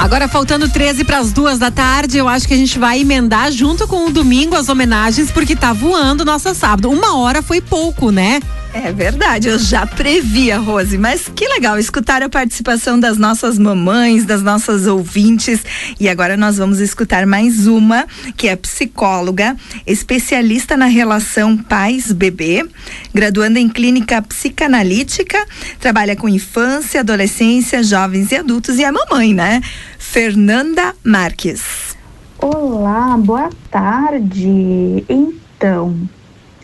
Agora 0.06 0.28
faltando 0.28 0.70
13 0.70 1.04
para 1.04 1.18
as 1.18 1.34
duas 1.34 1.58
da 1.58 1.72
tarde, 1.72 2.20
eu 2.20 2.28
acho 2.28 2.48
que 2.48 2.54
a 2.54 2.58
gente 2.58 2.78
vai 2.78 3.02
emendar 3.02 3.52
junto 3.52 3.88
com 3.88 4.06
o 4.06 4.12
domingo 4.12 4.56
as 4.56 4.70
homenagens, 4.70 5.32
porque 5.32 5.56
tá 5.56 5.74
voando 5.74 6.24
nosso 6.24 6.54
sábado. 6.54 6.92
Uma 6.92 7.18
hora 7.18 7.42
foi 7.42 7.60
pouco, 7.60 8.12
né? 8.12 8.40
É 8.78 8.92
verdade, 8.92 9.48
eu 9.48 9.58
já 9.58 9.88
previa, 9.88 10.58
Rose, 10.58 10.98
mas 10.98 11.30
que 11.30 11.48
legal 11.48 11.80
escutar 11.80 12.22
a 12.22 12.28
participação 12.28 13.00
das 13.00 13.18
nossas 13.18 13.58
mamães, 13.58 14.26
das 14.26 14.44
nossas 14.44 14.86
ouvintes. 14.86 15.64
E 15.98 16.10
agora 16.10 16.36
nós 16.36 16.58
vamos 16.58 16.82
escutar 16.82 17.26
mais 17.26 17.68
uma, 17.68 18.06
que 18.36 18.50
é 18.50 18.56
psicóloga, 18.58 19.56
especialista 19.88 20.76
na 20.76 20.88
relação 20.88 21.56
pais-bebê, 21.56 22.68
graduanda 23.14 23.62
em 23.62 23.70
clínica 23.70 24.22
psicanalítica, 24.22 25.46
trabalha 25.80 26.14
com 26.14 26.28
infância, 26.28 27.00
adolescência, 27.00 27.82
jovens 27.82 28.34
e 28.34 28.36
adultos 28.36 28.78
e 28.78 28.84
é 28.84 28.92
mamãe, 28.92 29.34
né? 29.34 29.62
Fernanda 29.98 30.94
Marques. 31.02 31.96
Olá, 32.38 33.16
boa 33.18 33.50
tarde. 33.72 35.06
Então, 35.08 35.98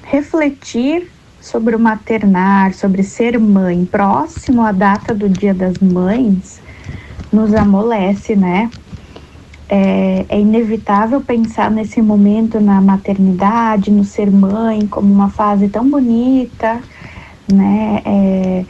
refletir 0.03 1.09
sobre 1.41 1.75
o 1.75 1.79
maternar, 1.79 2.73
sobre 2.75 3.01
ser 3.01 3.39
mãe, 3.39 3.83
próximo 3.83 4.61
à 4.61 4.71
data 4.71 5.13
do 5.13 5.27
Dia 5.27 5.53
das 5.53 5.79
Mães, 5.79 6.61
nos 7.33 7.53
amolece, 7.53 8.35
né? 8.35 8.69
É, 9.67 10.25
é, 10.29 10.39
inevitável 10.39 11.21
pensar 11.21 11.71
nesse 11.71 12.01
momento 12.01 12.59
na 12.59 12.79
maternidade, 12.79 13.89
no 13.89 14.03
ser 14.03 14.29
mãe, 14.29 14.85
como 14.85 15.11
uma 15.11 15.29
fase 15.29 15.67
tão 15.67 15.89
bonita, 15.89 16.79
né? 17.51 18.01
É, 18.05 18.65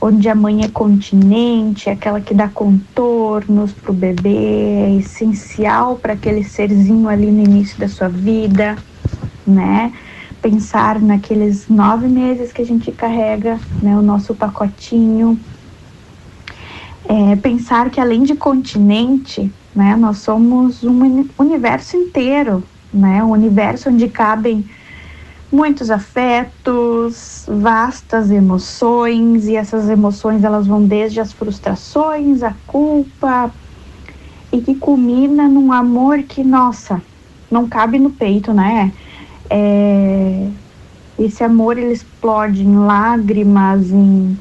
onde 0.00 0.28
a 0.28 0.34
mãe 0.34 0.64
é 0.64 0.68
continente, 0.68 1.90
aquela 1.90 2.20
que 2.20 2.32
dá 2.32 2.48
contornos 2.48 3.72
para 3.72 3.90
o 3.90 3.94
bebê, 3.94 4.36
é 4.36 4.96
essencial 4.96 5.96
para 5.96 6.14
aquele 6.14 6.44
serzinho 6.44 7.08
ali 7.08 7.30
no 7.30 7.42
início 7.42 7.78
da 7.78 7.88
sua 7.88 8.08
vida, 8.08 8.76
né? 9.46 9.92
Pensar 10.42 11.00
naqueles 11.00 11.68
nove 11.68 12.06
meses 12.06 12.52
que 12.52 12.62
a 12.62 12.64
gente 12.64 12.92
carrega 12.92 13.58
né, 13.82 13.96
o 13.96 14.02
nosso 14.02 14.34
pacotinho. 14.34 15.38
É, 17.08 17.36
pensar 17.36 17.90
que 17.90 18.00
além 18.00 18.22
de 18.22 18.34
continente, 18.34 19.52
né, 19.74 19.96
nós 19.96 20.18
somos 20.18 20.82
um 20.82 21.28
universo 21.38 21.96
inteiro, 21.96 22.62
né, 22.92 23.22
um 23.22 23.30
universo 23.30 23.90
onde 23.90 24.08
cabem 24.08 24.64
muitos 25.50 25.90
afetos, 25.90 27.46
vastas 27.48 28.30
emoções 28.30 29.46
e 29.46 29.56
essas 29.56 29.88
emoções 29.88 30.44
elas 30.44 30.66
vão 30.66 30.84
desde 30.84 31.20
as 31.20 31.32
frustrações, 31.32 32.42
a 32.42 32.54
culpa 32.66 33.50
e 34.52 34.60
que 34.60 34.74
culmina 34.74 35.48
num 35.48 35.72
amor 35.72 36.22
que 36.24 36.42
nossa 36.42 37.00
não 37.50 37.68
cabe 37.68 37.98
no 37.98 38.10
peito, 38.10 38.52
né? 38.52 38.92
É, 39.50 40.48
esse 41.18 41.42
amor 41.42 41.78
ele 41.78 41.92
explode 41.92 42.62
em 42.62 42.76
lágrimas, 42.76 43.90
em, 43.90 44.38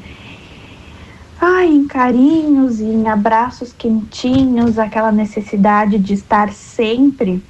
ai, 1.40 1.68
em 1.68 1.88
carinhos, 1.88 2.80
em 2.80 3.08
abraços 3.08 3.72
quentinhos, 3.72 4.78
aquela 4.78 5.12
necessidade 5.12 5.98
de 5.98 6.14
estar 6.14 6.52
sempre 6.52 7.42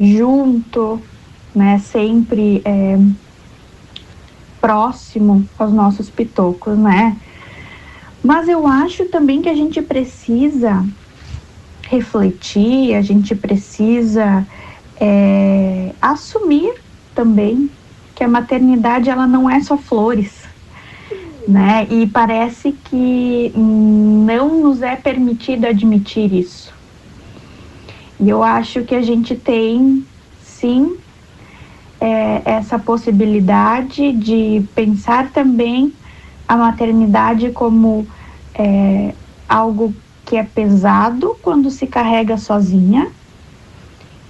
junto, 0.00 1.00
né? 1.54 1.78
Sempre 1.78 2.62
é, 2.64 2.98
próximo 4.60 5.44
aos 5.58 5.72
nossos 5.72 6.08
pitocos, 6.08 6.78
né? 6.78 7.16
Mas 8.22 8.48
eu 8.48 8.66
acho 8.66 9.06
também 9.06 9.42
que 9.42 9.48
a 9.48 9.54
gente 9.54 9.82
precisa 9.82 10.86
refletir, 11.88 12.94
a 12.94 13.02
gente 13.02 13.34
precisa 13.34 14.46
é, 15.00 15.92
assumir 16.00 16.74
também 17.14 17.70
que 18.14 18.24
a 18.24 18.28
maternidade 18.28 19.10
ela 19.10 19.26
não 19.26 19.48
é 19.48 19.60
só 19.60 19.76
flores, 19.76 20.44
né? 21.46 21.86
E 21.90 22.06
parece 22.06 22.72
que 22.72 23.52
não 23.56 24.60
nos 24.60 24.82
é 24.82 24.96
permitido 24.96 25.66
admitir 25.66 26.32
isso. 26.32 26.72
E 28.20 28.28
eu 28.28 28.42
acho 28.42 28.84
que 28.84 28.94
a 28.94 29.02
gente 29.02 29.34
tem, 29.34 30.06
sim, 30.44 30.96
é, 32.00 32.42
essa 32.44 32.78
possibilidade 32.78 34.12
de 34.12 34.64
pensar 34.74 35.30
também 35.30 35.92
a 36.46 36.56
maternidade 36.56 37.50
como 37.50 38.06
é, 38.54 39.14
algo 39.48 39.94
que 40.24 40.36
é 40.36 40.42
pesado 40.42 41.36
quando 41.42 41.70
se 41.70 41.86
carrega 41.86 42.36
sozinha, 42.36 43.10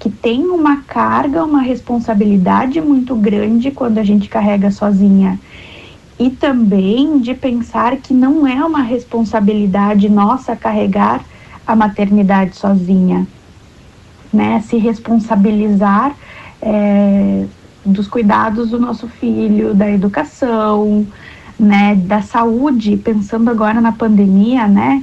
que 0.02 0.10
tem 0.10 0.46
uma 0.46 0.78
carga, 0.78 1.44
uma 1.44 1.62
responsabilidade 1.62 2.80
muito 2.80 3.14
grande 3.14 3.70
quando 3.70 3.98
a 3.98 4.02
gente 4.02 4.28
carrega 4.28 4.68
sozinha. 4.68 5.38
E 6.18 6.28
também 6.28 7.20
de 7.20 7.34
pensar 7.34 7.96
que 7.98 8.12
não 8.12 8.44
é 8.44 8.64
uma 8.64 8.82
responsabilidade 8.82 10.08
nossa 10.08 10.56
carregar 10.56 11.24
a 11.64 11.76
maternidade 11.76 12.56
sozinha, 12.56 13.24
né? 14.32 14.60
Se 14.66 14.76
responsabilizar 14.76 16.16
é, 16.60 17.46
dos 17.86 18.08
cuidados 18.08 18.70
do 18.70 18.80
nosso 18.80 19.06
filho, 19.06 19.72
da 19.72 19.88
educação, 19.88 21.06
né? 21.56 21.94
Da 21.94 22.22
saúde, 22.22 22.96
pensando 22.96 23.48
agora 23.48 23.80
na 23.80 23.92
pandemia, 23.92 24.66
né? 24.66 25.00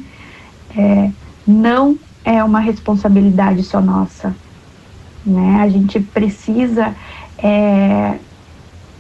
É, 0.78 1.10
não 1.48 1.98
é 2.26 2.44
uma 2.44 2.60
responsabilidade 2.60 3.64
só 3.64 3.80
nossa 3.80 4.36
né? 5.26 5.62
A 5.62 5.70
gente 5.70 6.00
precisa 6.00 6.96
é, 7.38 8.18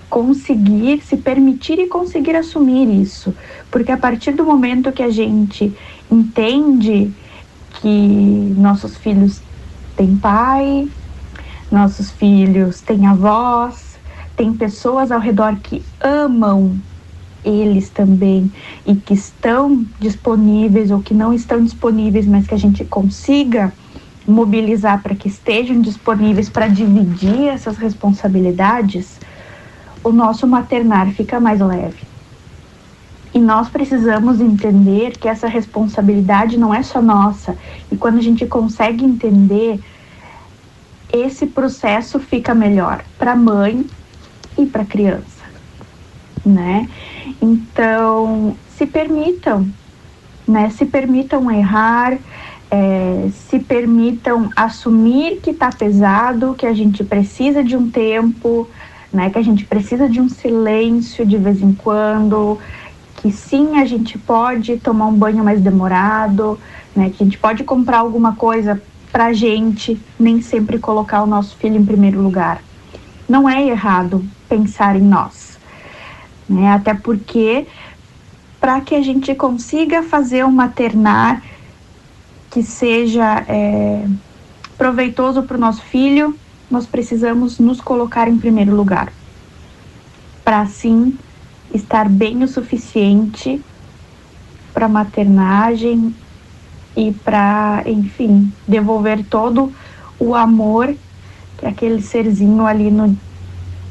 conseguir 0.10 1.02
se 1.02 1.18
permitir 1.18 1.80
e 1.80 1.88
conseguir 1.88 2.36
assumir 2.36 2.90
isso, 2.90 3.34
porque 3.70 3.92
a 3.92 3.98
partir 3.98 4.32
do 4.32 4.44
momento 4.44 4.92
que 4.92 5.04
a 5.04 5.10
gente 5.10 5.74
entende 6.12 7.12
que 7.82 8.54
nossos 8.58 8.98
filhos 8.98 9.42
têm 9.96 10.16
pai, 10.18 10.88
nossos 11.72 12.10
filhos 12.12 12.82
têm 12.82 13.06
avós, 13.06 13.98
tem 14.36 14.54
pessoas 14.54 15.12
ao 15.12 15.20
redor 15.20 15.58
que 15.58 15.84
amam 16.02 16.78
eles 17.44 17.90
também 17.90 18.52
e 18.86 18.96
que 18.96 19.14
estão 19.14 19.86
disponíveis 20.00 20.92
ou 20.92 21.02
que 21.02 21.14
não 21.14 21.34
estão 21.34 21.64
disponíveis, 21.64 22.26
mas 22.26 22.48
que 22.48 22.54
a 22.54 22.58
gente 22.58 22.84
consiga 22.86 23.72
mobilizar 24.30 25.02
para 25.02 25.16
que 25.16 25.28
estejam 25.28 25.82
disponíveis 25.82 26.50
para 26.50 26.68
dividir 26.68 27.48
essas 27.48 27.78
responsabilidades, 27.78 29.20
o 30.04 30.12
nosso 30.12 30.48
maternar 30.48 31.10
fica 31.12 31.40
mais 31.40 31.60
leve. 31.60 32.08
E 33.34 33.40
nós 33.40 33.70
precisamos 33.70 34.42
entender 34.42 35.18
que 35.18 35.28
essa 35.28 35.48
responsabilidade 35.48 36.58
não 36.58 36.74
é 36.74 36.82
só 36.82 37.02
nossa. 37.02 37.56
E 37.92 37.96
quando 37.96 38.18
a 38.18 38.22
gente 38.22 38.46
consegue 38.46 39.06
entender, 39.06 39.80
esse 41.14 41.46
processo 41.46 42.20
fica 42.20 42.56
melhor 42.56 43.04
para 43.18 43.34
a 43.34 43.36
mãe 43.36 43.86
e 44.58 44.66
para 44.66 44.82
a 44.82 44.86
criança, 44.86 45.44
né? 46.46 46.90
Então, 47.42 48.56
se 48.76 48.86
permitam, 48.86 49.68
né? 50.48 50.70
Se 50.72 50.86
permitam 50.86 51.52
errar, 51.52 52.18
é, 52.72 53.30
se 53.50 53.60
permitam 53.60 54.50
assumir 54.56 55.40
que 55.42 55.52
está 55.52 55.72
pesado, 55.72 56.54
que 56.54 56.66
a 56.66 56.74
gente 56.74 57.04
precisa 57.04 57.64
de 57.64 57.76
um 57.76 57.90
tempo, 57.90 58.68
né? 59.12 59.30
Que 59.30 59.40
a 59.40 59.42
gente 59.42 59.66
precisa 59.66 60.08
de 60.08 60.22
um 60.22 60.30
silêncio 60.30 61.26
de 61.26 61.38
vez 61.38 61.62
em 61.62 61.74
quando, 61.74 62.60
que 63.18 63.32
sim 63.32 63.80
a 63.80 63.86
gente 63.86 64.18
pode 64.18 64.78
tomar 64.78 65.08
um 65.08 65.14
banho 65.14 65.44
mais 65.44 65.62
demorado, 65.62 66.60
né? 66.96 67.10
Que 67.10 67.24
a 67.24 67.26
gente 67.26 67.38
pode 67.38 67.64
comprar 67.64 68.00
alguma 68.00 68.36
coisa 68.36 68.82
para 69.12 69.34
gente, 69.34 70.00
nem 70.20 70.42
sempre 70.42 70.78
colocar 70.78 71.24
o 71.24 71.28
nosso 71.28 71.56
filho 71.58 71.78
em 71.78 71.86
primeiro 71.86 72.22
lugar. 72.22 72.62
Não 73.28 73.50
é 73.50 73.66
errado 73.66 74.24
pensar 74.48 74.96
em 74.96 75.02
nós, 75.02 75.58
né? 76.48 76.72
Até 76.72 76.94
porque 76.94 77.66
para 78.60 78.82
que 78.82 78.94
a 78.94 79.02
gente 79.02 79.34
consiga 79.34 80.04
fazer 80.04 80.46
um 80.46 80.52
maternar 80.52 81.42
que 82.50 82.64
seja 82.64 83.43
é, 83.47 84.06
proveitoso 84.78 85.43
para 85.43 85.58
o 85.58 85.60
nosso 85.60 85.82
filho, 85.84 86.38
nós 86.70 86.86
precisamos 86.86 87.60
nos 87.60 87.82
colocar 87.82 88.28
em 88.28 88.38
primeiro 88.38 88.76
lugar, 88.76 89.12
para 90.43 90.62
assim 90.62 91.18
estar 91.74 92.10
bem 92.10 92.43
o 92.43 92.47
suficiente 92.47 93.62
para 94.74 94.88
maternagem 94.88 96.14
e 96.95 97.12
para, 97.12 97.84
enfim, 97.86 98.52
devolver 98.68 99.24
todo 99.26 99.72
o 100.20 100.36
amor 100.36 100.95
que 101.58 101.66
aquele 101.66 102.02
serzinho 102.02 102.66
ali 102.66 102.89
no, 102.89 103.16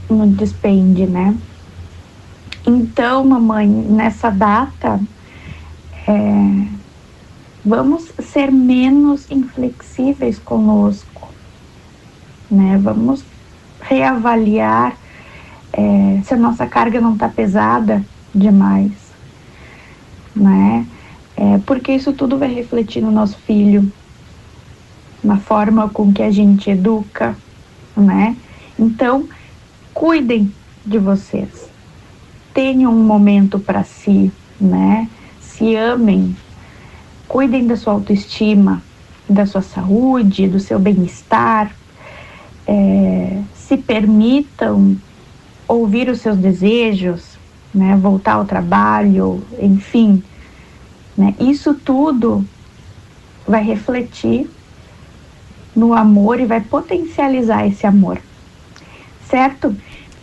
no 0.09 0.27
despende, 0.27 1.07
né? 1.07 1.37
Então, 2.67 3.25
mamãe, 3.25 3.67
nessa 3.67 4.31
data, 4.31 5.01
é, 6.07 6.78
vamos 7.69 8.11
ser 8.19 8.51
menos 8.51 9.31
inflexíveis 9.31 10.39
conosco, 10.39 11.29
né? 12.51 12.81
Vamos 12.83 13.23
reavaliar 13.79 14.97
é, 15.71 16.23
se 16.25 16.33
a 16.33 16.37
nossa 16.39 16.67
carga 16.67 16.99
não 16.99 17.13
está 17.13 17.29
pesada 17.29 18.03
demais, 18.35 18.93
né? 20.35 20.87
É, 21.37 21.59
porque 21.67 21.93
isso 21.93 22.15
tudo 22.15 22.39
vai 22.39 22.53
refletir 22.53 23.03
no 23.03 23.11
nosso 23.11 23.37
filho, 23.37 23.93
na 25.23 25.37
forma 25.37 25.91
com 25.91 26.11
que 26.11 26.23
a 26.23 26.31
gente 26.31 26.71
educa, 26.71 27.37
né? 27.95 28.35
Então, 28.79 29.29
cuidem 29.93 30.51
de 30.87 30.99
vocês, 30.99 31.69
tenham 32.55 32.95
um 32.95 33.05
momento 33.05 33.59
para 33.59 33.85
si, 33.85 34.33
né? 34.59 35.07
Se 35.39 35.77
amem, 35.77 36.35
Cuidem 37.29 37.67
da 37.67 37.77
sua 37.77 37.93
autoestima, 37.93 38.83
da 39.29 39.45
sua 39.45 39.61
saúde, 39.61 40.49
do 40.49 40.59
seu 40.59 40.79
bem-estar. 40.79 41.71
É, 42.67 43.43
se 43.55 43.77
permitam 43.77 44.97
ouvir 45.67 46.09
os 46.09 46.21
seus 46.21 46.39
desejos, 46.39 47.39
né, 47.75 47.97
voltar 47.97 48.35
ao 48.35 48.47
trabalho, 48.47 49.45
enfim. 49.61 50.23
Né, 51.17 51.35
isso 51.39 51.75
tudo 51.75 52.45
vai 53.47 53.63
refletir 53.63 54.49
no 55.77 55.93
amor 55.93 56.41
e 56.41 56.47
vai 56.47 56.61
potencializar 56.61 57.67
esse 57.67 57.87
amor, 57.87 58.19
certo? 59.29 59.77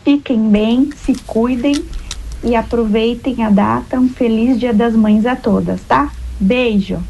Fiquem 0.03 0.49
bem, 0.49 0.89
se 0.95 1.15
cuidem 1.25 1.83
e 2.43 2.55
aproveitem 2.55 3.43
a 3.43 3.49
data. 3.49 3.99
Um 3.99 4.09
feliz 4.09 4.59
Dia 4.59 4.73
das 4.73 4.95
Mães 4.95 5.25
a 5.25 5.35
todas, 5.35 5.81
tá? 5.83 6.11
Beijo. 6.39 7.01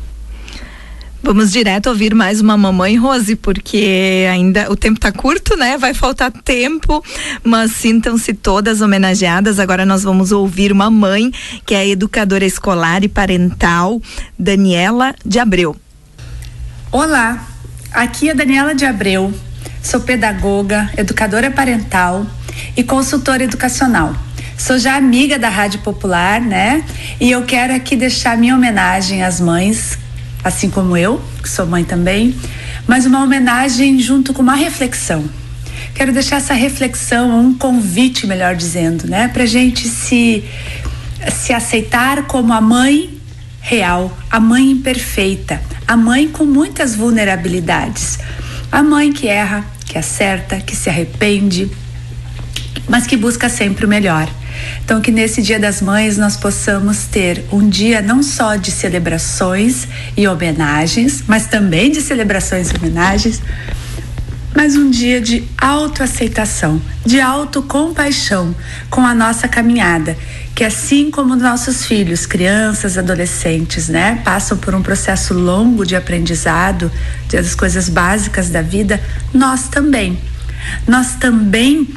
Vamos 1.26 1.52
direto 1.52 1.88
ouvir 1.88 2.14
mais 2.14 2.40
uma 2.40 2.56
mamãe, 2.56 2.98
Rose, 2.98 3.36
porque 3.36 4.28
ainda 4.32 4.72
o 4.72 4.76
tempo 4.76 5.00
está 5.00 5.12
curto, 5.12 5.58
né? 5.58 5.76
Vai 5.76 5.92
faltar 5.92 6.32
tempo, 6.32 7.04
mas 7.44 7.72
sintam-se 7.72 8.32
todas 8.32 8.80
homenageadas. 8.80 9.60
Agora 9.60 9.88
nós 9.88 10.04
vamos 10.04 10.32
ouvir 10.32 10.72
uma 10.72 10.92
mãe, 10.92 11.32
que 11.66 11.74
é 11.74 11.90
educadora 11.90 12.46
escolar 12.46 13.04
e 13.04 13.08
parental, 13.08 14.00
Daniela 14.38 15.16
de 15.26 15.40
Abreu. 15.40 15.76
Olá, 16.92 17.44
aqui 17.92 18.30
é 18.30 18.36
Daniela 18.36 18.76
de 18.76 18.86
Abreu. 18.86 19.34
Sou 19.82 20.02
pedagoga, 20.02 20.92
educadora 20.96 21.50
parental 21.50 22.28
e 22.78 22.84
consultora 22.84 23.44
educacional. 23.44 24.16
Sou 24.58 24.80
já 24.80 24.96
amiga 24.96 25.38
da 25.38 25.50
Rádio 25.50 25.82
Popular, 25.82 26.40
né? 26.40 26.84
E 27.20 27.30
eu 27.30 27.44
quero 27.44 27.76
aqui 27.76 27.96
deixar 27.96 28.38
minha 28.38 28.56
homenagem 28.56 29.22
às 29.22 29.40
mães, 29.42 30.00
assim 30.44 30.70
como 30.70 30.96
eu, 30.96 31.22
que 31.44 31.50
sou 31.50 31.68
mãe 31.68 31.84
também, 31.84 32.34
mas 32.88 33.06
uma 33.06 33.22
homenagem 33.22 34.00
junto 34.00 34.34
com 34.34 34.42
uma 34.42 34.56
reflexão. 34.56 35.26
Quero 35.94 36.14
deixar 36.14 36.38
essa 36.38 36.54
reflexão, 36.54 37.38
um 37.38 37.54
convite, 37.54 38.26
melhor 38.26 38.56
dizendo, 38.56 39.08
né? 39.08 39.28
Pra 39.28 39.46
gente 39.46 39.90
se, 39.90 40.44
se 41.34 41.52
aceitar 41.54 42.24
como 42.24 42.54
a 42.54 42.62
mãe 42.62 43.16
real, 43.60 44.18
a 44.32 44.40
mãe 44.40 44.72
imperfeita, 44.72 45.62
a 45.86 45.98
mãe 45.98 46.30
com 46.30 46.46
muitas 46.46 46.96
vulnerabilidades. 46.96 48.20
A 48.72 48.82
mãe 48.82 49.12
que 49.12 49.28
erra, 49.28 49.66
que 49.86 49.98
acerta, 49.98 50.62
que 50.62 50.76
se 50.76 50.90
arrepende, 50.90 51.70
mas 52.88 53.06
que 53.06 53.18
busca 53.18 53.50
sempre 53.50 53.86
o 53.86 53.90
melhor. 53.90 54.30
Então, 54.84 55.02
que 55.02 55.12
nesse 55.12 55.42
Dia 55.42 55.60
das 55.60 55.82
Mães 55.82 56.18
nós 56.18 56.38
possamos 56.38 57.06
ter 57.06 57.44
um 57.52 57.68
dia 57.68 58.02
não 58.02 58.22
só 58.22 58.56
de 58.56 58.72
celebrações 58.72 59.88
e 60.16 60.28
homenagens, 60.28 61.24
mas 61.28 61.48
também 61.48 61.92
de 61.92 62.02
celebrações 62.02 62.72
e 62.72 62.78
homenagens, 62.78 63.42
mas 64.56 64.78
um 64.78 64.90
dia 64.90 65.20
de 65.20 65.44
autoaceitação, 65.58 66.82
de 67.06 67.20
autocompaixão 67.20 68.56
com 68.90 69.02
a 69.02 69.14
nossa 69.14 69.50
caminhada, 69.50 70.18
que 70.56 70.64
assim 70.64 71.12
como 71.12 71.36
nossos 71.36 71.86
filhos, 71.86 72.26
crianças, 72.26 72.98
adolescentes, 72.98 73.90
né, 73.90 74.22
passam 74.24 74.58
por 74.58 74.74
um 74.74 74.82
processo 74.82 75.34
longo 75.34 75.86
de 75.86 75.96
aprendizado 75.96 76.90
das 77.30 77.54
coisas 77.54 77.90
básicas 77.90 78.50
da 78.50 78.62
vida, 78.62 79.02
nós 79.34 79.68
também. 79.68 80.18
Nós 80.88 81.16
também 81.16 81.88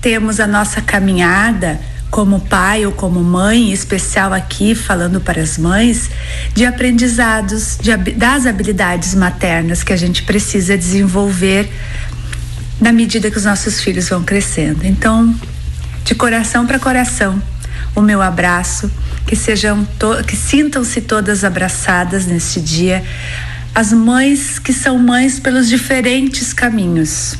temos 0.00 0.40
a 0.40 0.46
nossa 0.46 0.80
caminhada 0.80 1.80
como 2.10 2.40
pai 2.40 2.84
ou 2.84 2.92
como 2.92 3.20
mãe, 3.20 3.70
em 3.70 3.72
especial 3.72 4.32
aqui 4.32 4.74
falando 4.74 5.20
para 5.20 5.40
as 5.40 5.56
mães, 5.56 6.10
de 6.52 6.66
aprendizados 6.66 7.78
de, 7.80 7.96
das 8.14 8.46
habilidades 8.46 9.14
maternas 9.14 9.84
que 9.84 9.92
a 9.92 9.96
gente 9.96 10.24
precisa 10.24 10.76
desenvolver 10.76 11.70
na 12.80 12.92
medida 12.92 13.30
que 13.30 13.38
os 13.38 13.44
nossos 13.44 13.80
filhos 13.80 14.08
vão 14.08 14.24
crescendo. 14.24 14.84
Então, 14.84 15.32
de 16.04 16.14
coração 16.14 16.66
para 16.66 16.78
coração, 16.78 17.40
o 17.94 18.00
meu 18.00 18.20
abraço, 18.20 18.90
que 19.26 19.36
sejam 19.36 19.86
que 20.26 20.36
sintam-se 20.36 21.02
todas 21.02 21.44
abraçadas 21.44 22.26
neste 22.26 22.60
dia, 22.60 23.04
as 23.72 23.92
mães 23.92 24.58
que 24.58 24.72
são 24.72 24.98
mães 24.98 25.38
pelos 25.38 25.68
diferentes 25.68 26.52
caminhos 26.52 27.36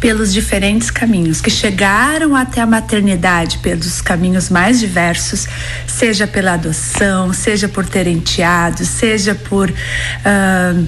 pelos 0.00 0.32
diferentes 0.32 0.90
caminhos, 0.90 1.40
que 1.40 1.50
chegaram 1.50 2.36
até 2.36 2.60
a 2.60 2.66
maternidade 2.66 3.58
pelos 3.58 4.00
caminhos 4.00 4.48
mais 4.48 4.78
diversos, 4.78 5.46
seja 5.86 6.26
pela 6.26 6.54
adoção, 6.54 7.32
seja 7.32 7.68
por 7.68 7.86
terem 7.86 8.16
enteados, 8.16 8.88
seja 8.88 9.34
por. 9.34 9.70
Uh, 9.70 10.86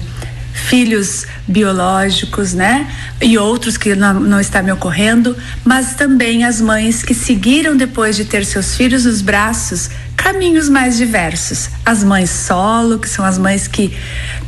filhos 0.53 1.25
biológicos, 1.47 2.53
né? 2.53 2.89
E 3.21 3.37
outros 3.37 3.77
que 3.77 3.95
não, 3.95 4.19
não 4.19 4.39
está 4.39 4.61
me 4.61 4.71
ocorrendo, 4.71 5.35
mas 5.63 5.95
também 5.95 6.43
as 6.43 6.61
mães 6.61 7.03
que 7.03 7.13
seguiram 7.13 7.75
depois 7.75 8.15
de 8.15 8.25
ter 8.25 8.45
seus 8.45 8.75
filhos 8.75 9.05
nos 9.05 9.21
braços 9.21 9.89
caminhos 10.15 10.69
mais 10.69 10.97
diversos. 10.97 11.69
As 11.85 12.03
mães 12.03 12.29
solo, 12.29 12.99
que 12.99 13.09
são 13.09 13.25
as 13.25 13.37
mães 13.37 13.67
que 13.67 13.93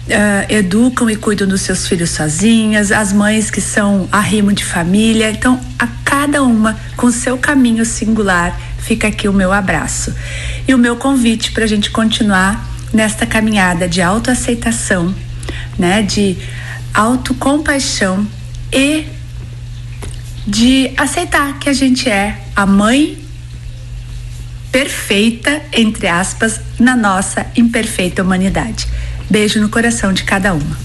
uh, 0.08 0.54
educam 0.54 1.10
e 1.10 1.16
cuidam 1.16 1.47
dos 1.47 1.62
seus 1.62 1.88
filhos 1.88 2.10
sozinhas, 2.10 2.91
as 2.91 3.14
mães 3.14 3.49
que 3.49 3.62
são 3.62 4.08
arrimo 4.12 4.51
de 4.54 4.64
família. 4.64 5.30
Então, 5.32 5.60
a 5.78 5.88
cada 6.04 6.43
uma 6.43 6.78
com 6.95 7.12
seu 7.12 7.38
caminho 7.38 7.86
singular 7.86 8.60
fica 8.80 9.08
aqui 9.08 9.28
o 9.28 9.34
meu 9.34 9.51
abraço 9.51 10.14
e 10.68 10.74
o 10.74 10.78
meu 10.78 10.95
convite 10.95 11.51
para 11.51 11.64
a 11.64 11.68
gente 11.68 11.89
continuar 11.89 12.70
nesta 12.93 13.26
caminhada 13.26 13.88
de 13.88 14.01
autoaceitação, 14.01 15.16
né, 15.80 16.01
de 16.01 16.38
autocompaixão 16.93 18.28
e 18.72 19.08
de 20.45 20.91
aceitar 20.97 21.58
que 21.58 21.70
a 21.70 21.74
gente 21.74 22.10
é 22.10 22.38
a 22.56 22.66
mãe 22.66 23.18
perfeita, 24.72 25.62
entre 25.72 26.08
aspas, 26.08 26.60
na 26.80 26.95
nossa 26.95 27.45
imperfeita 27.56 28.22
humanidade. 28.22 28.88
Beijo 29.34 29.59
no 29.59 29.67
coração 29.67 30.13
de 30.13 30.23
cada 30.25 30.53
uma. 30.53 30.77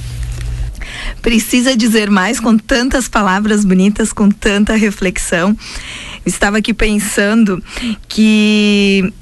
Precisa 1.20 1.76
dizer 1.76 2.08
mais 2.08 2.40
com 2.40 2.56
tantas 2.56 3.06
palavras 3.06 3.62
bonitas, 3.62 4.10
com 4.10 4.30
tanta 4.30 4.74
reflexão. 4.74 5.54
Estava 6.24 6.56
aqui 6.56 6.72
pensando 6.72 7.62
que 8.08 9.12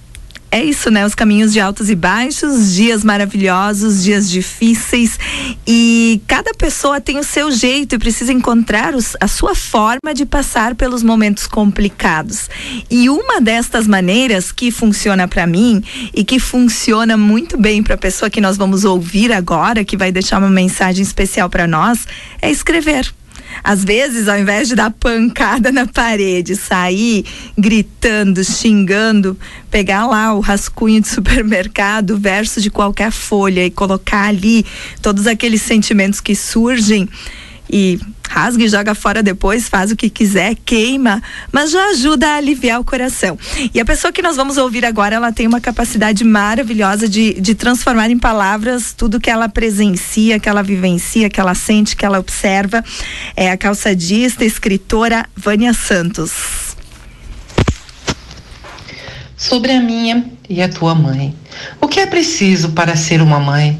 é 0.51 0.62
isso, 0.62 0.90
né? 0.90 1.05
Os 1.05 1.14
caminhos 1.14 1.53
de 1.53 1.61
altos 1.61 1.90
e 1.90 1.94
baixos, 1.94 2.72
dias 2.74 3.03
maravilhosos, 3.03 4.03
dias 4.03 4.30
difíceis 4.30 5.18
e 5.66 6.20
cada 6.26 6.55
pessoa 6.55 7.01
tem 7.01 7.18
o 7.18 7.24
seu 7.24 7.51
jeito 7.51 7.94
e 7.94 7.99
precisa 7.99 8.32
encontrar 8.32 8.94
os, 8.94 9.16
a 9.20 9.28
sua 9.28 9.55
forma 9.55 10.14
de 10.14 10.24
passar 10.24 10.74
pelos 10.74 11.03
momentos 11.03 11.47
complicados. 11.47 12.49
E 12.90 13.11
uma 13.11 13.40
destas 13.40 13.86
maneiras 13.86 14.53
que 14.53 14.70
funciona 14.70 15.26
para 15.26 15.47
mim 15.47 15.82
e 16.14 16.24
que 16.24 16.38
funciona 16.38 17.16
muito 17.16 17.57
bem 17.57 17.82
para 17.82 17.94
a 17.94 17.99
pessoa 17.99 18.30
que 18.30 18.40
nós 18.40 18.57
vamos 18.57 18.84
ouvir 18.84 19.32
agora, 19.32 19.84
que 19.84 19.97
vai 19.97 20.12
deixar 20.12 20.38
uma 20.38 20.51
mensagem 20.51 21.03
especial 21.03 21.51
para 21.51 21.66
nós, 21.66 22.07
é 22.40 22.51
escrever. 22.51 23.12
Às 23.62 23.84
vezes, 23.84 24.28
ao 24.28 24.38
invés 24.38 24.68
de 24.68 24.74
dar 24.74 24.90
pancada 24.90 25.70
na 25.72 25.86
parede, 25.86 26.57
sair 26.57 27.24
gritando, 27.57 28.42
xingando, 28.44 29.38
pegar 29.70 30.07
lá 30.07 30.34
o 30.34 30.40
rascunho 30.40 31.01
de 31.01 31.09
supermercado, 31.09 32.12
o 32.12 32.18
verso 32.18 32.61
de 32.61 32.70
qualquer 32.70 33.11
folha 33.11 33.64
e 33.64 33.70
colocar 33.70 34.28
ali 34.28 34.64
todos 35.03 35.26
aqueles 35.26 35.62
sentimentos 35.62 36.20
que 36.20 36.34
surgem 36.34 37.09
e 37.70 37.99
rasga 38.28 38.64
e 38.64 38.68
joga 38.68 38.94
fora 38.94 39.22
depois, 39.22 39.68
faz 39.68 39.90
o 39.90 39.96
que 39.96 40.10
quiser, 40.10 40.54
queima, 40.64 41.22
mas 41.50 41.70
já 41.70 41.90
ajuda 41.90 42.28
a 42.28 42.36
aliviar 42.36 42.80
o 42.80 42.84
coração. 42.84 43.38
E 43.72 43.80
a 43.80 43.84
pessoa 43.84 44.12
que 44.12 44.22
nós 44.22 44.36
vamos 44.36 44.56
ouvir 44.56 44.84
agora, 44.84 45.16
ela 45.16 45.32
tem 45.32 45.46
uma 45.46 45.60
capacidade 45.60 46.24
maravilhosa 46.24 47.08
de, 47.08 47.40
de 47.40 47.54
transformar 47.54 48.10
em 48.10 48.18
palavras 48.18 48.92
tudo 48.92 49.20
que 49.20 49.30
ela 49.30 49.48
presencia, 49.48 50.38
que 50.38 50.48
ela 50.48 50.62
vivencia, 50.62 51.30
que 51.30 51.40
ela 51.40 51.54
sente, 51.54 51.96
que 51.96 52.04
ela 52.04 52.18
observa. 52.18 52.84
É 53.34 53.50
a 53.50 53.56
calçadista, 53.56 54.44
escritora 54.44 55.26
Vânia 55.36 55.72
Santos. 55.72 56.76
Sobre 59.36 59.72
a 59.72 59.80
minha 59.80 60.24
e 60.48 60.62
a 60.62 60.68
tua 60.68 60.94
mãe. 60.94 61.34
O 61.80 61.88
que 61.88 62.00
é 62.00 62.06
preciso 62.06 62.70
para 62.70 62.96
ser 62.96 63.20
uma 63.20 63.38
mãe? 63.38 63.78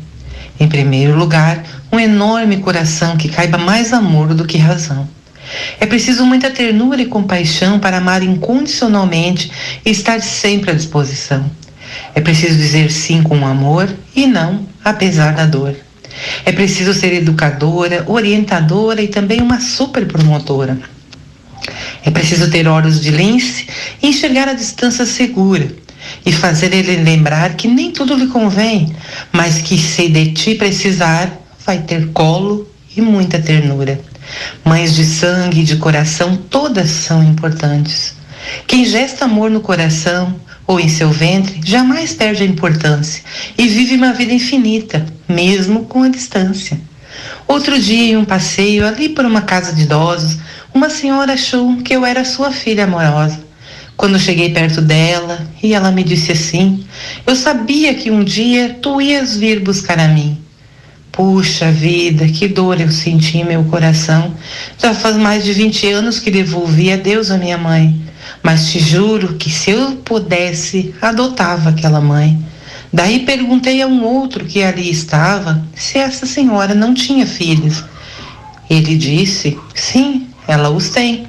Em 0.59 0.69
primeiro 0.69 1.17
lugar, 1.17 1.63
um 1.93 1.99
enorme 1.99 2.59
coração 2.59 3.17
que 3.17 3.29
caiba 3.29 3.59
mais 3.59 3.93
amor 3.93 4.35
do 4.35 4.45
que 4.45 4.59
razão. 4.59 5.09
É 5.79 5.87
preciso 5.87 6.27
muita 6.27 6.51
ternura 6.51 7.01
e 7.01 7.07
compaixão 7.07 7.79
para 7.79 7.99
amar 7.99 8.23
incondicionalmente 8.23 9.51
e 9.85 9.91
estar 9.91 10.21
sempre 10.21 10.71
à 10.71 10.75
disposição. 10.75 11.49
É 12.15 12.21
preciso 12.21 12.57
dizer 12.57 12.91
sim 12.91 13.23
com 13.23 13.47
amor 13.47 13.89
e 14.15 14.27
não 14.27 14.67
apesar 14.85 15.35
da 15.35 15.47
dor. 15.47 15.75
É 16.45 16.53
preciso 16.53 16.95
ser 16.95 17.13
educadora, 17.13 18.05
orientadora 18.07 19.03
e 19.03 19.09
também 19.09 19.41
uma 19.41 19.61
super 19.61 20.07
promotora. 20.07 20.79
É 22.05 22.11
preciso 22.11 22.51
ter 22.51 22.67
olhos 22.67 23.01
de 23.01 23.11
lince 23.11 23.67
e 24.03 24.09
enxergar 24.09 24.49
a 24.49 24.55
distância 24.55 25.05
segura 25.05 25.69
e 26.25 26.33
fazer 26.33 26.73
ele 26.73 27.03
lembrar 27.03 27.55
que 27.55 27.69
nem 27.69 27.91
tudo 27.91 28.15
lhe 28.15 28.29
convém, 28.29 28.95
mas 29.33 29.61
que 29.61 29.77
se 29.77 30.09
de 30.09 30.33
ti 30.33 30.55
precisar, 30.55 31.31
vai 31.67 31.79
ter 31.79 32.13
colo 32.13 32.71
e 32.97 33.01
muita 33.01 33.41
ternura. 33.41 34.01
Mães 34.65 34.95
de 34.95 35.05
sangue 35.05 35.61
e 35.61 35.65
de 35.65 35.77
coração, 35.77 36.37
todas 36.37 36.89
são 36.89 37.23
importantes. 37.25 38.15
Quem 38.69 38.85
gesta 38.85 39.25
amor 39.25 39.51
no 39.51 39.61
coração 39.61 40.35
ou 40.67 40.79
em 40.79 40.89
seu 40.89 41.11
ventre 41.11 41.61
jamais 41.65 42.15
perde 42.15 42.45
a 42.45 42.47
importância 42.47 43.23
e 43.59 43.67
vive 43.67 43.97
uma 43.97 44.13
vida 44.13 44.33
infinita, 44.33 45.05
mesmo 45.29 45.85
com 45.87 46.05
a 46.05 46.09
distância. 46.09 46.81
Outro 47.49 47.79
dia, 47.81 48.13
em 48.13 48.17
um 48.17 48.25
passeio 48.25 48.87
ali 48.87 49.09
por 49.09 49.25
uma 49.25 49.43
casa 49.43 49.73
de 49.73 49.83
idosos, 49.83 50.39
uma 50.73 50.89
senhora 50.89 51.33
achou 51.33 51.77
que 51.79 51.95
eu 51.95 52.05
era 52.05 52.25
sua 52.25 52.53
filha 52.53 52.85
amorosa. 52.85 53.45
Quando 53.97 54.19
cheguei 54.19 54.53
perto 54.53 54.83
dela 54.83 55.47
e 55.63 55.73
ela 55.73 55.91
me 55.91 56.05
disse 56.05 56.33
assim: 56.33 56.85
Eu 57.27 57.35
sabia 57.35 57.95
que 57.95 58.11
um 58.11 58.23
dia 58.23 58.77
tu 58.83 59.01
ias 59.01 59.37
vir 59.37 59.61
buscar 59.61 59.99
a 59.99 60.07
mim. 60.07 60.46
Puxa 61.17 61.73
vida, 61.73 62.29
que 62.29 62.47
dor 62.47 62.79
eu 62.79 62.91
senti 62.91 63.39
em 63.39 63.45
meu 63.45 63.65
coração. 63.65 64.35
Já 64.79 64.93
faz 64.93 65.17
mais 65.17 65.43
de 65.43 65.55
20 65.55 65.89
anos 65.89 66.21
que 66.21 66.31
devolvi 66.31 66.93
a 66.93 66.97
Deus 66.97 67.31
a 67.31 67.39
minha 67.39 67.57
mãe. 67.57 67.99
Mas 68.43 68.71
te 68.71 68.79
juro 68.79 69.35
que 69.35 69.49
se 69.49 69.71
eu 69.71 69.93
pudesse, 70.05 70.95
adotava 71.01 71.71
aquela 71.71 72.03
mãe. 72.03 72.39
Daí 72.93 73.21
perguntei 73.21 73.81
a 73.81 73.87
um 73.87 74.05
outro 74.05 74.45
que 74.45 74.63
ali 74.63 74.91
estava 74.91 75.65
se 75.75 75.97
essa 75.97 76.27
senhora 76.27 76.75
não 76.75 76.93
tinha 76.93 77.27
filhos. 77.27 77.83
Ele 78.69 78.95
disse: 78.95 79.59
sim, 79.75 80.29
ela 80.47 80.69
os 80.69 80.91
tem. 80.91 81.27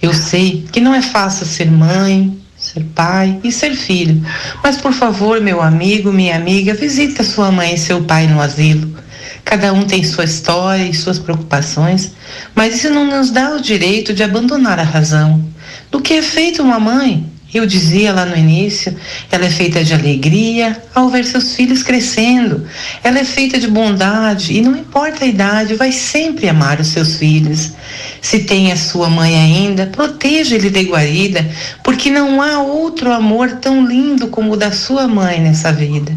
Eu 0.00 0.14
sei 0.14 0.64
que 0.70 0.80
não 0.80 0.94
é 0.94 1.02
fácil 1.02 1.44
ser 1.44 1.68
mãe, 1.68 2.38
ser 2.72 2.84
pai 2.94 3.40
e 3.42 3.50
ser 3.50 3.74
filho. 3.74 4.24
Mas 4.62 4.76
por 4.76 4.92
favor, 4.92 5.40
meu 5.40 5.60
amigo, 5.60 6.12
minha 6.12 6.36
amiga, 6.36 6.72
visita 6.72 7.24
sua 7.24 7.50
mãe 7.50 7.74
e 7.74 7.78
seu 7.78 8.02
pai 8.04 8.28
no 8.28 8.40
asilo. 8.40 8.96
Cada 9.44 9.72
um 9.72 9.84
tem 9.84 10.04
sua 10.04 10.24
história 10.24 10.84
e 10.84 10.94
suas 10.94 11.18
preocupações, 11.18 12.12
mas 12.54 12.76
isso 12.76 12.90
não 12.90 13.04
nos 13.04 13.30
dá 13.30 13.56
o 13.56 13.60
direito 13.60 14.12
de 14.12 14.22
abandonar 14.22 14.78
a 14.78 14.84
razão. 14.84 15.44
Do 15.90 16.00
que 16.00 16.14
é 16.14 16.22
feito 16.22 16.62
uma 16.62 16.78
mãe? 16.78 17.26
Eu 17.52 17.66
dizia 17.66 18.12
lá 18.12 18.24
no 18.24 18.36
início, 18.36 18.96
ela 19.28 19.44
é 19.46 19.50
feita 19.50 19.82
de 19.82 19.92
alegria 19.92 20.80
ao 20.94 21.08
ver 21.08 21.24
seus 21.24 21.56
filhos 21.56 21.82
crescendo. 21.82 22.64
Ela 23.02 23.18
é 23.18 23.24
feita 23.24 23.58
de 23.58 23.66
bondade 23.66 24.56
e 24.56 24.60
não 24.60 24.76
importa 24.76 25.24
a 25.24 25.26
idade, 25.28 25.74
vai 25.74 25.90
sempre 25.90 26.48
amar 26.48 26.78
os 26.78 26.86
seus 26.86 27.16
filhos. 27.16 27.72
Se 28.20 28.40
tem 28.40 28.70
a 28.70 28.76
sua 28.76 29.08
mãe 29.08 29.34
ainda, 29.34 29.86
proteja 29.86 30.54
ele 30.54 30.70
de 30.70 30.82
guarida, 30.82 31.48
porque 31.82 32.10
não 32.10 32.42
há 32.42 32.62
outro 32.62 33.12
amor 33.12 33.52
tão 33.52 33.86
lindo 33.86 34.28
como 34.28 34.52
o 34.52 34.56
da 34.56 34.70
sua 34.70 35.08
mãe 35.08 35.40
nessa 35.40 35.72
vida. 35.72 36.16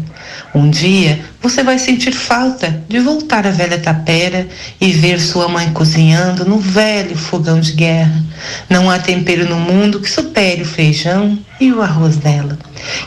Um 0.54 0.70
dia 0.70 1.20
você 1.42 1.62
vai 1.62 1.78
sentir 1.78 2.12
falta 2.12 2.82
de 2.88 2.98
voltar 3.00 3.46
à 3.46 3.50
velha 3.50 3.78
tapera 3.78 4.46
e 4.80 4.92
ver 4.92 5.20
sua 5.20 5.48
mãe 5.48 5.72
cozinhando 5.72 6.44
no 6.44 6.58
velho 6.58 7.16
fogão 7.16 7.60
de 7.60 7.72
guerra. 7.72 8.22
Não 8.68 8.90
há 8.90 8.98
tempero 8.98 9.48
no 9.48 9.56
mundo 9.56 10.00
que 10.00 10.10
supere 10.10 10.62
o 10.62 10.66
feijão 10.66 11.38
e 11.60 11.72
o 11.72 11.82
arroz 11.82 12.16
dela. 12.16 12.58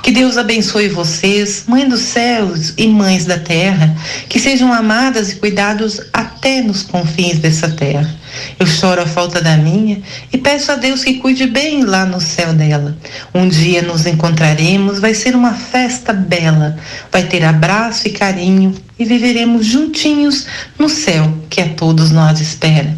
Que 0.03 0.11
Deus 0.11 0.37
abençoe 0.37 0.89
vocês, 0.89 1.63
mãe 1.67 1.87
dos 1.87 2.01
céus 2.01 2.73
e 2.77 2.87
mães 2.87 3.25
da 3.25 3.37
terra, 3.37 3.95
que 4.27 4.39
sejam 4.39 4.73
amadas 4.73 5.31
e 5.31 5.35
cuidados 5.35 6.01
até 6.11 6.61
nos 6.61 6.83
confins 6.83 7.39
dessa 7.39 7.69
terra. 7.69 8.13
Eu 8.59 8.65
choro 8.65 9.01
a 9.01 9.05
falta 9.05 9.41
da 9.41 9.57
minha 9.57 10.01
e 10.31 10.37
peço 10.37 10.71
a 10.71 10.75
Deus 10.75 11.03
que 11.03 11.15
cuide 11.15 11.47
bem 11.47 11.83
lá 11.83 12.05
no 12.05 12.19
céu 12.19 12.53
dela. 12.53 12.97
Um 13.33 13.47
dia 13.47 13.81
nos 13.81 14.05
encontraremos, 14.05 14.99
vai 14.99 15.13
ser 15.13 15.35
uma 15.35 15.53
festa 15.53 16.13
bela, 16.13 16.77
vai 17.11 17.23
ter 17.23 17.43
abraço 17.43 18.07
e 18.07 18.11
carinho 18.11 18.73
e 18.97 19.05
viveremos 19.05 19.65
juntinhos 19.65 20.45
no 20.77 20.89
céu 20.89 21.31
que 21.49 21.61
a 21.61 21.69
todos 21.69 22.11
nós 22.11 22.39
espera. 22.39 22.97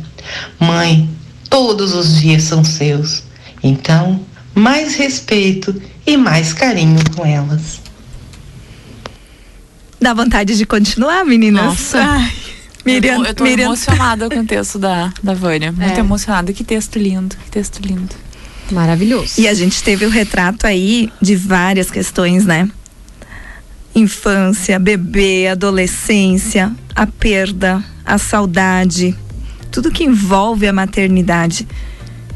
Mãe, 0.60 1.10
todos 1.50 1.94
os 1.94 2.20
dias 2.20 2.44
são 2.44 2.64
seus. 2.64 3.24
Então, 3.64 4.20
mais 4.56 4.96
respeito 4.96 5.82
e 6.06 6.18
mais 6.18 6.54
carinho 6.54 7.00
com 7.16 7.26
elas. 7.26 7.82
Dá 10.02 10.14
vontade 10.14 10.58
de 10.58 10.66
continuar, 10.66 11.26
meninas? 11.26 11.66
Nossa. 11.66 12.00
Ai, 12.02 12.32
Miriam, 12.86 13.24
eu, 13.26 13.34
tô 13.34 13.44
Miriam. 13.44 13.66
emocionada 13.68 14.30
com 14.30 14.40
o 14.40 14.46
texto 14.48 14.80
da, 14.80 15.12
da 15.22 15.34
Vânia. 15.34 15.72
Muito 15.72 15.98
É. 15.98 16.00
emocionada. 16.00 16.54
Que 16.54 16.64
texto 16.64 16.98
lindo, 16.98 17.36
que 17.36 17.52
texto 17.52 17.80
lindo. 17.82 18.16
Maravilhoso. 18.72 19.34
E 19.40 19.48
a 19.48 19.54
gente 19.54 19.82
teve 19.84 20.06
o 20.06 20.10
retrato 20.10 20.66
aí 20.68 21.12
de 21.22 21.36
várias 21.36 21.90
questões, 21.90 22.46
né? 22.46 22.70
Infância, 23.96 24.78
bebê, 24.80 25.48
adolescência, 25.48 26.72
a 26.96 27.08
perda, 27.08 27.84
a 28.06 28.18
saudade, 28.18 29.16
tudo 29.72 29.92
que 29.92 30.04
envolve 30.04 30.68
a 30.68 30.74
maternidade. 30.74 31.68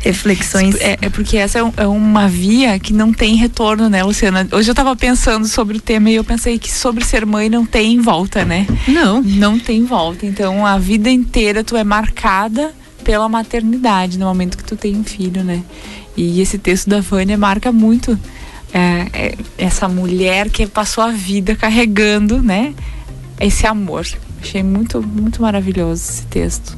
Reflexões. 0.04 0.76
É, 0.76 0.98
é 1.02 1.10
porque 1.10 1.38
essa 1.38 1.60
é, 1.60 1.64
um- 1.64 1.74
é 1.78 1.88
uma 1.88 2.28
via 2.28 2.78
que 2.78 2.92
não 2.94 3.14
tem 3.14 3.36
retorno, 3.36 3.90
né, 3.90 4.04
Luciana? 4.04 4.48
Hoje 4.52 4.70
eu 4.70 4.76
tava 4.76 4.96
pensando 4.96 5.48
sobre 5.48 5.78
o 5.78 5.82
tema 5.82 6.10
e 6.10 6.16
eu 6.16 6.24
pensei 6.24 6.60
que 6.60 6.72
sobre 6.72 7.06
ser 7.06 7.26
mãe 7.26 7.50
não 7.50 7.66
tem 7.66 8.00
volta, 8.02 8.44
né? 8.44 8.68
Não. 8.88 9.22
Não 9.22 9.58
tem 9.58 9.86
volta. 9.86 10.26
Então 10.26 10.66
a 10.66 10.78
vida 10.78 11.10
inteira 11.10 11.64
tu 11.64 11.78
é 11.78 11.84
marcada 11.84 12.74
pela 13.04 13.28
maternidade 13.30 14.20
no 14.20 14.26
momento 14.26 14.58
que 14.58 14.64
tu 14.64 14.76
tem 14.76 14.96
um 14.96 15.04
filho, 15.04 15.44
né? 15.44 15.64
E 16.18 16.42
esse 16.42 16.58
texto 16.58 16.90
da 16.90 17.00
Vânia 17.02 17.38
marca 17.38 17.72
muito 17.72 18.20
é, 18.74 19.08
é, 19.14 19.36
essa 19.58 19.88
mulher 19.88 20.50
que 20.50 20.66
passou 20.68 21.04
a 21.04 21.12
vida 21.12 21.56
carregando, 21.56 22.42
né? 22.42 22.74
Esse 23.40 23.66
amor. 23.66 24.06
Achei 24.42 24.62
muito, 24.64 25.02
muito 25.02 25.42
maravilhoso 25.42 26.04
esse 26.10 26.24
texto. 26.24 26.78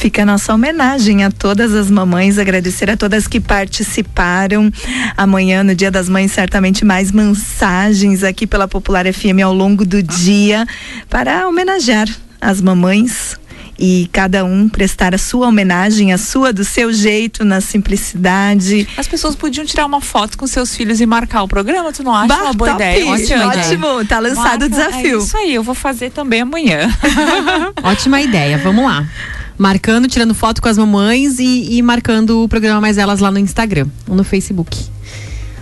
Fica 0.00 0.22
a 0.22 0.24
nossa 0.24 0.54
homenagem 0.54 1.24
a 1.24 1.30
todas 1.30 1.74
as 1.74 1.90
mamães, 1.90 2.38
agradecer 2.38 2.88
a 2.88 2.96
todas 2.96 3.28
que 3.28 3.38
participaram. 3.38 4.72
Amanhã, 5.14 5.62
no 5.62 5.74
Dia 5.74 5.90
das 5.90 6.08
Mães, 6.08 6.32
certamente 6.32 6.86
mais 6.86 7.12
mensagens 7.12 8.24
aqui 8.24 8.46
pela 8.46 8.66
Popular 8.66 9.04
FM 9.12 9.42
ao 9.44 9.52
longo 9.52 9.84
do 9.84 10.02
dia 10.02 10.66
para 11.10 11.46
homenagear 11.46 12.08
as 12.40 12.62
mamães 12.62 13.38
e 13.78 14.08
cada 14.10 14.42
um 14.42 14.70
prestar 14.70 15.14
a 15.14 15.18
sua 15.18 15.46
homenagem, 15.48 16.14
a 16.14 16.18
sua 16.18 16.50
do 16.50 16.64
seu 16.64 16.90
jeito, 16.94 17.44
na 17.44 17.60
simplicidade. 17.60 18.88
As 18.96 19.06
pessoas 19.06 19.34
podiam 19.36 19.66
tirar 19.66 19.84
uma 19.84 20.00
foto 20.00 20.38
com 20.38 20.46
seus 20.46 20.74
filhos 20.74 20.98
e 21.02 21.04
marcar 21.04 21.42
o 21.42 21.48
programa, 21.48 21.92
tu 21.92 22.02
não 22.02 22.14
acha 22.14 22.26
Bah, 22.28 22.44
uma 22.44 22.54
boa 22.54 22.70
top. 22.70 22.82
ideia? 22.82 23.06
Ótima 23.06 23.46
Ótimo, 23.48 23.86
ideia. 23.86 24.04
tá 24.06 24.18
lançado 24.18 24.62
o 24.64 24.68
desafio. 24.70 25.20
É 25.20 25.22
isso 25.22 25.36
aí, 25.36 25.54
eu 25.54 25.62
vou 25.62 25.74
fazer 25.74 26.10
também 26.10 26.40
amanhã. 26.40 26.88
Ótima 27.84 28.18
ideia, 28.22 28.56
vamos 28.56 28.82
lá. 28.82 29.06
Marcando, 29.60 30.08
tirando 30.08 30.34
foto 30.34 30.62
com 30.62 30.68
as 30.70 30.78
mamães 30.78 31.38
e, 31.38 31.76
e 31.76 31.82
marcando 31.82 32.42
o 32.42 32.48
programa 32.48 32.80
Mais 32.80 32.96
Elas 32.96 33.20
lá 33.20 33.30
no 33.30 33.38
Instagram 33.38 33.88
ou 34.08 34.16
no 34.16 34.24
Facebook. 34.24 34.74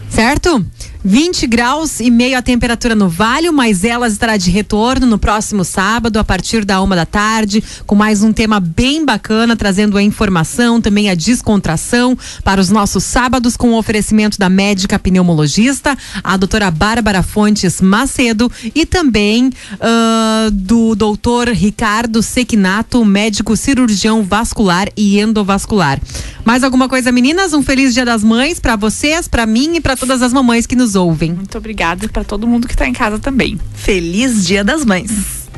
Certo? 0.09 0.65
20 1.09 1.47
graus 1.47 2.01
e 2.01 2.11
meio 2.11 2.37
a 2.37 2.43
temperatura 2.43 2.95
no 2.95 3.09
Vale, 3.09 3.51
mas 3.51 3.83
elas 3.83 4.13
estará 4.13 4.37
de 4.37 4.51
retorno 4.51 5.07
no 5.07 5.19
próximo 5.19 5.65
sábado, 5.65 6.19
a 6.19 6.23
partir 6.23 6.67
da 6.67 6.83
uma 6.83 6.95
da 6.95 7.07
tarde, 7.07 7.65
com 7.87 7.95
mais 7.95 8.23
um 8.23 8.31
tema 8.31 8.61
bem 8.61 9.07
bacana, 9.07 9.57
trazendo 9.57 9.97
a 9.97 10.03
informação, 10.03 10.83
também 10.83 11.09
a 11.09 11.15
descontração 11.15 12.15
para 12.45 12.61
os 12.61 12.69
nossos 12.69 13.05
sábados, 13.05 13.57
com 13.57 13.71
o 13.71 13.79
oferecimento 13.79 14.39
da 14.39 14.51
médica 14.51 14.99
pneumologista, 14.99 15.97
a 16.23 16.37
doutora 16.37 16.71
Bárbara 16.71 17.23
Fontes 17.23 17.81
Macedo, 17.81 18.53
e 18.75 18.85
também 18.85 19.47
uh, 19.49 20.51
do 20.51 20.95
doutor 20.95 21.49
Ricardo 21.49 22.23
Sequinato, 22.23 23.03
médico 23.03 23.57
cirurgião 23.57 24.23
vascular 24.23 24.91
e 24.95 25.19
endovascular. 25.19 25.99
Mais 26.45 26.63
alguma 26.63 26.87
coisa, 26.89 27.11
meninas? 27.11 27.55
Um 27.55 27.63
feliz 27.63 27.95
Dia 27.95 28.05
das 28.05 28.23
Mães 28.23 28.61
para 28.61 28.77
vocês, 28.77 29.27
para 29.27 29.47
mim 29.47 29.77
e 29.77 29.81
para 29.81 29.97
todas 29.97 30.21
as 30.21 30.35
mamães 30.35 30.67
que 30.67 30.77
nos 30.77 30.98
ouvem. 30.99 31.33
Muito 31.33 31.57
obrigada 31.57 32.09
para 32.09 32.25
todo 32.25 32.47
mundo 32.47 32.67
que 32.67 32.75
está 32.75 32.87
em 32.87 32.93
casa 32.93 33.19
também. 33.19 33.59
Feliz 33.75 34.47
Dia 34.47 34.63
das 34.63 34.85
Mães. 34.85 35.49